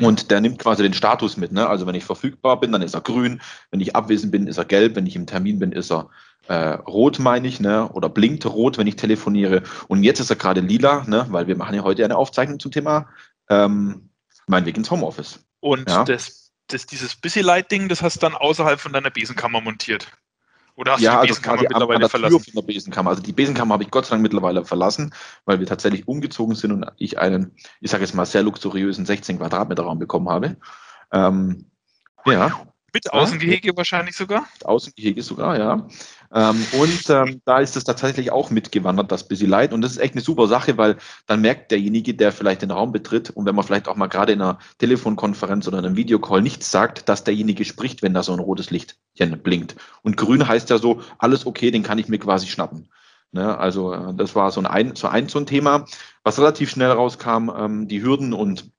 Und 0.00 0.30
der 0.30 0.40
nimmt 0.40 0.58
quasi 0.58 0.82
den 0.82 0.94
Status 0.94 1.36
mit. 1.36 1.52
Ne? 1.52 1.66
Also 1.66 1.86
wenn 1.86 1.94
ich 1.94 2.04
verfügbar 2.04 2.60
bin, 2.60 2.72
dann 2.72 2.82
ist 2.82 2.94
er 2.94 3.00
grün. 3.00 3.40
Wenn 3.70 3.80
ich 3.80 3.96
abwesend 3.96 4.32
bin, 4.32 4.46
ist 4.46 4.58
er 4.58 4.64
gelb. 4.64 4.96
Wenn 4.96 5.06
ich 5.06 5.16
im 5.16 5.26
Termin 5.26 5.58
bin, 5.58 5.72
ist 5.72 5.90
er 5.90 6.08
äh, 6.48 6.74
rot, 6.74 7.18
meine 7.18 7.48
ich, 7.48 7.60
ne? 7.60 7.88
oder 7.92 8.08
blinkt 8.08 8.46
rot, 8.46 8.78
wenn 8.78 8.86
ich 8.86 8.96
telefoniere. 8.96 9.62
Und 9.88 10.02
jetzt 10.02 10.20
ist 10.20 10.30
er 10.30 10.36
gerade 10.36 10.60
lila, 10.60 11.04
ne? 11.06 11.26
weil 11.30 11.46
wir 11.46 11.56
machen 11.56 11.74
ja 11.74 11.82
heute 11.82 12.04
eine 12.04 12.16
Aufzeichnung 12.16 12.60
zum 12.60 12.72
Thema 12.72 13.08
ähm, 13.48 14.10
mein 14.46 14.64
Weg 14.66 14.76
ins 14.76 14.90
Homeoffice. 14.90 15.40
Und 15.60 15.88
ja? 15.88 16.04
das, 16.04 16.52
das, 16.68 16.86
dieses 16.86 17.16
Busy 17.16 17.40
Light-Ding, 17.40 17.88
das 17.88 18.02
hast 18.02 18.16
du 18.16 18.20
dann 18.20 18.34
außerhalb 18.34 18.80
von 18.80 18.92
deiner 18.92 19.10
Besenkammer 19.10 19.60
montiert. 19.60 20.08
Oder 20.74 20.92
hast 20.92 21.00
ja, 21.00 21.20
du 21.20 21.26
die 21.26 21.30
also 21.30 21.40
Besenkammer 21.40 21.62
mittlerweile 21.62 22.08
verlassen? 22.08 22.52
Der 22.54 22.62
Besenkammer. 22.62 23.10
Also 23.10 23.22
die 23.22 23.32
Besenkammer 23.32 23.74
habe 23.74 23.84
ich 23.84 23.90
Gott 23.90 24.06
sei 24.06 24.10
Dank 24.10 24.22
mittlerweile 24.22 24.64
verlassen, 24.64 25.14
weil 25.44 25.60
wir 25.60 25.66
tatsächlich 25.66 26.08
umgezogen 26.08 26.54
sind 26.54 26.72
und 26.72 26.86
ich 26.96 27.18
einen, 27.18 27.54
ich 27.80 27.90
sage 27.90 28.04
jetzt 28.04 28.14
mal, 28.14 28.24
sehr 28.24 28.42
luxuriösen 28.42 29.04
16 29.04 29.38
Quadratmeter 29.38 29.82
Raum 29.82 29.98
bekommen 29.98 30.28
habe. 30.28 30.56
Ähm, 31.12 31.70
ja. 32.24 32.66
Mit 32.94 33.12
Außengehege 33.12 33.68
ja. 33.68 33.76
wahrscheinlich 33.76 34.16
sogar? 34.16 34.46
Außengehege 34.64 35.22
sogar, 35.22 35.58
ja. 35.58 35.86
Ähm, 36.34 36.64
und 36.72 37.10
ähm, 37.10 37.42
da 37.44 37.58
ist 37.58 37.76
es 37.76 37.84
tatsächlich 37.84 38.32
auch 38.32 38.50
mitgewandert, 38.50 39.12
das 39.12 39.28
Busy 39.28 39.46
Light. 39.46 39.72
Und 39.72 39.82
das 39.82 39.92
ist 39.92 39.98
echt 39.98 40.14
eine 40.14 40.22
super 40.22 40.46
Sache, 40.46 40.78
weil 40.78 40.96
dann 41.26 41.40
merkt 41.40 41.70
derjenige, 41.70 42.14
der 42.14 42.32
vielleicht 42.32 42.62
den 42.62 42.70
Raum 42.70 42.92
betritt 42.92 43.30
und 43.30 43.44
wenn 43.44 43.54
man 43.54 43.64
vielleicht 43.64 43.88
auch 43.88 43.96
mal 43.96 44.06
gerade 44.06 44.32
in 44.32 44.40
einer 44.40 44.58
Telefonkonferenz 44.78 45.68
oder 45.68 45.78
einem 45.78 45.96
Videocall 45.96 46.40
nichts 46.40 46.70
sagt, 46.70 47.08
dass 47.08 47.24
derjenige 47.24 47.64
spricht, 47.64 48.02
wenn 48.02 48.14
da 48.14 48.22
so 48.22 48.32
ein 48.32 48.38
rotes 48.38 48.70
Lichtchen 48.70 49.42
blinkt. 49.42 49.76
Und 50.02 50.16
grün 50.16 50.48
heißt 50.48 50.70
ja 50.70 50.78
so, 50.78 51.02
alles 51.18 51.44
okay, 51.46 51.70
den 51.70 51.82
kann 51.82 51.98
ich 51.98 52.08
mir 52.08 52.18
quasi 52.18 52.46
schnappen. 52.46 52.88
Ne, 53.34 53.56
also 53.58 53.94
äh, 53.94 54.14
das 54.14 54.34
war 54.34 54.50
so 54.50 54.60
ein, 54.60 54.94
so 54.94 55.08
ein, 55.08 55.28
so 55.28 55.38
ein 55.38 55.46
Thema, 55.46 55.86
was 56.22 56.38
relativ 56.38 56.68
schnell 56.68 56.90
rauskam, 56.90 57.50
ähm, 57.56 57.88
die 57.88 58.02
Hürden 58.02 58.34
und 58.34 58.70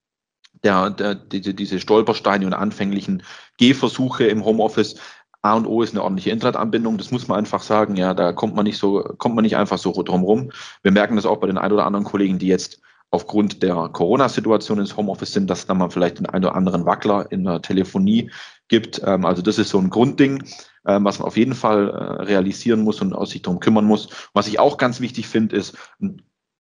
der, 0.64 0.92
der, 0.92 1.16
die, 1.16 1.56
diese 1.56 1.80
Stolpersteine 1.80 2.46
und 2.46 2.54
anfänglichen 2.54 3.24
Gehversuche 3.58 4.26
im 4.26 4.46
Homeoffice. 4.46 4.96
A 5.44 5.56
und 5.56 5.68
O 5.68 5.82
ist 5.82 5.92
eine 5.92 6.02
ordentliche 6.02 6.32
Internetanbindung, 6.32 6.98
das 6.98 7.12
muss 7.12 7.28
man 7.28 7.38
einfach 7.38 7.62
sagen. 7.62 7.98
Ja, 7.98 8.14
da 8.14 8.32
kommt 8.32 8.56
man 8.56 8.64
nicht 8.64 8.78
so, 8.78 9.04
kommt 9.18 9.36
man 9.36 9.44
nicht 9.44 9.58
einfach 9.58 9.78
so 9.78 9.92
drumherum. 9.92 10.52
Wir 10.82 10.92
merken 10.92 11.18
das 11.18 11.26
auch 11.26 11.38
bei 11.38 11.48
den 11.48 11.58
ein 11.58 11.72
oder 11.72 11.86
anderen 11.86 12.06
Kollegen, 12.06 12.40
die 12.40 12.48
jetzt 12.48 12.82
aufgrund 13.12 13.62
der 13.62 13.76
Corona-Situation 13.92 14.80
ins 14.80 14.96
Homeoffice 14.96 15.34
sind, 15.34 15.50
dass 15.50 15.68
da 15.68 15.74
mal 15.74 15.90
vielleicht 15.90 16.18
den 16.18 16.26
einen 16.26 16.46
oder 16.46 16.56
anderen 16.56 16.86
Wackler 16.86 17.30
in 17.32 17.44
der 17.44 17.62
Telefonie 17.62 18.32
gibt. 18.70 19.02
Ähm, 19.06 19.26
also 19.26 19.42
das 19.42 19.60
ist 19.60 19.70
so 19.70 19.80
ein 19.80 19.90
Grundding, 19.90 20.46
ähm, 20.88 21.04
was 21.04 21.20
man 21.20 21.28
auf 21.28 21.36
jeden 21.36 21.56
Fall 21.56 21.90
äh, 21.90 22.24
realisieren 22.24 22.82
muss 22.82 23.02
und 23.02 23.14
aus 23.14 23.32
sich 23.32 23.42
darum 23.42 23.60
kümmern 23.60 23.86
muss. 23.86 24.10
Was 24.34 24.48
ich 24.48 24.60
auch 24.60 24.78
ganz 24.78 25.02
wichtig 25.02 25.28
finde, 25.28 25.58
ist 25.58 25.78
ein 26.02 26.22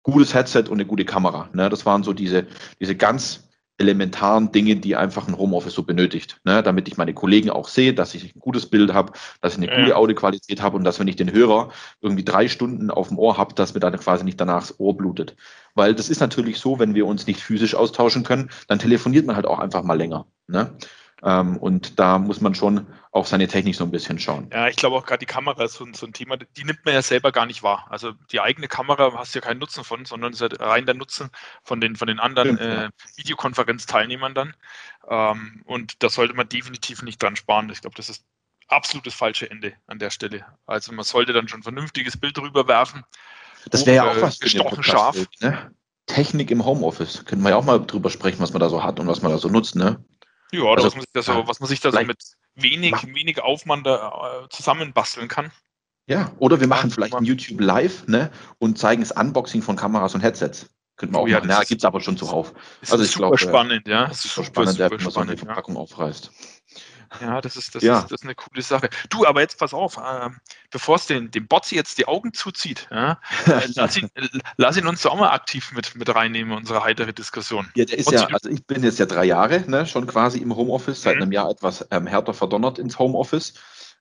gutes 0.02 0.34
Headset 0.34 0.64
und 0.68 0.72
eine 0.72 0.86
gute 0.86 1.04
Kamera. 1.04 1.50
Ne? 1.52 1.68
Das 1.68 1.84
waren 1.84 2.02
so 2.02 2.14
diese, 2.14 2.46
diese 2.80 2.96
ganz 2.96 3.48
elementaren 3.78 4.52
Dinge, 4.52 4.76
die 4.76 4.94
einfach 4.94 5.26
ein 5.26 5.36
Homeoffice 5.36 5.74
so 5.74 5.82
benötigt, 5.82 6.40
ne? 6.44 6.62
damit 6.62 6.86
ich 6.86 6.96
meine 6.96 7.12
Kollegen 7.12 7.50
auch 7.50 7.68
sehe, 7.68 7.92
dass 7.92 8.14
ich 8.14 8.34
ein 8.34 8.40
gutes 8.40 8.66
Bild 8.66 8.94
habe, 8.94 9.12
dass 9.40 9.54
ich 9.54 9.58
eine 9.58 9.72
ja. 9.72 9.80
gute 9.80 9.96
Audioqualität 9.96 10.62
habe 10.62 10.76
und 10.76 10.84
dass, 10.84 11.00
wenn 11.00 11.08
ich 11.08 11.16
den 11.16 11.32
Hörer 11.32 11.70
irgendwie 12.00 12.24
drei 12.24 12.48
Stunden 12.48 12.90
auf 12.90 13.08
dem 13.08 13.18
Ohr 13.18 13.36
habe, 13.36 13.54
dass 13.54 13.74
mir 13.74 13.80
dann 13.80 13.98
quasi 13.98 14.24
nicht 14.24 14.40
danach 14.40 14.60
das 14.60 14.78
Ohr 14.78 14.96
blutet. 14.96 15.34
Weil 15.74 15.94
das 15.94 16.08
ist 16.08 16.20
natürlich 16.20 16.58
so, 16.58 16.78
wenn 16.78 16.94
wir 16.94 17.06
uns 17.06 17.26
nicht 17.26 17.40
physisch 17.40 17.74
austauschen 17.74 18.22
können, 18.22 18.50
dann 18.68 18.78
telefoniert 18.78 19.26
man 19.26 19.34
halt 19.34 19.46
auch 19.46 19.58
einfach 19.58 19.82
mal 19.82 19.98
länger. 19.98 20.26
Ne? 20.46 20.70
Ähm, 21.22 21.56
und 21.56 21.98
da 21.98 22.18
muss 22.18 22.40
man 22.40 22.54
schon 22.54 22.86
auf 23.12 23.28
seine 23.28 23.46
Technik 23.46 23.76
so 23.76 23.84
ein 23.84 23.90
bisschen 23.90 24.18
schauen. 24.18 24.50
Ja, 24.52 24.66
ich 24.66 24.76
glaube 24.76 24.96
auch 24.96 25.06
gerade 25.06 25.20
die 25.20 25.26
Kamera 25.26 25.64
ist 25.64 25.74
so 25.74 25.84
ein, 25.84 25.94
so 25.94 26.04
ein, 26.04 26.12
Thema, 26.12 26.36
die 26.36 26.64
nimmt 26.64 26.84
man 26.84 26.94
ja 26.94 27.02
selber 27.02 27.30
gar 27.30 27.46
nicht 27.46 27.62
wahr. 27.62 27.86
Also 27.88 28.12
die 28.32 28.40
eigene 28.40 28.66
Kamera 28.66 29.16
hast 29.16 29.34
du 29.34 29.38
ja 29.38 29.44
keinen 29.44 29.60
Nutzen 29.60 29.84
von, 29.84 30.04
sondern 30.04 30.32
es 30.32 30.40
ist 30.40 30.52
ja 30.52 30.66
rein 30.66 30.84
der 30.84 30.96
Nutzen 30.96 31.30
von 31.62 31.80
den, 31.80 31.94
von 31.94 32.08
den 32.08 32.18
anderen 32.18 32.58
äh, 32.58 32.90
Videokonferenzteilnehmern 33.16 34.34
dann. 34.34 34.54
Ähm, 35.08 35.62
und 35.64 36.02
da 36.02 36.08
sollte 36.08 36.34
man 36.34 36.48
definitiv 36.48 37.02
nicht 37.02 37.22
dran 37.22 37.36
sparen. 37.36 37.70
Ich 37.70 37.82
glaube, 37.82 37.96
das 37.96 38.08
ist 38.08 38.24
absolut 38.68 39.06
das 39.06 39.14
falsche 39.14 39.48
Ende 39.48 39.74
an 39.86 40.00
der 40.00 40.10
Stelle. 40.10 40.44
Also 40.66 40.92
man 40.92 41.04
sollte 41.04 41.32
dann 41.32 41.46
schon 41.46 41.60
ein 41.60 41.64
vernünftiges 41.64 42.16
Bild 42.16 42.36
drüber 42.36 42.66
werfen. 42.66 43.04
Das 43.70 43.86
wäre 43.86 43.96
ja 43.96 44.10
auch 44.10 44.20
was 44.20 44.40
gestochen 44.40 44.82
scharf. 44.82 45.24
Ne? 45.40 45.70
Technik 46.06 46.50
im 46.50 46.64
Homeoffice. 46.64 47.24
Können 47.24 47.42
wir 47.42 47.50
ja 47.50 47.56
auch 47.56 47.64
mal 47.64 47.78
drüber 47.78 48.10
sprechen, 48.10 48.40
was 48.40 48.52
man 48.52 48.60
da 48.60 48.68
so 48.68 48.82
hat 48.82 49.00
und 49.00 49.06
was 49.06 49.22
man 49.22 49.32
da 49.32 49.38
so 49.38 49.48
nutzt, 49.48 49.76
ne? 49.76 50.04
Ja, 50.54 50.70
also, 50.70 50.86
was, 50.86 50.94
man 50.94 51.02
sich 51.02 51.12
da 51.12 51.22
so, 51.22 51.48
was 51.48 51.60
man 51.60 51.68
sich 51.68 51.80
da 51.80 51.92
so 51.92 52.00
mit 52.02 52.18
wenig, 52.54 52.94
wenig 53.06 53.40
Aufwand 53.40 53.86
da, 53.86 54.42
äh, 54.44 54.48
zusammenbasteln 54.48 55.28
kann. 55.28 55.50
Ja, 56.06 56.32
oder 56.38 56.60
wir 56.60 56.66
machen 56.66 56.90
vielleicht 56.90 57.14
ein 57.14 57.24
YouTube 57.24 57.60
Live 57.60 58.06
ne, 58.06 58.30
und 58.58 58.78
zeigen 58.78 59.02
das 59.02 59.12
Unboxing 59.12 59.62
von 59.62 59.76
Kameras 59.76 60.14
und 60.14 60.20
Headsets. 60.20 60.68
Könnten 60.96 61.14
wir 61.14 61.18
auch 61.18 61.24
oh, 61.24 61.26
ja, 61.26 61.38
machen. 61.38 61.50
Ja, 61.50 61.60
gibt 61.62 61.80
es 61.80 61.84
aber 61.84 62.00
schon 62.00 62.16
zuhauf. 62.16 62.52
Also 62.88 63.02
ich 63.02 63.14
glaube, 63.14 63.36
spannend, 63.38 63.88
ja. 63.88 64.06
Das 64.06 64.24
ist 64.24 64.34
super, 64.34 64.46
spannend, 64.46 64.70
super, 64.72 64.88
der, 64.90 64.98
wenn 64.98 65.04
man 65.04 65.12
so 65.12 65.20
eine 65.20 65.36
Verpackung 65.36 65.74
ja. 65.74 65.80
aufreißt. 65.80 66.30
Ja, 67.20 67.40
das 67.40 67.56
ist, 67.56 67.74
das, 67.74 67.82
ja. 67.82 67.98
Ist, 67.98 68.04
das 68.04 68.20
ist 68.20 68.24
eine 68.24 68.34
coole 68.34 68.62
Sache. 68.62 68.88
Du, 69.08 69.26
aber 69.26 69.40
jetzt 69.40 69.58
pass 69.58 69.74
auf, 69.74 69.96
äh, 69.96 70.30
bevor 70.70 70.96
es 70.96 71.06
den, 71.06 71.30
dem 71.30 71.46
Botzi 71.46 71.74
jetzt 71.74 71.98
die 71.98 72.06
Augen 72.06 72.32
zuzieht, 72.32 72.88
ja, 72.90 73.20
äh, 73.46 73.60
lass, 73.74 73.96
ihn, 73.96 74.08
lass 74.56 74.76
ihn 74.76 74.86
uns 74.86 75.02
doch 75.02 75.12
auch 75.12 75.18
mal 75.18 75.30
aktiv 75.30 75.72
mit, 75.72 75.94
mit 75.94 76.14
reinnehmen 76.14 76.52
in 76.52 76.58
unsere 76.58 76.84
heitere 76.84 77.12
Diskussion. 77.12 77.70
Ja, 77.74 77.84
der 77.84 77.98
ist 77.98 78.06
Botzi, 78.06 78.18
ja, 78.18 78.28
also 78.28 78.48
ich 78.48 78.66
bin 78.66 78.82
jetzt 78.82 78.98
ja 78.98 79.06
drei 79.06 79.24
Jahre 79.24 79.64
ne, 79.68 79.86
schon 79.86 80.06
quasi 80.06 80.38
im 80.38 80.54
Homeoffice, 80.54 81.02
seit 81.02 81.16
mhm. 81.16 81.22
einem 81.22 81.32
Jahr 81.32 81.50
etwas 81.50 81.86
ähm, 81.90 82.06
härter 82.06 82.34
verdonnert 82.34 82.78
ins 82.78 82.98
Homeoffice. 82.98 83.54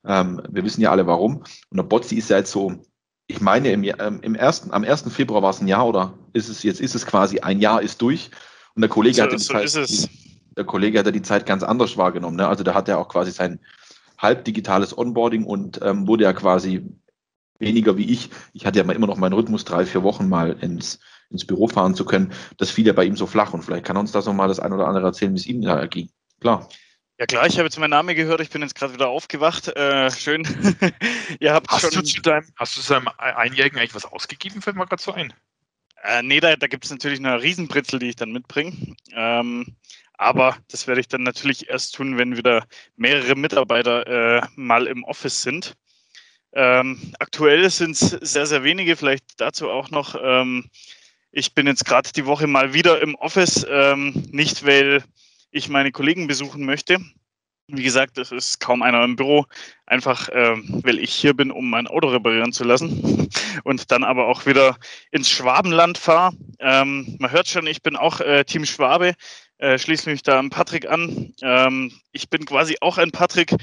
Ähm, 0.05 0.41
wir 0.49 0.63
wissen 0.63 0.81
ja 0.81 0.91
alle 0.91 1.07
warum. 1.07 1.43
Und 1.69 1.77
der 1.77 1.83
Botzi 1.83 2.15
ist 2.15 2.29
ja 2.29 2.37
jetzt 2.37 2.51
so, 2.51 2.83
ich 3.27 3.41
meine, 3.41 3.71
im, 3.71 3.83
ähm, 3.83 4.19
im 4.21 4.35
ersten, 4.35 4.71
am 4.71 4.83
1. 4.83 5.05
Februar 5.13 5.41
war 5.41 5.51
es 5.51 5.61
ein 5.61 5.67
Jahr 5.67 5.87
oder 5.87 6.17
ist 6.33 6.49
es, 6.49 6.63
jetzt 6.63 6.81
ist 6.81 6.95
es 6.95 7.05
quasi 7.05 7.39
ein 7.39 7.59
Jahr 7.59 7.81
ist 7.81 8.01
durch. 8.01 8.31
Und 8.75 8.81
der 8.81 8.89
Kollege 8.89 9.15
so, 9.15 9.23
hatte 9.23 9.37
so 9.39 9.57
ist 9.57 9.75
es 9.75 10.09
der 10.55 10.65
Kollege 10.65 10.99
hat 10.99 11.05
ja 11.05 11.11
die 11.11 11.21
Zeit 11.21 11.45
ganz 11.45 11.63
anders 11.63 11.97
wahrgenommen. 11.97 12.37
Ne? 12.37 12.47
Also 12.47 12.63
da 12.63 12.73
hat 12.73 12.87
er 12.87 12.99
auch 12.99 13.09
quasi 13.09 13.31
sein 13.31 13.59
halb 14.17 14.45
digitales 14.45 14.97
Onboarding 14.97 15.43
und 15.43 15.79
ähm, 15.81 16.07
wurde 16.07 16.23
ja 16.23 16.33
quasi 16.33 16.83
weniger 17.59 17.97
wie 17.97 18.11
ich. 18.11 18.29
Ich 18.53 18.65
hatte 18.65 18.79
ja 18.79 18.91
immer 18.91 19.07
noch 19.07 19.17
meinen 19.17 19.33
Rhythmus, 19.33 19.65
drei, 19.65 19.85
vier 19.85 20.03
Wochen 20.03 20.29
mal 20.29 20.51
ins, 20.61 20.99
ins 21.29 21.45
Büro 21.45 21.67
fahren 21.67 21.95
zu 21.95 22.05
können. 22.05 22.33
Das 22.57 22.71
fiel 22.71 22.87
ja 22.87 22.93
bei 22.93 23.05
ihm 23.05 23.15
so 23.15 23.27
flach 23.27 23.53
und 23.53 23.63
vielleicht 23.63 23.85
kann 23.85 23.97
er 23.97 24.01
uns 24.01 24.11
das 24.11 24.25
nochmal 24.25 24.47
das 24.47 24.59
ein 24.59 24.73
oder 24.73 24.87
andere 24.87 25.05
erzählen, 25.05 25.33
wie 25.33 25.39
es 25.39 25.47
ihm 25.47 25.61
da 25.61 25.77
erging. 25.77 26.09
Klar. 26.39 26.67
Ja 27.19 27.27
klar, 27.27 27.45
ich 27.45 27.53
habe 27.53 27.65
jetzt 27.65 27.77
meinen 27.77 27.91
Namen 27.91 28.15
gehört, 28.15 28.41
ich 28.41 28.49
bin 28.49 28.61
jetzt 28.61 28.75
gerade 28.75 28.93
wieder 28.93 29.07
aufgewacht. 29.07 29.67
Äh, 29.75 30.09
schön. 30.11 30.43
Ihr 31.39 31.53
habt 31.53 31.69
hast 31.69 31.81
schon. 31.81 31.91
Du 31.91 32.03
zu 32.03 32.21
deinem, 32.21 32.45
hast 32.55 32.75
du 32.75 32.81
zu 32.81 32.93
deinem 32.93 33.09
Einjährigen 33.17 33.77
eigentlich 33.77 33.95
was 33.95 34.05
ausgegeben, 34.05 34.61
fällt 34.61 34.75
mir 34.75 34.87
gerade 34.87 35.01
so 35.01 35.11
ein? 35.13 35.31
Äh, 36.03 36.23
nee, 36.23 36.39
da, 36.39 36.55
da 36.55 36.67
gibt 36.67 36.85
es 36.85 36.91
natürlich 36.91 37.19
eine 37.19 37.41
Riesenbritzel, 37.41 37.99
die 37.99 38.09
ich 38.09 38.15
dann 38.15 38.31
mitbringe. 38.31 38.95
Ähm, 39.13 39.77
aber 40.23 40.57
das 40.69 40.87
werde 40.87 41.01
ich 41.01 41.07
dann 41.07 41.23
natürlich 41.23 41.69
erst 41.69 41.95
tun, 41.95 42.17
wenn 42.17 42.37
wieder 42.37 42.65
mehrere 42.95 43.35
Mitarbeiter 43.35 44.07
äh, 44.07 44.41
mal 44.55 44.87
im 44.87 45.03
Office 45.03 45.43
sind. 45.43 45.75
Ähm, 46.53 47.13
aktuell 47.19 47.69
sind 47.69 47.91
es 47.91 48.11
sehr, 48.21 48.45
sehr 48.45 48.63
wenige, 48.63 48.95
vielleicht 48.95 49.41
dazu 49.41 49.69
auch 49.69 49.89
noch. 49.89 50.15
Ähm, 50.21 50.69
ich 51.31 51.53
bin 51.53 51.67
jetzt 51.67 51.85
gerade 51.85 52.11
die 52.15 52.25
Woche 52.25 52.47
mal 52.47 52.73
wieder 52.73 53.01
im 53.01 53.15
Office, 53.15 53.65
ähm, 53.69 54.13
nicht 54.31 54.65
weil 54.65 55.03
ich 55.51 55.67
meine 55.67 55.91
Kollegen 55.91 56.27
besuchen 56.27 56.65
möchte. 56.65 56.99
Wie 57.67 57.83
gesagt, 57.83 58.17
es 58.17 58.31
ist 58.31 58.59
kaum 58.59 58.81
einer 58.81 59.03
im 59.03 59.15
Büro, 59.15 59.45
einfach 59.85 60.29
ähm, 60.31 60.81
weil 60.83 60.99
ich 60.99 61.13
hier 61.13 61.33
bin, 61.33 61.49
um 61.49 61.69
mein 61.69 61.87
Auto 61.87 62.09
reparieren 62.09 62.51
zu 62.51 62.63
lassen 62.63 63.29
und 63.63 63.91
dann 63.91 64.03
aber 64.03 64.27
auch 64.27 64.45
wieder 64.45 64.77
ins 65.11 65.29
Schwabenland 65.29 65.97
fahre. 65.97 66.35
Ähm, 66.59 67.15
man 67.19 67.31
hört 67.31 67.47
schon, 67.47 67.65
ich 67.65 67.81
bin 67.81 67.95
auch 67.95 68.19
äh, 68.19 68.43
Team 68.43 68.65
Schwabe 68.65 69.15
äh, 69.63 69.79
schließe 69.79 70.09
mich 70.09 70.23
da 70.23 70.39
an 70.39 70.49
Patrick 70.49 70.89
an. 70.89 71.33
Ähm, 71.41 71.93
ich 72.11 72.29
bin 72.29 72.45
quasi 72.45 72.75
auch 72.81 72.97
ein 72.97 73.11
Patrick, 73.11 73.55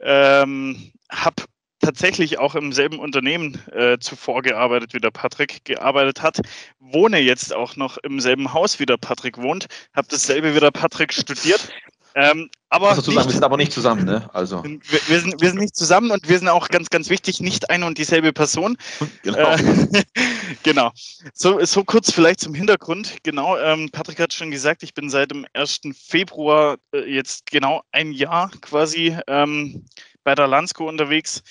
ähm, 0.00 0.92
habe 1.10 1.44
tatsächlich 1.80 2.38
auch 2.38 2.54
im 2.54 2.72
selben 2.72 2.98
Unternehmen 2.98 3.62
äh, 3.72 3.98
zuvor 3.98 4.42
gearbeitet, 4.42 4.92
wie 4.92 5.00
der 5.00 5.10
Patrick 5.10 5.64
gearbeitet 5.64 6.20
hat, 6.20 6.40
wohne 6.78 7.20
jetzt 7.20 7.54
auch 7.54 7.76
noch 7.76 7.96
im 7.98 8.20
selben 8.20 8.52
Haus, 8.52 8.80
wie 8.80 8.86
der 8.86 8.98
Patrick 8.98 9.38
wohnt, 9.38 9.66
habe 9.94 10.08
dasselbe 10.10 10.54
wie 10.54 10.60
der 10.60 10.72
Patrick 10.72 11.12
studiert 11.12 11.70
ähm, 12.16 12.48
aber 12.70 12.88
also 12.88 13.02
zusammen, 13.02 13.18
nicht, 13.18 13.26
wir 13.26 13.32
sind 13.34 13.44
aber 13.44 13.56
nicht 13.58 13.72
zusammen, 13.72 14.04
ne? 14.06 14.30
Also. 14.32 14.64
Wir, 14.64 14.80
wir, 15.06 15.20
sind, 15.20 15.38
wir 15.38 15.50
sind 15.50 15.60
nicht 15.60 15.76
zusammen 15.76 16.10
und 16.10 16.26
wir 16.26 16.38
sind 16.38 16.48
auch 16.48 16.68
ganz, 16.68 16.88
ganz 16.88 17.10
wichtig, 17.10 17.40
nicht 17.40 17.68
eine 17.68 17.84
und 17.84 17.98
dieselbe 17.98 18.32
Person. 18.32 18.78
Genau. 19.22 19.50
Äh, 19.50 20.04
genau. 20.62 20.92
So, 21.34 21.62
so 21.64 21.84
kurz 21.84 22.10
vielleicht 22.10 22.40
zum 22.40 22.54
Hintergrund. 22.54 23.18
Genau, 23.22 23.58
ähm, 23.58 23.90
Patrick 23.90 24.18
hat 24.18 24.32
schon 24.32 24.50
gesagt, 24.50 24.82
ich 24.82 24.94
bin 24.94 25.10
seit 25.10 25.30
dem 25.30 25.46
1. 25.52 25.80
Februar 25.94 26.76
äh, 26.92 27.00
jetzt 27.00 27.44
genau 27.46 27.82
ein 27.92 28.12
Jahr 28.12 28.50
quasi 28.62 29.16
ähm, 29.26 29.84
bei 30.24 30.34
der 30.34 30.46
Landsco 30.46 30.88
unterwegs. 30.88 31.42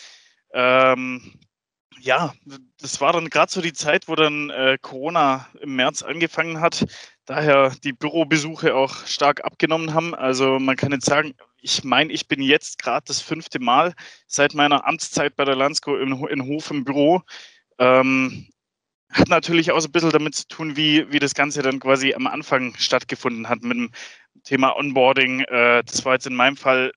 Ähm, 0.52 1.34
ja, 2.00 2.34
das 2.80 3.02
war 3.02 3.14
dann 3.14 3.30
gerade 3.30 3.52
so 3.52 3.62
die 3.62 3.74
Zeit, 3.74 4.08
wo 4.08 4.16
dann 4.16 4.50
äh, 4.50 4.78
Corona 4.82 5.48
im 5.62 5.76
März 5.76 6.04
angefangen 6.04 6.62
hat 6.62 6.86
daher 7.26 7.72
die 7.84 7.94
Bürobesuche 7.94 8.76
auch 8.76 9.06
stark 9.06 9.44
abgenommen 9.44 9.94
haben. 9.94 10.16
Also 10.16 10.60
man 10.60 10.76
kann 10.76 10.92
jetzt 10.92 11.06
sagen, 11.06 11.34
ich 11.60 11.84
meine, 11.84 12.14
ich 12.14 12.28
bin 12.28 12.42
jetzt 12.42 12.82
gerade 12.82 13.06
das 13.08 13.22
fünfte 13.22 13.60
Mal 13.60 13.94
seit 14.28 14.54
meiner 14.54 14.86
Amtszeit 14.88 15.36
bei 15.36 15.46
der 15.46 15.56
Landsco 15.56 15.96
in, 15.98 16.14
in 16.28 16.46
Hof 16.46 16.72
im 16.72 16.84
Büro. 16.84 17.22
Ähm, 17.80 18.48
hat 19.12 19.30
natürlich 19.30 19.72
auch 19.72 19.80
so 19.80 19.88
ein 19.88 19.92
bisschen 19.92 20.12
damit 20.12 20.36
zu 20.36 20.48
tun, 20.48 20.78
wie, 20.78 21.12
wie 21.12 21.20
das 21.20 21.34
Ganze 21.34 21.62
dann 21.62 21.80
quasi 21.80 22.14
am 22.14 22.28
Anfang 22.28 22.76
stattgefunden 22.78 23.50
hat 23.50 23.62
mit 23.64 23.78
dem 23.78 23.92
Thema 24.44 24.76
Onboarding. 24.76 25.42
Äh, 25.42 25.84
das 25.84 26.06
war 26.06 26.14
jetzt 26.14 26.28
in 26.28 26.36
meinem 26.36 26.58
Fall 26.58 26.92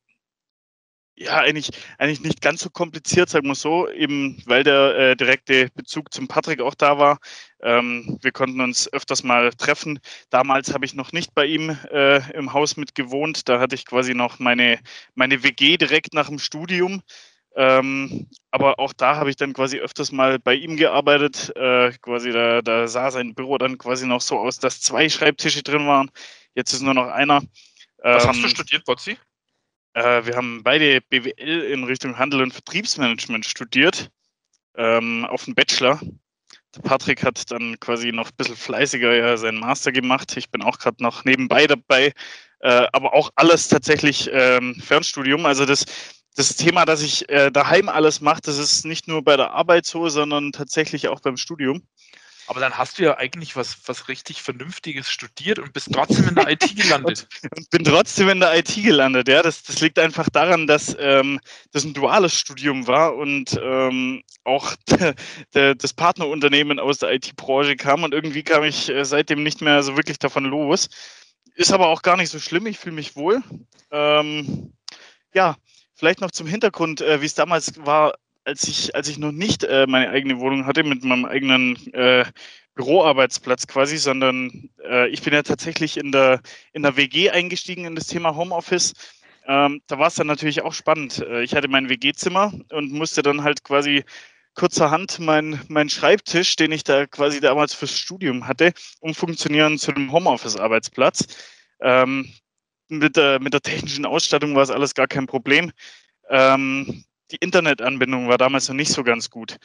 ja, 1.19 1.39
eigentlich, 1.39 1.71
eigentlich 1.99 2.21
nicht 2.21 2.41
ganz 2.41 2.61
so 2.61 2.71
kompliziert, 2.71 3.29
sagen 3.29 3.49
wir 3.49 3.55
so, 3.55 3.89
eben 3.89 4.41
weil 4.47 4.63
der 4.63 4.97
äh, 4.97 5.17
direkte 5.17 5.69
Bezug 5.75 6.13
zum 6.13 6.29
Patrick 6.29 6.61
auch 6.61 6.75
da 6.75 6.99
war. 6.99 7.19
Ähm, 7.61 8.19
wir 8.23 8.31
konnten 8.31 8.61
uns 8.61 8.93
öfters 8.93 9.25
mal 9.25 9.51
treffen. 9.53 9.99
Damals 10.31 10.73
habe 10.73 10.85
ich 10.85 10.95
noch 10.95 11.13
nicht 11.13 11.35
bei 11.35 11.47
ihm 11.47 11.77
äh, 11.91 12.19
im 12.33 12.53
Haus 12.53 12.77
mit 12.77 12.95
gewohnt. 12.95 13.49
Da 13.49 13.59
hatte 13.59 13.75
ich 13.75 13.85
quasi 13.85 14.15
noch 14.15 14.39
meine, 14.39 14.79
meine 15.15 15.43
WG 15.43 15.77
direkt 15.77 16.15
nach 16.15 16.29
dem 16.29 16.39
Studium. 16.39 17.03
Ähm, 17.57 18.29
aber 18.53 18.79
auch 18.79 18.93
da 18.93 19.17
habe 19.17 19.31
ich 19.31 19.37
dann 19.37 19.53
quasi 19.53 19.79
öfters 19.79 20.13
mal 20.13 20.39
bei 20.39 20.55
ihm 20.55 20.77
gearbeitet. 20.77 21.53
Äh, 21.57 21.93
quasi 22.01 22.31
da, 22.31 22.63
da 22.63 22.87
sah 22.87 23.11
sein 23.11 23.35
Büro 23.35 23.59
dann 23.59 23.79
quasi 23.79 24.07
noch 24.07 24.21
so 24.21 24.39
aus, 24.39 24.61
dass 24.61 24.81
zwei 24.81 25.09
Schreibtische 25.09 25.65
drin 25.65 25.89
waren. 25.89 26.11
Jetzt 26.55 26.73
ist 26.73 26.83
nur 26.83 26.95
noch 26.95 27.09
einer. 27.09 27.43
Was 28.01 28.23
ähm, 28.23 28.29
hast 28.29 28.39
du 28.39 28.45
ähm, 28.45 28.51
studiert, 28.51 28.85
Botzi? 28.85 29.19
Äh, 29.99 30.27
wir 30.27 30.37
haben 30.37 30.63
beide 30.63 31.01
BWL 31.01 31.63
in 31.63 31.83
Richtung 31.83 32.17
Handel 32.19 32.43
und 32.43 32.53
Vertriebsmanagement 32.53 33.45
studiert, 33.45 34.11
ähm, 34.77 35.25
auf 35.25 35.45
dem 35.45 35.57
Bachelor. 35.57 36.01
Der 36.77 36.83
Patrick 36.83 37.25
hat 37.25 37.51
dann 37.51 37.81
quasi 37.81 38.13
noch 38.13 38.29
ein 38.29 38.37
bisschen 38.37 38.55
fleißiger 38.55 39.13
ja, 39.17 39.37
seinen 39.37 39.59
Master 39.59 39.91
gemacht. 39.91 40.37
Ich 40.37 40.51
bin 40.51 40.63
auch 40.63 40.79
gerade 40.79 41.03
noch 41.03 41.25
nebenbei 41.25 41.67
dabei, 41.67 42.13
äh, 42.61 42.87
aber 42.93 43.13
auch 43.13 43.31
alles 43.35 43.67
tatsächlich 43.67 44.31
ähm, 44.33 44.77
Fernstudium. 44.77 45.45
Also 45.47 45.67
das, 45.67 45.85
das 46.37 46.55
Thema, 46.55 46.85
dass 46.85 47.03
ich 47.03 47.29
äh, 47.29 47.51
daheim 47.51 47.89
alles 47.89 48.21
mache, 48.21 48.43
das 48.43 48.59
ist 48.59 48.85
nicht 48.85 49.09
nur 49.09 49.25
bei 49.25 49.37
der 49.37 49.51
Arbeit 49.51 49.85
so, 49.85 50.09
sondern 50.09 50.53
tatsächlich 50.53 51.09
auch 51.09 51.19
beim 51.19 51.37
Studium. 51.37 51.83
Aber 52.49 52.61
dann 52.61 52.79
hast 52.79 52.99
du 52.99 53.03
ja 53.03 53.19
eigentlich 53.19 53.57
was, 53.57 53.77
was 53.87 54.09
richtig 54.09 54.43
Vernünftiges 54.43 55.11
studiert 55.11 55.59
und 55.59 55.75
bist 55.75 55.93
trotzdem 55.93 56.29
in 56.29 56.35
der 56.35 56.49
IT 56.49 56.77
gelandet. 56.77 57.29
und 57.55 57.69
bin 57.69 57.85
trotzdem 57.85 58.31
in 58.31 58.41
der 58.41 58.57
IT 58.57 58.75
gelandet, 58.75 59.29
ja. 59.29 59.43
Das, 59.43 59.63
das 59.63 59.81
liegt 59.81 59.99
einfach 59.99 60.31
daran, 60.31 60.67
dass 60.67 60.97
ähm, 60.99 61.41
das 61.73 61.85
ein 61.85 61.93
duales 61.93 62.35
Studium 62.35 62.87
war 62.87 63.17
und 63.17 63.61
ähm, 63.63 64.23
auch 64.45 64.75
de, 64.89 65.15
de, 65.55 65.75
das 65.75 65.93
Partnerunternehmen 65.93 66.81
aus 66.81 66.99
der 66.99 67.13
IT-Branche 67.13 67.77
kam 67.77 68.03
und 68.03 68.15
irgendwie 68.15 68.43
kam 68.43 68.65
ich 68.65 68.89
äh, 68.89 69.05
seitdem 69.05 69.43
nicht 69.43 69.61
mehr 69.61 69.83
so 69.83 69.97
wirklich 69.97 70.19
davon 70.19 70.47
los. 70.47 70.89
Ist 71.55 71.73
aber 71.73 71.89
auch 71.89 72.01
gar 72.01 72.17
nicht 72.17 72.31
so 72.31 72.39
schlimm, 72.39 72.67
ich 72.67 72.79
fühle 72.79 72.95
mich 72.95 73.15
wohl. 73.15 73.43
Ähm, 73.91 74.73
ja, 75.35 75.57
vielleicht 75.95 76.23
noch 76.23 76.31
zum 76.31 76.47
Hintergrund, 76.47 77.03
äh, 77.03 77.21
wie 77.21 77.27
es 77.27 77.35
damals 77.35 77.85
war, 77.85 78.15
als 78.49 78.67
ich, 78.67 78.95
als 78.95 79.09
ich 79.09 79.19
noch 79.19 79.31
nicht 79.31 79.63
äh, 79.63 79.87
meine 79.87 80.09
eigene 80.09 80.41
Wohnung 80.41 80.65
hatte 80.67 80.83
mit 80.83 81.05
meinem 81.05 81.27
eigenen 81.27 81.77
äh, 81.93 82.25
Büroarbeitsplatz 82.75 83.67
quasi, 83.67 83.99
sondern 83.99 84.71
äh, 84.83 85.09
ich 85.09 85.21
bin 85.23 85.35
ja 85.35 85.43
tatsächlich 85.43 85.99
in 85.99 86.13
der, 86.13 86.41
in 86.73 86.83
der 86.83 86.97
WG 86.97 87.31
eingestiegen 87.31 87.85
in 87.85 87.95
das 87.95 88.07
Thema 88.07 88.35
Homeoffice. 88.35 88.95
Ähm, 89.47 89.83
da 89.87 89.99
war 89.99 90.09
es 90.09 90.15
dann 90.15 90.27
natürlich 90.27 90.63
auch 90.63 90.73
spannend. 90.73 91.19
Äh, 91.19 91.43
ich 91.43 91.55
hatte 91.55 91.69
mein 91.69 91.91
WG-Zimmer 91.91 92.53
und 92.71 92.93
musste 92.93 93.23
dann 93.23 93.43
halt 93.43 93.65
quasi 93.65 94.05
kurzerhand 94.55 95.19
meinen 95.19 95.61
mein 95.69 95.91
Schreibtisch, 95.91 96.57
den 96.57 96.73
ich 96.73 96.85
da 96.85 97.07
quasi 97.07 97.41
damals 97.41 97.75
fürs 97.75 97.97
Studium 97.99 98.49
hatte, 98.49 98.73
umfunktionieren 99.01 99.79
zu 99.79 99.95
einem 99.95 100.11
Homeoffice-Arbeitsplatz. 100.11 101.27
Ähm, 101.81 102.33
mit, 102.89 103.17
der, 103.17 103.41
mit 103.41 103.53
der 103.53 103.61
technischen 103.61 104.07
Ausstattung 104.07 104.55
war 104.55 104.63
es 104.63 104.71
alles 104.71 104.95
gar 104.95 105.07
kein 105.07 105.27
Problem. 105.27 105.71
Ähm, 106.31 107.05
die 107.31 107.37
Internetanbindung 107.37 108.29
war 108.29 108.39
damals 108.39 108.69
noch 108.69 108.77
nicht 108.77 108.93
so 108.93 109.05
ganz 109.05 109.31
gut. 109.31 109.59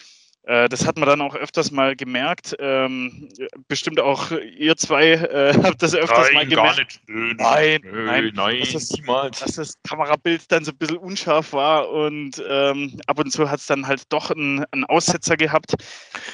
Äh, 0.46 0.68
das 0.68 0.86
hat 0.86 0.98
man 0.98 1.08
dann 1.08 1.22
auch 1.22 1.36
öfters 1.36 1.72
mal 1.72 1.96
gemerkt. 1.96 2.56
Ähm, 2.60 3.30
bestimmt 3.70 4.02
auch 4.02 4.32
ihr 4.32 4.76
zwei 4.76 5.12
äh, 5.12 5.54
habt 5.64 5.82
das 5.82 5.96
öfters 5.96 6.28
nein, 6.28 6.34
mal 6.34 6.48
gemerkt. 6.48 6.78
Gar 6.78 6.84
nicht. 6.84 7.02
Nö, 7.08 7.34
nein, 7.36 7.82
nö, 7.84 8.06
nein, 8.06 8.32
nein, 8.36 8.60
dass 8.60 8.74
das, 8.74 8.92
niemals. 8.92 9.40
Dass 9.40 9.56
das 9.56 9.76
Kamerabild 9.88 10.52
dann 10.52 10.66
so 10.66 10.72
ein 10.72 10.78
bisschen 10.78 10.98
unscharf 10.98 11.54
war 11.54 11.90
und 11.90 12.44
ähm, 12.46 13.00
ab 13.08 13.20
und 13.20 13.32
zu 13.32 13.50
hat 13.50 13.62
es 13.62 13.68
dann 13.68 13.88
halt 13.88 14.12
doch 14.12 14.32
einen, 14.32 14.66
einen 14.72 14.84
Aussetzer 14.84 15.38
gehabt. 15.38 15.76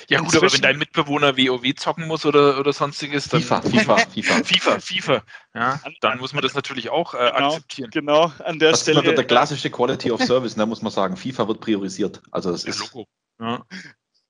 Ja 0.09 0.21
gut, 0.21 0.35
aber 0.35 0.51
wenn 0.51 0.61
dein 0.61 0.79
Mitbewohner 0.79 1.37
WoW 1.37 1.75
zocken 1.75 2.07
muss 2.07 2.25
oder, 2.25 2.59
oder 2.59 2.73
sonstiges, 2.73 3.29
dann 3.29 3.41
FIFA, 3.41 3.61
FIFA, 3.61 3.97
FIFA, 4.13 4.43
FIFA, 4.43 4.79
FIFA. 4.79 5.23
Ja, 5.53 5.79
dann 6.01 6.17
muss 6.17 6.33
man 6.33 6.41
das 6.41 6.55
natürlich 6.55 6.89
auch 6.89 7.13
äh, 7.13 7.17
genau, 7.17 7.47
akzeptieren. 7.47 7.91
Genau, 7.91 8.31
an 8.43 8.57
der 8.57 8.71
das 8.71 8.81
Stelle. 8.81 9.01
Das 9.01 9.11
ist 9.11 9.17
der 9.17 9.25
klassische 9.25 9.69
Quality 9.69 10.11
of 10.11 10.23
Service, 10.23 10.55
da 10.55 10.63
ne, 10.63 10.65
muss 10.65 10.81
man 10.81 10.91
sagen. 10.91 11.15
FIFA 11.15 11.47
wird 11.47 11.59
priorisiert. 11.59 12.21
Also 12.31 12.51
das 12.51 12.63
ist 12.63 12.79
Logo. 12.79 13.07
Ja. 13.39 13.65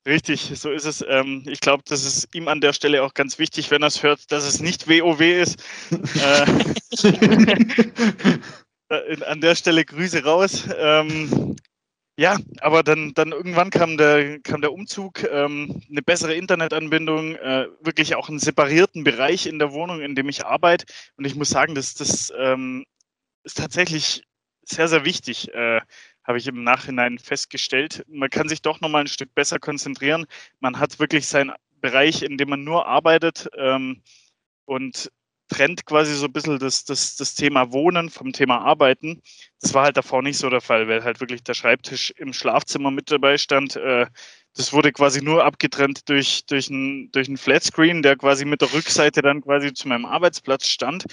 Richtig, 0.06 0.52
so 0.54 0.70
ist 0.70 0.86
es. 0.86 1.04
Ähm, 1.06 1.44
ich 1.46 1.60
glaube, 1.60 1.82
das 1.86 2.04
ist 2.04 2.34
ihm 2.34 2.48
an 2.48 2.62
der 2.62 2.72
Stelle 2.72 3.02
auch 3.02 3.12
ganz 3.12 3.38
wichtig, 3.38 3.70
wenn 3.70 3.82
er 3.82 3.88
es 3.88 4.02
hört, 4.02 4.32
dass 4.32 4.44
es 4.44 4.60
nicht 4.60 4.88
WoW 4.88 5.20
ist. 5.20 5.62
äh, 8.88 9.24
an 9.24 9.40
der 9.42 9.54
Stelle 9.54 9.84
Grüße 9.84 10.24
raus. 10.24 10.64
Ähm, 10.78 11.56
ja, 12.18 12.38
aber 12.60 12.82
dann, 12.82 13.14
dann 13.14 13.32
irgendwann 13.32 13.70
kam 13.70 13.96
der, 13.96 14.40
kam 14.40 14.60
der 14.62 14.72
Umzug, 14.72 15.24
ähm, 15.24 15.82
eine 15.90 16.02
bessere 16.02 16.34
Internetanbindung, 16.34 17.36
äh, 17.36 17.68
wirklich 17.80 18.14
auch 18.14 18.28
einen 18.28 18.38
separierten 18.38 19.04
Bereich 19.04 19.46
in 19.46 19.58
der 19.58 19.72
Wohnung, 19.72 20.00
in 20.02 20.14
dem 20.14 20.28
ich 20.28 20.44
arbeite. 20.46 20.86
Und 21.16 21.26
ich 21.26 21.34
muss 21.34 21.50
sagen, 21.50 21.74
das, 21.74 21.94
das 21.94 22.32
ähm, 22.38 22.84
ist 23.44 23.58
tatsächlich 23.58 24.24
sehr, 24.64 24.88
sehr 24.88 25.04
wichtig. 25.04 25.52
Äh, 25.54 25.80
habe 26.30 26.38
ich 26.38 26.46
im 26.46 26.62
Nachhinein 26.62 27.18
festgestellt. 27.18 28.04
Man 28.08 28.30
kann 28.30 28.48
sich 28.48 28.62
doch 28.62 28.80
nochmal 28.80 29.02
ein 29.02 29.08
Stück 29.08 29.34
besser 29.34 29.58
konzentrieren. 29.58 30.26
Man 30.60 30.78
hat 30.78 31.00
wirklich 31.00 31.26
seinen 31.26 31.52
Bereich, 31.80 32.22
in 32.22 32.38
dem 32.38 32.50
man 32.50 32.62
nur 32.62 32.86
arbeitet 32.86 33.50
ähm, 33.58 34.00
und 34.64 35.10
trennt 35.48 35.84
quasi 35.86 36.14
so 36.14 36.26
ein 36.26 36.32
bisschen 36.32 36.60
das, 36.60 36.84
das, 36.84 37.16
das 37.16 37.34
Thema 37.34 37.72
Wohnen 37.72 38.10
vom 38.10 38.32
Thema 38.32 38.58
Arbeiten. 38.58 39.20
Das 39.60 39.74
war 39.74 39.82
halt 39.84 39.96
davor 39.96 40.22
nicht 40.22 40.38
so 40.38 40.48
der 40.48 40.60
Fall, 40.60 40.86
weil 40.86 41.02
halt 41.02 41.18
wirklich 41.18 41.42
der 41.42 41.54
Schreibtisch 41.54 42.12
im 42.12 42.32
Schlafzimmer 42.32 42.92
mit 42.92 43.10
dabei 43.10 43.36
stand. 43.36 43.74
Äh, 43.74 44.06
das 44.54 44.72
wurde 44.72 44.92
quasi 44.92 45.20
nur 45.20 45.44
abgetrennt 45.44 46.08
durch, 46.08 46.46
durch 46.46 46.70
einen 46.70 47.10
durch 47.10 47.26
ein 47.26 47.38
Flatscreen, 47.38 48.02
der 48.02 48.14
quasi 48.14 48.44
mit 48.44 48.60
der 48.60 48.72
Rückseite 48.72 49.20
dann 49.20 49.40
quasi 49.40 49.74
zu 49.74 49.88
meinem 49.88 50.04
Arbeitsplatz 50.04 50.68
stand. 50.68 51.06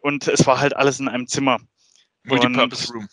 Und 0.00 0.28
es 0.28 0.46
war 0.46 0.60
halt 0.60 0.76
alles 0.76 1.00
in 1.00 1.08
einem 1.08 1.26
Zimmer. 1.26 1.58
Multipurpose 2.22 2.92
Room. 2.92 3.08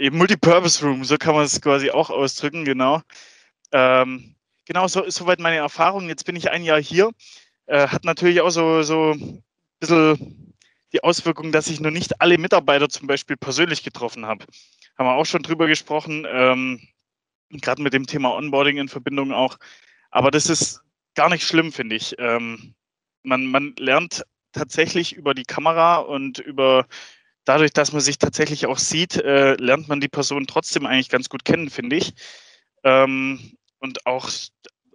Eben 0.00 0.16
Multipurpose 0.16 0.82
Room, 0.82 1.04
so 1.04 1.18
kann 1.18 1.34
man 1.34 1.44
es 1.44 1.60
quasi 1.60 1.90
auch 1.90 2.08
ausdrücken, 2.08 2.64
genau. 2.64 3.02
Ähm, 3.70 4.34
genau, 4.64 4.88
so 4.88 5.04
soweit 5.10 5.40
meine 5.40 5.56
Erfahrung. 5.56 6.08
Jetzt 6.08 6.24
bin 6.24 6.36
ich 6.36 6.50
ein 6.50 6.64
Jahr 6.64 6.80
hier. 6.80 7.10
Äh, 7.66 7.86
hat 7.88 8.06
natürlich 8.06 8.40
auch 8.40 8.48
so, 8.48 8.82
so 8.82 9.12
ein 9.12 9.44
bisschen 9.78 10.54
die 10.94 11.04
Auswirkung, 11.04 11.52
dass 11.52 11.68
ich 11.68 11.80
noch 11.80 11.90
nicht 11.90 12.18
alle 12.22 12.38
Mitarbeiter 12.38 12.88
zum 12.88 13.08
Beispiel 13.08 13.36
persönlich 13.36 13.82
getroffen 13.82 14.24
habe. 14.24 14.46
Haben 14.96 15.06
wir 15.06 15.16
auch 15.16 15.26
schon 15.26 15.42
drüber 15.42 15.66
gesprochen, 15.66 16.26
ähm, 16.26 16.80
gerade 17.50 17.82
mit 17.82 17.92
dem 17.92 18.06
Thema 18.06 18.34
Onboarding 18.34 18.78
in 18.78 18.88
Verbindung 18.88 19.32
auch. 19.32 19.58
Aber 20.10 20.30
das 20.30 20.48
ist 20.48 20.80
gar 21.14 21.28
nicht 21.28 21.46
schlimm, 21.46 21.72
finde 21.72 21.96
ich. 21.96 22.14
Ähm, 22.18 22.74
man, 23.22 23.44
man 23.44 23.74
lernt 23.78 24.24
tatsächlich 24.52 25.12
über 25.12 25.34
die 25.34 25.44
Kamera 25.44 25.96
und 25.96 26.38
über, 26.38 26.86
dadurch, 27.44 27.72
dass 27.72 27.92
man 27.92 28.00
sich 28.00 28.18
tatsächlich 28.18 28.66
auch 28.66 28.78
sieht, 28.78 29.16
äh, 29.16 29.54
lernt 29.54 29.88
man 29.88 30.00
die 30.00 30.08
Person 30.08 30.46
trotzdem 30.46 30.86
eigentlich 30.86 31.08
ganz 31.08 31.28
gut 31.28 31.44
kennen, 31.44 31.70
finde 31.70 31.96
ich. 31.96 32.14
Ähm, 32.84 33.56
und 33.78 34.06
auch 34.06 34.30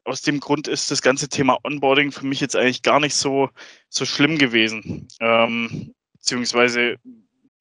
aus 0.04 0.22
dem 0.22 0.40
Grund 0.40 0.68
ist 0.68 0.92
das 0.92 1.02
ganze 1.02 1.28
Thema 1.28 1.58
Onboarding 1.64 2.12
für 2.12 2.26
mich 2.26 2.40
jetzt 2.40 2.56
eigentlich 2.56 2.84
gar 2.84 3.00
nicht 3.00 3.16
so, 3.16 3.50
so 3.90 4.06
schlimm 4.06 4.38
gewesen. 4.38 5.08
Ähm, 5.20 5.94
beziehungsweise 6.14 6.98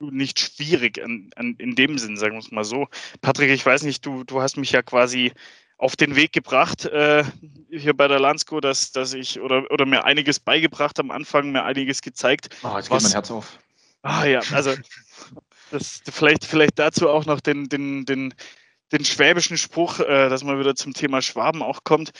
nicht 0.01 0.39
schwierig 0.39 1.03
an, 1.03 1.31
an, 1.37 1.55
in 1.59 1.75
dem 1.75 1.99
Sinn, 1.99 2.17
sagen 2.17 2.35
wir 2.35 2.41
es 2.41 2.51
mal 2.51 2.65
so. 2.65 2.89
Patrick, 3.23 3.51
ich 3.51 3.65
weiß 3.65 3.83
nicht, 3.83 4.05
du, 4.05 4.25
du 4.25 4.43
hast 4.43 4.57
mich 4.57 4.73
ja 4.73 4.83
quasi 4.83 5.33
auf 5.79 5.97
den 5.97 6.17
Weg 6.17 6.33
gebracht 6.33 6.85
äh, 6.85 7.25
hier 7.71 7.95
bei 7.97 8.09
der 8.09 8.21
Landsco, 8.21 8.61
dass, 8.61 8.93
dass 8.93 9.13
ich 9.13 9.41
oder, 9.41 9.71
oder 9.71 9.87
mir 9.87 10.05
einiges 10.05 10.39
beigebracht 10.39 11.01
am 11.01 11.11
Anfang, 11.11 11.53
mir 11.53 11.65
einiges 11.65 12.01
gezeigt. 12.01 12.49
Oh, 12.63 12.77
jetzt 12.77 12.91
geht 12.91 13.03
mein 13.03 13.13
Herz 13.13 13.31
auf. 13.31 13.59
Ah 14.05 14.27
ja, 14.27 14.41
also 14.53 14.75
das, 15.71 16.03
vielleicht, 16.13 16.45
vielleicht 16.45 16.79
dazu 16.79 17.09
auch 17.09 17.25
noch 17.25 17.41
den, 17.41 17.71
den, 17.71 18.05
den, 18.05 18.35
den 18.93 19.05
schwäbischen 19.05 19.57
Spruch, 19.57 19.99
äh, 19.99 20.29
dass 20.29 20.45
man 20.45 20.59
wieder 20.59 20.77
zum 20.77 20.93
Thema 20.93 21.23
Schwaben 21.23 21.63
auch 21.63 21.85
kommt. 21.85 22.11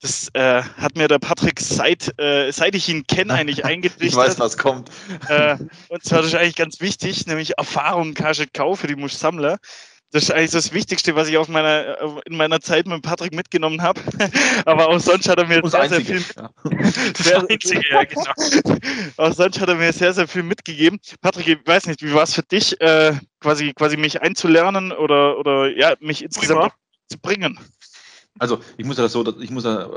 Das 0.00 0.28
äh, 0.34 0.62
hat 0.62 0.96
mir 0.96 1.08
der 1.08 1.18
Patrick 1.18 1.58
seit, 1.58 2.16
äh, 2.20 2.52
seit 2.52 2.76
ich 2.76 2.88
ihn 2.88 3.06
kenne 3.08 3.34
eigentlich 3.34 3.64
eingetrichtert. 3.64 4.08
ich 4.08 4.16
weiß, 4.16 4.38
was 4.38 4.56
kommt. 4.56 4.90
Äh, 5.28 5.56
und 5.88 6.04
zwar 6.04 6.18
das 6.18 6.28
ist 6.28 6.34
eigentlich 6.36 6.56
ganz 6.56 6.80
wichtig, 6.80 7.26
nämlich 7.26 7.58
Erfahrung 7.58 8.14
kannst 8.14 8.38
du 8.38 8.46
kaufen, 8.46 8.86
die 8.86 8.94
du 8.94 9.08
sammeln. 9.08 9.56
Das 10.12 10.24
ist 10.24 10.30
eigentlich 10.30 10.50
das 10.50 10.74
Wichtigste, 10.74 11.16
was 11.16 11.28
ich 11.28 11.38
auf 11.38 11.48
meiner, 11.48 12.22
in 12.26 12.36
meiner 12.36 12.60
Zeit 12.60 12.86
mit 12.86 13.00
Patrick 13.00 13.34
mitgenommen 13.34 13.80
habe. 13.80 13.98
Aber 14.66 14.88
auch 14.88 15.00
sonst 15.00 15.26
hat 15.26 15.38
er 15.38 15.46
mir 15.46 15.62
sehr, 15.66 15.88
sehr 15.88 16.00
viel. 16.02 16.22
Ja. 16.36 16.50
Sehr, 17.16 17.40
einzige, 17.48 17.82
ja, 17.90 18.04
genau. 18.04 18.24
auch 19.16 19.32
sonst 19.32 19.60
hat 19.60 19.68
er 19.68 19.76
mir 19.76 19.92
sehr, 19.92 20.12
sehr 20.12 20.28
viel 20.28 20.42
mitgegeben. 20.42 20.98
Patrick, 21.20 21.48
ich 21.48 21.66
weiß 21.66 21.86
nicht, 21.86 22.02
wie 22.02 22.12
war 22.12 22.24
es 22.24 22.34
für 22.34 22.42
dich, 22.42 22.78
äh, 22.80 23.14
quasi, 23.40 23.72
quasi 23.72 23.96
mich 23.96 24.20
einzulernen 24.20 24.92
oder, 24.92 25.38
oder 25.38 25.74
ja, 25.74 25.94
mich 26.00 26.22
insgesamt 26.22 26.72
zu 27.08 27.18
bringen? 27.18 27.58
Also 28.38 28.60
ich 28.76 28.84
muss 28.84 28.96
ja 28.96 29.04
das 29.04 29.12
so, 29.12 29.40
ich 29.40 29.50
muss 29.50 29.64
ja 29.64 29.88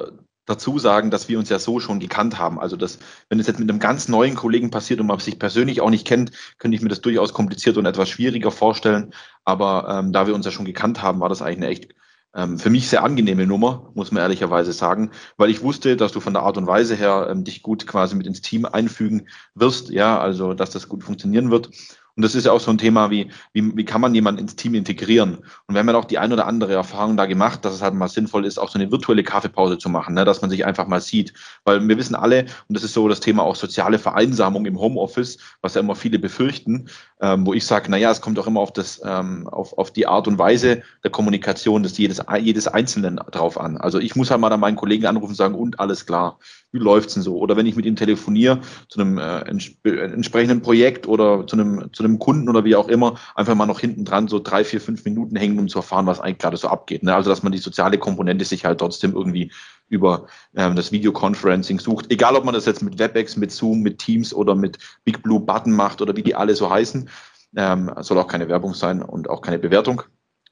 dazu 0.46 0.80
sagen, 0.80 1.12
dass 1.12 1.28
wir 1.30 1.40
uns 1.40 1.50
ja 1.50 1.60
so 1.60 1.80
schon 1.80 2.00
gekannt 2.00 2.38
haben. 2.40 2.60
Also 2.60 2.76
das, 2.76 3.00
wenn 3.30 3.40
es 3.40 3.48
jetzt 3.48 3.60
mit 3.60 3.70
einem 3.70 3.80
ganz 3.80 4.08
neuen 4.08 4.36
Kollegen 4.36 4.72
passiert 4.72 5.00
und 5.00 5.08
man 5.08 5.20
sich 5.20 5.40
persönlich 5.40 5.82
auch 5.82 5.90
nicht 5.90 6.06
kennt, 6.06 6.32
könnte 6.58 6.76
ich 6.76 6.82
mir 6.82 6.90
das 6.90 7.02
durchaus 7.02 7.34
kompliziert 7.34 7.78
und 7.78 7.86
etwas 7.86 8.10
schwieriger 8.10 8.52
vorstellen. 8.52 9.14
Aber 9.44 9.88
ähm, 9.90 10.12
da 10.12 10.28
wir 10.28 10.36
uns 10.36 10.46
ja 10.46 10.52
schon 10.52 10.66
gekannt 10.66 11.02
haben, 11.02 11.20
war 11.20 11.30
das 11.30 11.42
eigentlich 11.42 11.58
eine 11.58 11.68
echt 11.68 11.96
ähm, 12.36 12.60
für 12.60 12.70
mich 12.70 12.90
sehr 12.90 13.04
angenehme 13.04 13.48
Nummer, 13.48 13.92
muss 13.94 14.12
man 14.12 14.22
ehrlicherweise 14.22 14.74
sagen, 14.74 15.12
weil 15.38 15.50
ich 15.50 15.64
wusste, 15.64 15.96
dass 15.96 16.12
du 16.12 16.20
von 16.20 16.34
der 16.34 16.44
Art 16.44 16.58
und 16.58 16.68
Weise 16.68 16.96
her 16.96 17.28
ähm, 17.30 17.44
dich 17.46 17.64
gut 17.64 17.88
quasi 17.88 18.16
mit 18.16 18.28
ins 18.28 18.42
Team 18.42 18.66
einfügen 18.66 19.28
wirst, 19.56 19.90
ja, 19.90 20.20
also 20.20 20.54
dass 20.54 20.70
das 20.70 20.90
gut 20.90 21.04
funktionieren 21.04 21.50
wird. 21.50 21.70
Und 22.16 22.24
das 22.24 22.34
ist 22.34 22.46
ja 22.46 22.54
auch 22.54 22.60
so 22.62 22.72
ein 22.72 22.78
Thema, 22.78 23.12
wie, 23.12 23.30
wie, 23.52 23.76
wie 23.76 23.84
kann 23.84 24.00
man 24.00 24.16
jemanden 24.16 24.42
ins 24.42 24.56
Team 24.56 24.74
integrieren? 24.74 25.40
Und 25.68 25.76
wir 25.76 25.80
haben 25.80 25.90
ja 25.90 25.96
auch 25.96 26.06
die 26.06 26.18
ein 26.18 26.32
oder 26.32 26.48
andere 26.48 26.74
Erfahrung 26.74 27.18
da 27.18 27.26
gemacht, 27.26 27.66
dass 27.66 27.74
es 27.74 27.82
halt 27.82 27.94
mal 27.94 28.08
sinnvoll 28.08 28.46
ist, 28.46 28.58
auch 28.58 28.70
so 28.70 28.80
eine 28.80 28.90
virtuelle 28.90 29.24
Kaffeepause 29.24 29.78
zu 29.78 29.90
machen, 29.90 30.16
ne? 30.16 30.24
dass 30.24 30.42
man 30.42 30.50
sich 30.50 30.66
einfach 30.66 30.88
mal 30.88 31.02
sieht. 31.02 31.34
Weil 31.66 31.86
wir 31.86 31.98
wissen 31.98 32.16
alle, 32.16 32.46
und 32.68 32.76
das 32.76 32.84
ist 32.84 32.94
so 32.94 33.10
das 33.10 33.20
Thema 33.20 33.44
auch 33.44 33.56
soziale 33.56 34.00
Vereinsamung 34.00 34.66
im 34.66 34.80
Homeoffice, 34.80 35.38
was 35.62 35.74
ja 35.74 35.82
immer 35.82 35.96
viele 35.96 36.18
befürchten, 36.18 36.90
ähm, 37.20 37.46
wo 37.46 37.54
ich 37.54 37.66
sage, 37.66 37.92
naja, 37.92 38.12
es 38.12 38.22
kommt 38.22 38.40
auch 38.40 38.48
immer 38.48 38.62
auf, 38.62 38.72
das, 38.72 39.02
ähm, 39.04 39.48
auf, 39.48 39.78
auf 39.78 39.92
die 39.92 40.08
Art 40.08 40.28
und 40.28 40.40
Weise 40.40 40.84
der 41.04 41.12
Kommunikation 41.12 41.84
des 41.84 41.98
jedes, 41.98 42.22
jedes 42.40 42.68
Einzelnen 42.68 43.18
drauf 43.32 43.60
an. 43.60 43.78
Also 43.78 44.00
ich 44.00 44.16
muss 44.16 44.32
halt 44.32 44.40
mal 44.40 44.50
dann 44.50 44.62
meinen 44.62 44.78
Kollegen 44.78 45.06
anrufen 45.06 45.32
und 45.32 45.36
sagen, 45.36 45.56
und 45.56 45.80
alles 45.82 46.06
klar 46.06 46.40
wie 46.76 46.80
läuft's 46.80 47.16
denn 47.16 47.24
so? 47.24 47.38
Oder 47.38 47.58
wenn 47.58 47.66
ich 47.66 47.76
mit 47.76 47.86
ihm 47.86 47.96
telefoniere 47.96 48.60
zu 48.90 49.00
einem 49.00 49.18
äh, 49.18 49.40
entsprechenden 49.40 50.62
Projekt 50.62 51.08
oder 51.08 51.48
zu 51.48 51.56
einem, 51.56 51.92
zu 51.94 52.04
einem 52.04 52.20
Kunden 52.20 52.50
oder 52.50 52.66
wie 52.66 52.76
auch 52.76 52.90
immer, 52.90 53.16
einfach 53.34 53.56
mal 53.56 53.66
noch 53.66 53.80
hinten 53.80 54.06
dran 54.06 54.28
so 54.28 54.40
drei, 54.40 54.64
vier, 54.64 54.82
fünf 54.82 55.04
Minuten 55.06 55.36
hängen, 55.36 55.58
um 55.58 55.68
zu 55.68 55.80
erfahren, 55.80 56.06
was 56.06 56.20
eigentlich 56.20 56.40
gerade 56.40 56.58
so 56.58 56.68
abgeht. 56.68 57.02
Ne? 57.02 57.16
Also 57.16 57.30
dass 57.30 57.44
man 57.44 57.54
die 57.54 57.58
soziale 57.58 57.98
Komponente 57.98 58.46
sich 58.46 58.66
halt 58.66 58.80
trotzdem 58.80 59.14
irgendwie 59.14 59.52
über 59.88 60.28
ähm, 60.56 60.76
das 60.76 60.92
Videoconferencing 60.92 61.80
sucht. 61.80 62.12
Egal, 62.12 62.36
ob 62.36 62.44
man 62.44 62.54
das 62.54 62.66
jetzt 62.66 62.84
mit 62.84 63.00
WebEx, 63.00 63.38
mit 63.38 63.52
Zoom, 63.52 63.82
mit 63.82 64.00
Teams 64.00 64.34
oder 64.34 64.54
mit 64.54 64.78
Big 65.06 65.24
Blue 65.24 65.40
Button 65.40 65.72
macht 65.72 66.02
oder 66.02 66.16
wie 66.16 66.24
die 66.24 66.36
alle 66.36 66.56
so 66.56 66.70
heißen. 66.70 67.10
Ähm, 67.56 67.90
soll 68.02 68.18
auch 68.18 68.28
keine 68.28 68.50
Werbung 68.50 68.74
sein 68.74 69.02
und 69.02 69.30
auch 69.30 69.42
keine 69.42 69.60
Bewertung 69.60 70.04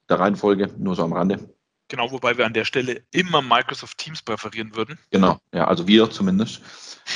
der 0.10 0.20
Reihenfolge, 0.20 0.70
nur 0.78 0.96
so 0.96 1.04
am 1.04 1.14
Rande. 1.14 1.40
Genau, 1.90 2.12
wobei 2.12 2.38
wir 2.38 2.46
an 2.46 2.54
der 2.54 2.66
Stelle 2.66 3.04
immer 3.12 3.42
Microsoft 3.42 3.98
Teams 3.98 4.22
präferieren 4.22 4.76
würden. 4.76 4.98
Genau, 5.12 5.40
ja, 5.54 5.68
also 5.68 5.88
wir 5.88 6.10
zumindest. 6.10 6.62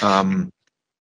Ähm, 0.04 0.52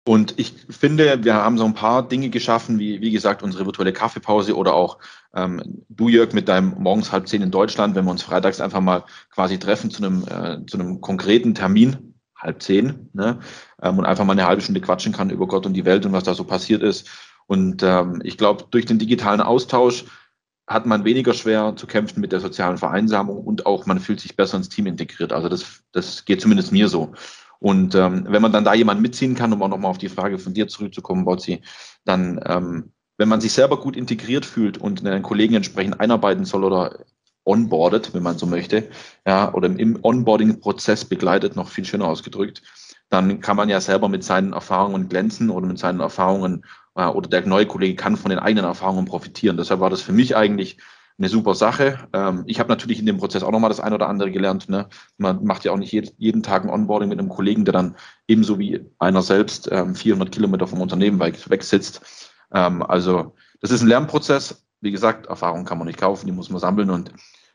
und 0.07 0.39
ich 0.39 0.55
finde, 0.71 1.25
wir 1.25 1.35
haben 1.35 1.59
so 1.59 1.65
ein 1.65 1.75
paar 1.75 2.07
Dinge 2.07 2.31
geschaffen, 2.31 2.79
wie, 2.79 3.01
wie 3.01 3.11
gesagt, 3.11 3.43
unsere 3.43 3.67
virtuelle 3.67 3.93
Kaffeepause 3.93 4.57
oder 4.57 4.73
auch 4.73 4.99
ähm, 5.35 5.83
du, 5.89 6.09
Jörg, 6.09 6.33
mit 6.33 6.49
deinem 6.49 6.75
morgens 6.79 7.11
halb 7.11 7.27
zehn 7.27 7.43
in 7.43 7.51
Deutschland, 7.51 7.97
wenn 7.97 8.05
wir 8.05 8.13
uns 8.13 8.23
freitags 8.23 8.61
einfach 8.61 8.81
mal 8.81 9.05
quasi 9.35 9.59
treffen 9.59 9.91
zu 9.91 10.05
einem, 10.05 10.23
äh, 10.29 10.65
zu 10.67 10.79
einem 10.79 11.01
konkreten 11.01 11.57
Termin, 11.57 12.15
halb 12.37 12.63
zehn, 12.63 13.11
ne, 13.15 13.41
ähm, 13.83 13.99
und 13.99 14.05
einfach 14.05 14.25
mal 14.25 14.35
eine 14.35 14.47
halbe 14.47 14.63
Stunde 14.63 14.81
quatschen 14.81 15.13
kann 15.13 15.31
über 15.31 15.49
Gott 15.49 15.67
und 15.67 15.73
die 15.73 15.85
Welt 15.85 16.07
und 16.07 16.13
was 16.13 16.23
da 16.23 16.35
so 16.35 16.45
passiert 16.45 16.83
ist. 16.85 17.09
Und 17.49 17.83
ähm, 17.83 18.21
ich 18.23 18.39
glaube, 18.39 18.65
durch 18.71 18.87
den 18.87 19.01
digitalen 19.01 19.41
Austausch 19.41 20.05
hat 20.67 20.87
man 20.87 21.05
weniger 21.05 21.33
schwer 21.33 21.75
zu 21.77 21.87
kämpfen 21.87 22.21
mit 22.21 22.33
der 22.33 22.41
sozialen 22.41 22.79
Vereinsamung 22.79 23.39
und 23.39 23.67
auch 23.67 23.87
man 23.87 24.01
fühlt 24.01 24.21
sich 24.21 24.37
besser 24.37 24.57
ins 24.57 24.69
Team 24.69 24.87
integriert. 24.87 25.33
Also 25.33 25.49
das, 25.49 25.83
das 25.93 26.25
geht 26.25 26.41
zumindest 26.41 26.73
mir 26.73 26.89
so. 26.89 27.13
Und 27.59 27.95
ähm, 27.95 28.27
wenn 28.29 28.43
man 28.43 28.53
dann 28.53 28.65
da 28.65 28.75
jemanden 28.75 29.03
mitziehen 29.03 29.35
kann, 29.35 29.53
um 29.53 29.63
auch 29.63 29.69
nochmal 29.69 29.91
auf 29.91 29.99
die 29.99 30.09
Frage 30.09 30.39
von 30.39 30.55
dir 30.55 30.69
zurückzukommen, 30.69 31.25
Botzi, 31.25 31.63
dann, 32.05 32.41
ähm, 32.45 32.93
wenn 33.17 33.29
man 33.29 33.41
sich 33.41 33.53
selber 33.53 33.81
gut 33.81 33.97
integriert 33.97 34.45
fühlt 34.45 34.77
und 34.77 35.07
einen 35.07 35.23
Kollegen 35.23 35.55
entsprechend 35.55 36.01
einarbeiten 36.01 36.45
soll 36.45 36.65
oder 36.65 37.07
onboardet, 37.45 38.13
wenn 38.13 38.25
man 38.25 38.37
so 38.37 38.47
möchte, 38.47 38.89
ja, 39.27 39.55
oder 39.55 39.69
im 39.69 39.99
Onboarding-Prozess 40.03 41.05
begleitet, 41.05 41.57
noch 41.57 41.69
viel 41.69 41.85
schöner 41.85 42.09
ausgedrückt, 42.09 42.63
dann 43.09 43.41
kann 43.41 43.57
man 43.57 43.69
ja 43.69 43.81
selber 43.81 44.09
mit 44.09 44.25
seinen 44.25 44.53
Erfahrungen 44.53 45.09
glänzen 45.09 45.49
oder 45.49 45.67
mit 45.67 45.79
seinen 45.79 46.01
Erfahrungen 46.01 46.65
oder 46.97 47.29
der 47.29 47.47
neue 47.47 47.67
Kollege 47.67 47.95
kann 47.95 48.17
von 48.17 48.31
den 48.31 48.39
eigenen 48.39 48.65
Erfahrungen 48.65 49.05
profitieren. 49.05 49.57
Deshalb 49.57 49.81
war 49.81 49.91
das 49.91 50.01
für 50.01 50.13
mich 50.13 50.37
eigentlich 50.37 50.79
eine 51.19 51.29
super 51.29 51.55
Sache. 51.55 51.99
Ähm, 52.13 52.45
ich 52.47 52.61
habe 52.61 52.69
natürlich 52.69 52.99
in 52.99 53.07
dem 53.07 53.19
Prozess 53.19 53.43
auch 53.43 53.51
nochmal 53.51 53.71
das 53.71 53.81
eine 53.81 53.95
oder 53.95 54.09
andere 54.09 54.31
gelernt. 54.31 54.69
Ne? 54.69 54.87
Man 55.17 55.45
macht 55.45 55.65
ja 55.65 55.73
auch 55.73 55.79
nicht 55.79 55.93
jeden 56.19 56.43
Tag 56.43 56.65
ein 56.65 56.71
Onboarding 56.71 57.09
mit 57.09 57.19
einem 57.19 57.29
Kollegen, 57.29 57.65
der 57.65 57.73
dann 57.73 57.97
ebenso 58.29 58.59
wie 58.59 58.81
einer 58.99 59.23
selbst 59.23 59.69
400 59.69 60.07
ähm, 60.07 60.31
Kilometer 60.31 60.67
vom 60.67 60.81
Unternehmen 60.81 61.21
weg 61.21 61.63
sitzt. 61.63 62.01
Ähm, 62.53 62.83
also 62.83 63.35
das 63.61 63.71
ist 63.71 63.83
ein 63.83 63.89
Lernprozess. 63.89 64.63
Wie 64.83 64.91
gesagt, 64.91 65.27
Erfahrung 65.27 65.65
kann 65.65 65.79
man 65.79 65.87
nicht 65.87 65.99
kaufen, 65.99 66.27
die 66.27 66.33
muss 66.33 66.51
man 66.51 66.61
sammeln 66.61 66.91
und 66.91 67.11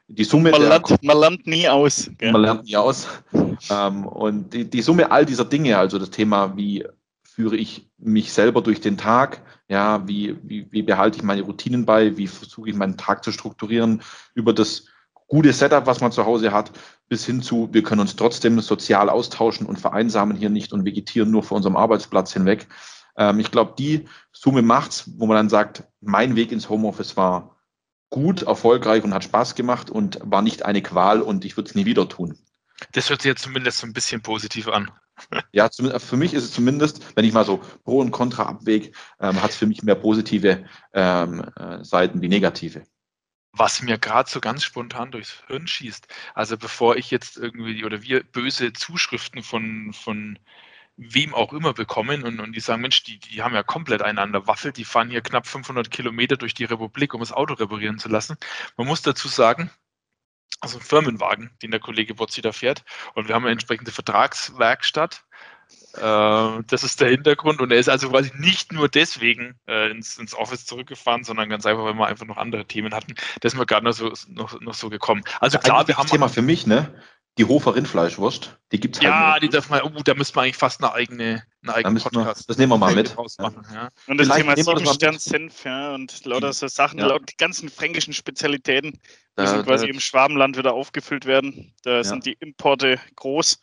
die 0.07 0.23
Summe. 0.23 0.51
Man, 0.51 0.63
lernt, 0.63 1.03
man 1.03 1.17
lernt 1.19 1.47
nie 1.47 1.69
aus. 1.69 2.09
Gell? 2.17 2.31
Man 2.31 2.41
lernt 2.41 2.63
nie 2.65 2.75
aus. 2.75 3.07
und 3.69 4.53
die, 4.53 4.69
die 4.69 4.81
Summe 4.81 5.11
all 5.11 5.25
dieser 5.25 5.45
Dinge, 5.45 5.77
also 5.77 5.99
das 5.99 6.09
Thema, 6.09 6.57
wie 6.57 6.85
führe 7.23 7.55
ich 7.55 7.90
mich 8.01 8.33
selber 8.33 8.61
durch 8.61 8.81
den 8.81 8.97
Tag? 8.97 9.41
Ja, 9.67 10.07
wie, 10.07 10.37
wie, 10.43 10.67
wie 10.71 10.83
behalte 10.83 11.17
ich 11.17 11.23
meine 11.23 11.41
Routinen 11.41 11.85
bei? 11.85 12.17
Wie 12.17 12.27
versuche 12.27 12.69
ich 12.69 12.75
meinen 12.75 12.97
Tag 12.97 13.23
zu 13.23 13.31
strukturieren 13.31 14.01
über 14.33 14.53
das 14.53 14.85
gute 15.27 15.53
Setup, 15.53 15.85
was 15.85 16.01
man 16.01 16.11
zu 16.11 16.25
Hause 16.25 16.51
hat, 16.51 16.71
bis 17.07 17.25
hin 17.25 17.41
zu, 17.41 17.69
wir 17.71 17.83
können 17.83 18.01
uns 18.01 18.17
trotzdem 18.17 18.59
sozial 18.59 19.09
austauschen 19.09 19.65
und 19.65 19.79
vereinsamen 19.79 20.35
hier 20.35 20.49
nicht 20.49 20.73
und 20.73 20.85
vegetieren 20.85 21.31
nur 21.31 21.43
vor 21.43 21.57
unserem 21.57 21.77
Arbeitsplatz 21.77 22.33
hinweg. 22.33 22.67
Ähm, 23.15 23.39
ich 23.39 23.49
glaube, 23.49 23.73
die 23.77 24.07
Summe 24.33 24.61
macht's, 24.61 25.09
wo 25.17 25.25
man 25.25 25.37
dann 25.37 25.49
sagt, 25.49 25.85
mein 26.01 26.35
Weg 26.35 26.51
ins 26.51 26.69
Homeoffice 26.69 27.15
war 27.15 27.55
gut, 28.09 28.41
erfolgreich 28.43 29.03
und 29.03 29.13
hat 29.13 29.23
Spaß 29.23 29.55
gemacht 29.55 29.89
und 29.89 30.19
war 30.23 30.41
nicht 30.41 30.65
eine 30.65 30.81
Qual 30.81 31.21
und 31.21 31.45
ich 31.45 31.55
würde 31.55 31.69
es 31.69 31.75
nie 31.75 31.85
wieder 31.85 32.09
tun. 32.09 32.37
Das 32.91 33.09
hört 33.09 33.21
sich 33.21 33.29
jetzt 33.29 33.43
zumindest 33.43 33.77
so 33.77 33.87
ein 33.87 33.93
bisschen 33.93 34.21
positiv 34.21 34.67
an. 34.67 34.91
Ja, 35.51 35.69
für 35.69 36.17
mich 36.17 36.33
ist 36.33 36.43
es 36.43 36.51
zumindest, 36.53 37.15
wenn 37.15 37.25
ich 37.25 37.33
mal 37.33 37.45
so 37.45 37.61
Pro 37.83 37.99
und 37.99 38.11
Contra 38.11 38.43
abwäge, 38.43 38.91
ähm, 39.19 39.41
hat 39.41 39.51
es 39.51 39.57
für 39.57 39.67
mich 39.67 39.83
mehr 39.83 39.95
positive 39.95 40.65
ähm, 40.93 41.43
äh, 41.55 41.83
Seiten 41.83 42.21
wie 42.21 42.29
negative. 42.29 42.83
Was 43.53 43.81
mir 43.81 43.97
gerade 43.97 44.29
so 44.29 44.39
ganz 44.39 44.63
spontan 44.63 45.11
durchs 45.11 45.43
Hirn 45.47 45.67
schießt, 45.67 46.07
also 46.33 46.57
bevor 46.57 46.95
ich 46.95 47.11
jetzt 47.11 47.37
irgendwie 47.37 47.83
oder 47.83 48.01
wir 48.01 48.23
böse 48.23 48.71
Zuschriften 48.71 49.43
von, 49.43 49.91
von 49.93 50.39
wem 50.95 51.33
auch 51.33 51.51
immer 51.51 51.73
bekommen 51.73 52.23
und, 52.23 52.39
und 52.39 52.53
die 52.53 52.59
sagen, 52.59 52.81
Mensch, 52.81 53.03
die, 53.03 53.19
die 53.19 53.41
haben 53.41 53.55
ja 53.55 53.63
komplett 53.63 54.01
einander 54.01 54.47
waffelt, 54.47 54.77
die 54.77 54.85
fahren 54.85 55.09
hier 55.09 55.21
knapp 55.21 55.47
500 55.47 55.89
Kilometer 55.91 56.37
durch 56.37 56.53
die 56.53 56.65
Republik, 56.65 57.13
um 57.13 57.19
das 57.19 57.31
Auto 57.33 57.55
reparieren 57.55 57.97
zu 57.97 58.07
lassen. 58.07 58.37
Man 58.77 58.87
muss 58.87 59.01
dazu 59.01 59.27
sagen, 59.27 59.69
also 60.59 60.77
ein 60.77 60.83
Firmenwagen, 60.83 61.51
den 61.61 61.71
der 61.71 61.79
Kollege 61.79 62.13
Botzi 62.13 62.41
da 62.41 62.51
fährt. 62.51 62.83
Und 63.15 63.27
wir 63.27 63.35
haben 63.35 63.43
eine 63.43 63.51
entsprechende 63.51 63.91
Vertragswerkstatt. 63.91 65.23
Äh, 65.95 66.63
das 66.67 66.83
ist 66.83 67.01
der 67.01 67.09
Hintergrund. 67.09 67.61
Und 67.61 67.71
er 67.71 67.79
ist 67.79 67.89
also 67.89 68.09
quasi 68.09 68.31
nicht 68.35 68.71
nur 68.71 68.89
deswegen 68.89 69.59
äh, 69.67 69.89
ins, 69.89 70.17
ins 70.17 70.35
Office 70.35 70.65
zurückgefahren, 70.65 71.23
sondern 71.23 71.49
ganz 71.49 71.65
einfach, 71.65 71.83
weil 71.83 71.93
wir 71.93 72.07
einfach 72.07 72.25
noch 72.25 72.37
andere 72.37 72.65
Themen 72.65 72.93
hatten. 72.93 73.15
Das 73.39 73.53
ist 73.53 73.59
mir 73.59 73.65
gerade 73.65 73.85
noch 73.85 73.93
so, 73.93 74.13
noch, 74.27 74.59
noch 74.61 74.73
so 74.73 74.89
gekommen. 74.89 75.23
Also 75.39 75.57
klar, 75.57 75.87
wir 75.87 75.97
haben. 75.97 76.07
Thema 76.07 76.29
für 76.29 76.41
mich, 76.41 76.67
ne? 76.67 76.93
Die 77.37 77.45
Hofer 77.45 77.75
Rindfleischwurst, 77.75 78.57
die 78.73 78.79
gibt 78.79 78.97
es 78.97 79.01
halt. 79.01 79.09
Ja, 79.09 79.39
die 79.39 79.47
darf 79.47 79.69
man, 79.69 79.81
oh, 79.83 80.01
da 80.03 80.13
müsste 80.13 80.35
man 80.35 80.43
eigentlich 80.43 80.57
fast 80.57 80.83
eine 80.83 80.93
eigene, 80.93 81.43
eine 81.63 81.75
eigene 81.75 81.99
Podcast. 81.99 82.41
Wir, 82.41 82.47
das 82.47 82.57
nehmen 82.57 82.73
wir 82.73 82.77
mal 82.77 82.93
mit. 82.93 83.15
Machen, 83.15 83.65
ja. 83.73 83.89
Und 84.07 84.17
das 84.17 84.27
Vielleicht 84.27 84.57
Thema 84.57 84.77
Siebenstern-Senf, 84.77 85.63
ja, 85.63 85.93
und 85.93 86.25
lauter 86.25 86.51
so 86.51 86.67
Sachen, 86.67 86.99
ja. 86.99 87.17
die 87.19 87.37
ganzen 87.37 87.69
fränkischen 87.69 88.13
Spezialitäten 88.13 88.99
müssen 89.37 89.57
da, 89.57 89.63
quasi 89.63 89.85
da, 89.85 89.93
im 89.93 90.01
Schwabenland 90.01 90.57
wieder 90.57 90.73
aufgefüllt 90.73 91.25
werden. 91.25 91.73
Da 91.83 91.97
ja. 91.97 92.03
sind 92.03 92.25
die 92.25 92.33
Importe 92.33 92.99
groß 93.15 93.59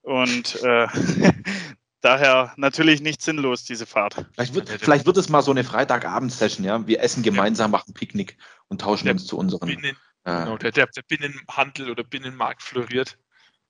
und 0.00 0.62
äh, 0.62 0.86
daher 2.00 2.54
natürlich 2.56 3.02
nicht 3.02 3.20
sinnlos, 3.20 3.64
diese 3.64 3.84
Fahrt. 3.84 4.26
Vielleicht 4.34 4.54
wird, 4.54 4.68
vielleicht 4.68 5.06
wird 5.06 5.18
es 5.18 5.28
mal 5.28 5.42
so 5.42 5.50
eine 5.50 5.64
Freitagabend-Session, 5.64 6.64
ja. 6.64 6.86
Wir 6.86 7.00
essen 7.00 7.22
gemeinsam, 7.22 7.72
machen 7.72 7.94
Picknick 7.94 8.36
und 8.68 8.80
tauschen 8.80 9.08
uns 9.10 9.26
zu 9.26 9.36
unseren. 9.38 9.68
Binnen, 9.68 9.96
Genau, 10.24 10.56
der, 10.56 10.70
der, 10.70 10.86
der 10.86 11.02
Binnenhandel 11.02 11.90
oder 11.90 12.04
Binnenmarkt 12.04 12.62
floriert. 12.62 13.18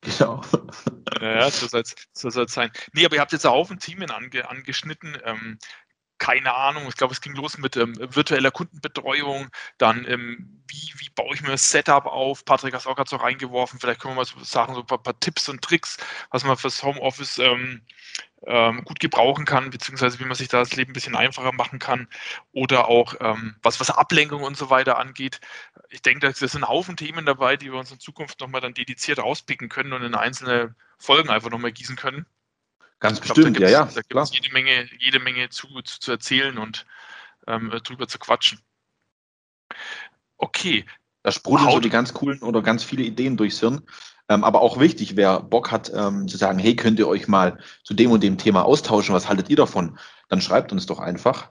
Genau. 0.03 0.43
Ja, 1.21 1.51
so 1.51 1.69
soll 1.69 1.83
es 1.83 1.95
so 2.13 2.29
sein. 2.47 2.71
Nee, 2.93 3.07
aber 3.07 3.15
ihr 3.15 3.21
habt 3.21 3.33
jetzt 3.33 3.47
einen 3.47 3.55
Haufen 3.55 3.79
Themen 3.79 4.11
ange, 4.11 4.49
angeschnitten. 4.49 5.17
Ähm, 5.25 5.59
keine 6.23 6.55
Ahnung, 6.55 6.87
ich 6.89 6.97
glaube, 6.97 7.13
es 7.13 7.21
ging 7.21 7.35
los 7.35 7.59
mit 7.59 7.77
ähm, 7.77 7.97
virtueller 7.99 8.53
Kundenbetreuung, 8.53 9.49
dann 9.77 10.05
ähm, 10.07 10.63
wie, 10.69 10.93
wie 10.99 11.09
baue 11.11 11.35
ich 11.35 11.43
mir 11.43 11.49
das 11.49 11.69
Setup 11.69 12.07
auf? 12.07 12.45
Patrick 12.45 12.75
hast 12.75 12.87
auch 12.87 12.95
gerade 12.95 13.11
so 13.11 13.17
reingeworfen, 13.17 13.81
vielleicht 13.81 14.01
können 14.01 14.15
wir 14.15 14.19
mal 14.19 14.25
so 14.25 14.39
sagen, 14.45 14.75
so 14.75 14.81
ein 14.81 14.87
paar, 14.87 15.03
paar 15.03 15.19
Tipps 15.19 15.49
und 15.49 15.63
Tricks, 15.63 15.97
was 16.31 16.45
man 16.45 16.57
fürs 16.57 16.81
Homeoffice 16.85 17.39
ähm, 18.47 18.85
gut 18.85 19.01
gebrauchen 19.01 19.45
kann, 19.45 19.71
beziehungsweise 19.71 20.19
wie 20.19 20.25
man 20.25 20.35
sich 20.35 20.49
da 20.49 20.59
das 20.59 20.75
Leben 20.75 20.91
ein 20.91 20.95
bisschen 20.95 21.17
einfacher 21.17 21.53
machen 21.53 21.79
kann 21.79 22.09
oder 22.53 22.89
auch 22.89 23.15
ähm, 23.21 23.57
was, 23.63 23.81
was 23.81 23.91
Ablenkung 23.91 24.43
und 24.43 24.57
so 24.57 24.71
weiter 24.71 24.99
angeht. 24.99 25.41
Ich 25.91 26.03
denke, 26.03 26.21
da 26.21 26.33
sind 26.33 26.63
ein 26.63 26.69
Haufen 26.69 26.97
Themen 26.97 27.27
dabei, 27.27 27.57
die 27.57 27.73
wir 27.73 27.79
uns 27.79 27.93
in 27.93 28.01
Zukunft 28.01 28.41
nochmal 28.41 28.61
dann 28.61 28.75
dediziert 28.75 29.19
rauspicken 29.19 29.69
können 29.69 29.93
und 29.93 30.03
in 30.03 30.15
einzelne 30.15 30.75
Folgen 30.99 31.31
einfach 31.31 31.51
nochmal 31.51 31.73
gießen 31.73 31.97
können. 31.97 32.27
Ganz 32.99 33.19
ich 33.19 33.25
bestimmt, 33.25 33.57
glaub, 33.57 33.71
ja, 33.71 33.85
ja. 33.85 33.91
Da 33.93 34.01
gibt 34.01 34.21
es 34.21 34.33
jede 34.33 34.53
Menge, 34.53 34.89
jede 34.99 35.19
Menge 35.19 35.49
zu, 35.49 35.83
zu, 35.83 36.01
zu 36.01 36.11
erzählen 36.13 36.59
und 36.59 36.87
ähm, 37.47 37.71
drüber 37.83 38.07
zu 38.07 38.19
quatschen. 38.19 38.61
Okay, 40.37 40.85
Da 41.23 41.31
sprudeln 41.31 41.71
so 41.71 41.81
die 41.81 41.91
ganz 41.91 42.13
coolen 42.15 42.43
oder 42.43 42.63
ganz 42.63 42.83
viele 42.83 43.05
Ideen 43.05 43.37
durchs 43.37 43.61
Hirn. 43.61 43.83
Ähm, 44.29 44.45
aber 44.45 44.61
auch 44.61 44.79
wichtig, 44.79 45.17
wer 45.17 45.41
Bock 45.41 45.71
hat 45.71 45.93
ähm, 45.95 46.29
zu 46.29 46.37
sagen, 46.37 46.59
hey, 46.59 46.77
könnt 46.77 46.99
ihr 46.99 47.09
euch 47.09 47.29
mal 47.29 47.59
zu 47.85 47.95
dem 47.95 48.11
und 48.11 48.23
dem 48.23 48.39
Thema 48.39 48.65
austauschen, 48.65 49.15
was 49.15 49.29
haltet 49.29 49.51
ihr 49.51 49.57
davon? 49.57 49.99
Dann 50.29 50.41
schreibt 50.41 50.73
uns 50.73 50.87
doch 50.87 50.99
einfach. 51.01 51.51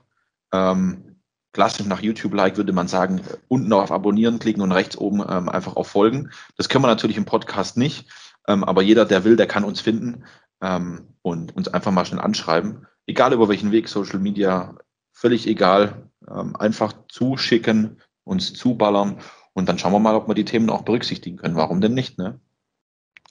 Ähm, 0.52 1.20
klassisch 1.52 1.86
nach 1.86 2.00
YouTube-Like 2.00 2.56
würde 2.56 2.72
man 2.72 2.88
sagen, 2.88 3.20
unten 3.48 3.72
auf 3.72 3.92
Abonnieren 3.92 4.38
klicken 4.38 4.62
und 4.62 4.72
rechts 4.72 4.96
oben 4.96 5.22
ähm, 5.28 5.48
einfach 5.48 5.76
auf 5.76 5.88
Folgen. 5.88 6.30
Das 6.56 6.68
können 6.68 6.84
wir 6.84 6.88
natürlich 6.88 7.16
im 7.16 7.26
Podcast 7.26 7.76
nicht, 7.76 8.08
ähm, 8.48 8.64
aber 8.64 8.82
jeder, 8.82 9.04
der 9.04 9.24
will, 9.24 9.36
der 9.36 9.46
kann 9.46 9.64
uns 9.64 9.80
finden 9.80 10.24
ähm, 10.62 11.14
und 11.20 11.54
uns 11.54 11.68
einfach 11.68 11.92
mal 11.92 12.04
schnell 12.04 12.20
anschreiben. 12.20 12.86
Egal 13.06 13.32
über 13.32 13.48
welchen 13.48 13.70
Weg, 13.70 13.88
Social 13.88 14.18
Media, 14.18 14.76
völlig 15.12 15.46
egal. 15.46 16.08
Einfach 16.24 16.94
zuschicken, 17.08 18.00
uns 18.22 18.52
zuballern 18.54 19.18
und 19.54 19.68
dann 19.68 19.78
schauen 19.78 19.92
wir 19.92 19.98
mal, 19.98 20.14
ob 20.14 20.28
wir 20.28 20.34
die 20.34 20.44
Themen 20.44 20.70
auch 20.70 20.82
berücksichtigen 20.82 21.36
können. 21.36 21.56
Warum 21.56 21.80
denn 21.80 21.94
nicht, 21.94 22.18
ne? 22.18 22.40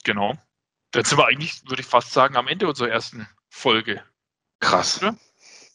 Genau. 0.04 0.34
Dann 0.92 1.04
sind 1.04 1.18
wir 1.18 1.26
eigentlich, 1.26 1.62
würde 1.68 1.82
ich 1.82 1.86
fast 1.86 2.12
sagen, 2.12 2.36
am 2.36 2.48
Ende 2.48 2.68
unserer 2.68 2.90
ersten 2.90 3.26
Folge. 3.48 4.02
Krass. 4.60 4.98
Oder? 4.98 5.16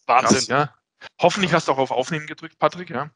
Wahnsinn. 0.06 0.38
Krass, 0.38 0.48
ja. 0.48 0.74
Hoffentlich 1.22 1.54
hast 1.54 1.68
du 1.68 1.72
auch 1.74 1.78
auf 1.78 1.92
Aufnehmen 1.92 2.28
gedrückt, 2.28 2.60
Patrick, 2.60 2.90
ja? 2.90 3.10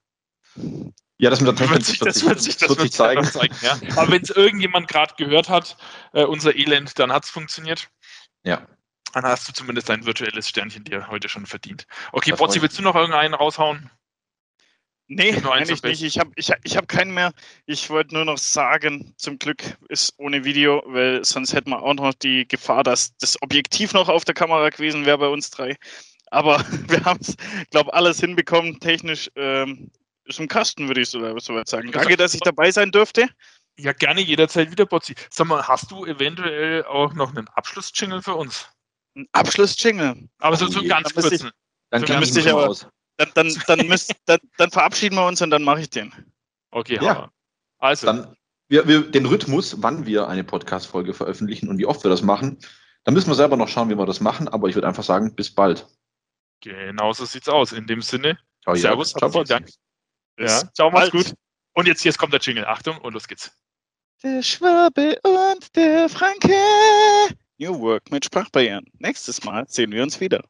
Ja, 1.18 1.30
das 1.30 1.40
mit 1.40 1.48
der 1.48 1.56
Technik, 1.56 2.00
das 2.00 2.00
wird 2.00 2.00
sich, 2.00 2.00
das 2.00 2.26
wird 2.26 2.42
sich, 2.42 2.58
das 2.58 2.70
wird 2.70 2.82
sich 2.82 2.92
zeigen. 2.92 3.24
zeigen 3.24 3.56
ja. 3.62 3.78
Aber 3.96 4.12
wenn 4.12 4.24
es 4.24 4.32
irgendjemand 4.32 4.88
gerade 4.88 5.14
gehört 5.18 5.50
hat, 5.50 5.78
äh, 6.14 6.24
unser 6.24 6.56
Elend, 6.56 6.98
dann 6.98 7.12
hat 7.12 7.26
es 7.26 7.30
funktioniert. 7.30 7.90
Ja. 8.44 8.68
Dann 9.14 9.24
hast 9.24 9.48
du 9.48 9.54
zumindest 9.54 9.90
ein 9.92 10.06
virtuelles 10.06 10.50
Sternchen 10.50 10.84
dir 10.84 11.08
heute 11.10 11.30
schon 11.30 11.46
verdient. 11.46 11.86
Okay, 12.12 12.32
Botzi, 12.32 12.62
willst 12.62 12.80
du 12.80 12.82
noch 12.82 12.96
irgendeinen 12.96 13.34
raushauen? 13.34 13.92
Nee, 15.14 15.36
eigentlich 15.44 15.84
nicht. 15.84 16.04
Ich 16.04 16.18
habe 16.18 16.32
ich, 16.38 16.52
ich 16.64 16.78
hab 16.78 16.88
keinen 16.88 17.14
mehr. 17.14 17.34
Ich 17.66 17.90
wollte 17.90 18.16
nur 18.16 18.24
noch 18.24 18.38
sagen, 18.38 19.14
zum 19.18 19.38
Glück 19.38 19.62
ist 19.90 20.14
ohne 20.18 20.46
Video, 20.46 20.82
weil 20.86 21.26
sonst 21.26 21.54
hätten 21.54 21.72
wir 21.72 21.84
auch 21.84 21.94
noch 21.96 22.14
die 22.14 22.48
Gefahr, 22.48 22.84
dass 22.84 23.14
das 23.18 23.42
Objektiv 23.42 23.94
noch 23.94 24.08
auf 24.08 24.24
der 24.24 24.36
Kamera 24.36 24.70
gewesen 24.70 25.06
wäre 25.06 25.18
bei 25.18 25.28
uns 25.28 25.50
drei. 25.50 25.76
Aber 26.28 26.64
wir 26.88 27.04
haben 27.04 27.20
es, 27.20 27.36
glaube 27.72 27.94
alles 27.94 28.22
hinbekommen. 28.22 28.80
Technisch 28.80 29.30
ähm, 29.36 29.92
ist 30.24 30.40
im 30.40 30.48
Kasten, 30.48 30.88
würde 30.88 31.02
ich 31.02 31.10
so, 31.10 31.22
weit 31.22 31.68
sagen. 31.68 31.92
Danke, 31.92 32.16
dass 32.16 32.34
ich 32.34 32.40
dabei 32.40 32.72
sein 32.72 32.92
dürfte. 32.92 33.28
Ja, 33.78 33.92
gerne 33.92 34.22
jederzeit 34.22 34.72
wieder, 34.72 34.86
Botzi. 34.86 35.14
Sag 35.30 35.48
mal, 35.48 35.68
hast 35.68 35.92
du 35.92 36.06
eventuell 36.06 36.86
auch 36.86 37.14
noch 37.14 37.36
einen 37.36 37.50
Abschlussjingle 37.50 38.22
für 38.22 38.36
uns? 38.36 38.66
Ein 39.18 39.28
Abschlussjingle? 39.34 40.30
Aber 40.40 40.56
so, 40.56 40.68
so 40.68 40.82
ganz 40.84 41.14
kurz. 41.14 41.46
Dann, 41.90 42.08
so 42.08 42.18
müsste 42.18 42.40
ich 42.40 42.50
aber, 42.50 42.70
aus. 42.70 42.88
Dann, 43.18 43.32
dann, 43.36 43.62
dann, 43.68 43.88
müsst, 43.88 44.16
dann, 44.26 44.40
dann, 44.58 44.72
verabschieden 44.72 45.16
wir 45.16 45.26
uns 45.26 45.42
und 45.42 45.52
dann 45.52 45.64
mache 45.64 45.82
ich 45.82 45.90
den. 45.90 46.12
Okay, 46.72 46.98
ja. 47.02 47.32
Also. 47.78 48.08
Dann, 48.08 48.36
wir, 48.68 48.88
wir, 48.88 49.02
den 49.02 49.26
Rhythmus, 49.26 49.82
wann 49.84 50.06
wir 50.06 50.28
eine 50.28 50.44
Podcast-Folge 50.44 51.14
veröffentlichen 51.14 51.70
und 51.70 51.78
wie 51.78 51.86
oft 51.86 52.04
wir 52.04 52.10
das 52.10 52.22
machen, 52.22 52.58
da 53.04 53.12
müssen 53.12 53.30
wir 53.30 53.36
selber 53.36 53.58
noch 53.58 53.68
schauen, 53.68 53.90
wie 53.90 53.98
wir 53.98 54.06
das 54.06 54.22
machen, 54.22 54.48
aber 54.48 54.70
ich 54.70 54.76
würde 54.76 54.88
einfach 54.88 55.04
sagen, 55.04 55.36
bis 55.36 55.54
bald. 55.54 55.88
Genau 56.62 57.12
so 57.14 57.26
sieht's 57.26 57.50
aus. 57.50 57.72
In 57.72 57.88
dem 57.88 58.02
Sinne, 58.02 58.38
oh, 58.66 58.72
ja. 58.72 58.78
Servus, 58.78 59.14
ciao, 59.14 59.30
vielen 59.30 59.46
Dank. 59.46 59.70
Ja. 60.38 60.64
Ciao, 60.74 60.90
mach's 60.92 61.12
gut. 61.12 61.34
Und 61.74 61.88
jetzt, 61.88 62.04
jetzt 62.04 62.18
kommt 62.18 62.34
der 62.34 62.40
Jingle. 62.40 62.66
Achtung 62.66 62.98
und 63.00 63.14
los 63.14 63.28
geht's. 63.28 63.52
Der 64.24 64.44
Schwabe 64.44 65.20
und 65.24 65.76
der 65.76 66.08
Franke. 66.10 66.54
New 67.58 67.80
Work 67.80 68.12
mit 68.12 68.26
Sprachbarrieren. 68.26 68.86
Nächstes 69.00 69.44
Mal 69.44 69.66
sehen 69.68 69.92
wir 69.92 70.04
uns 70.04 70.20
wieder. 70.20 70.44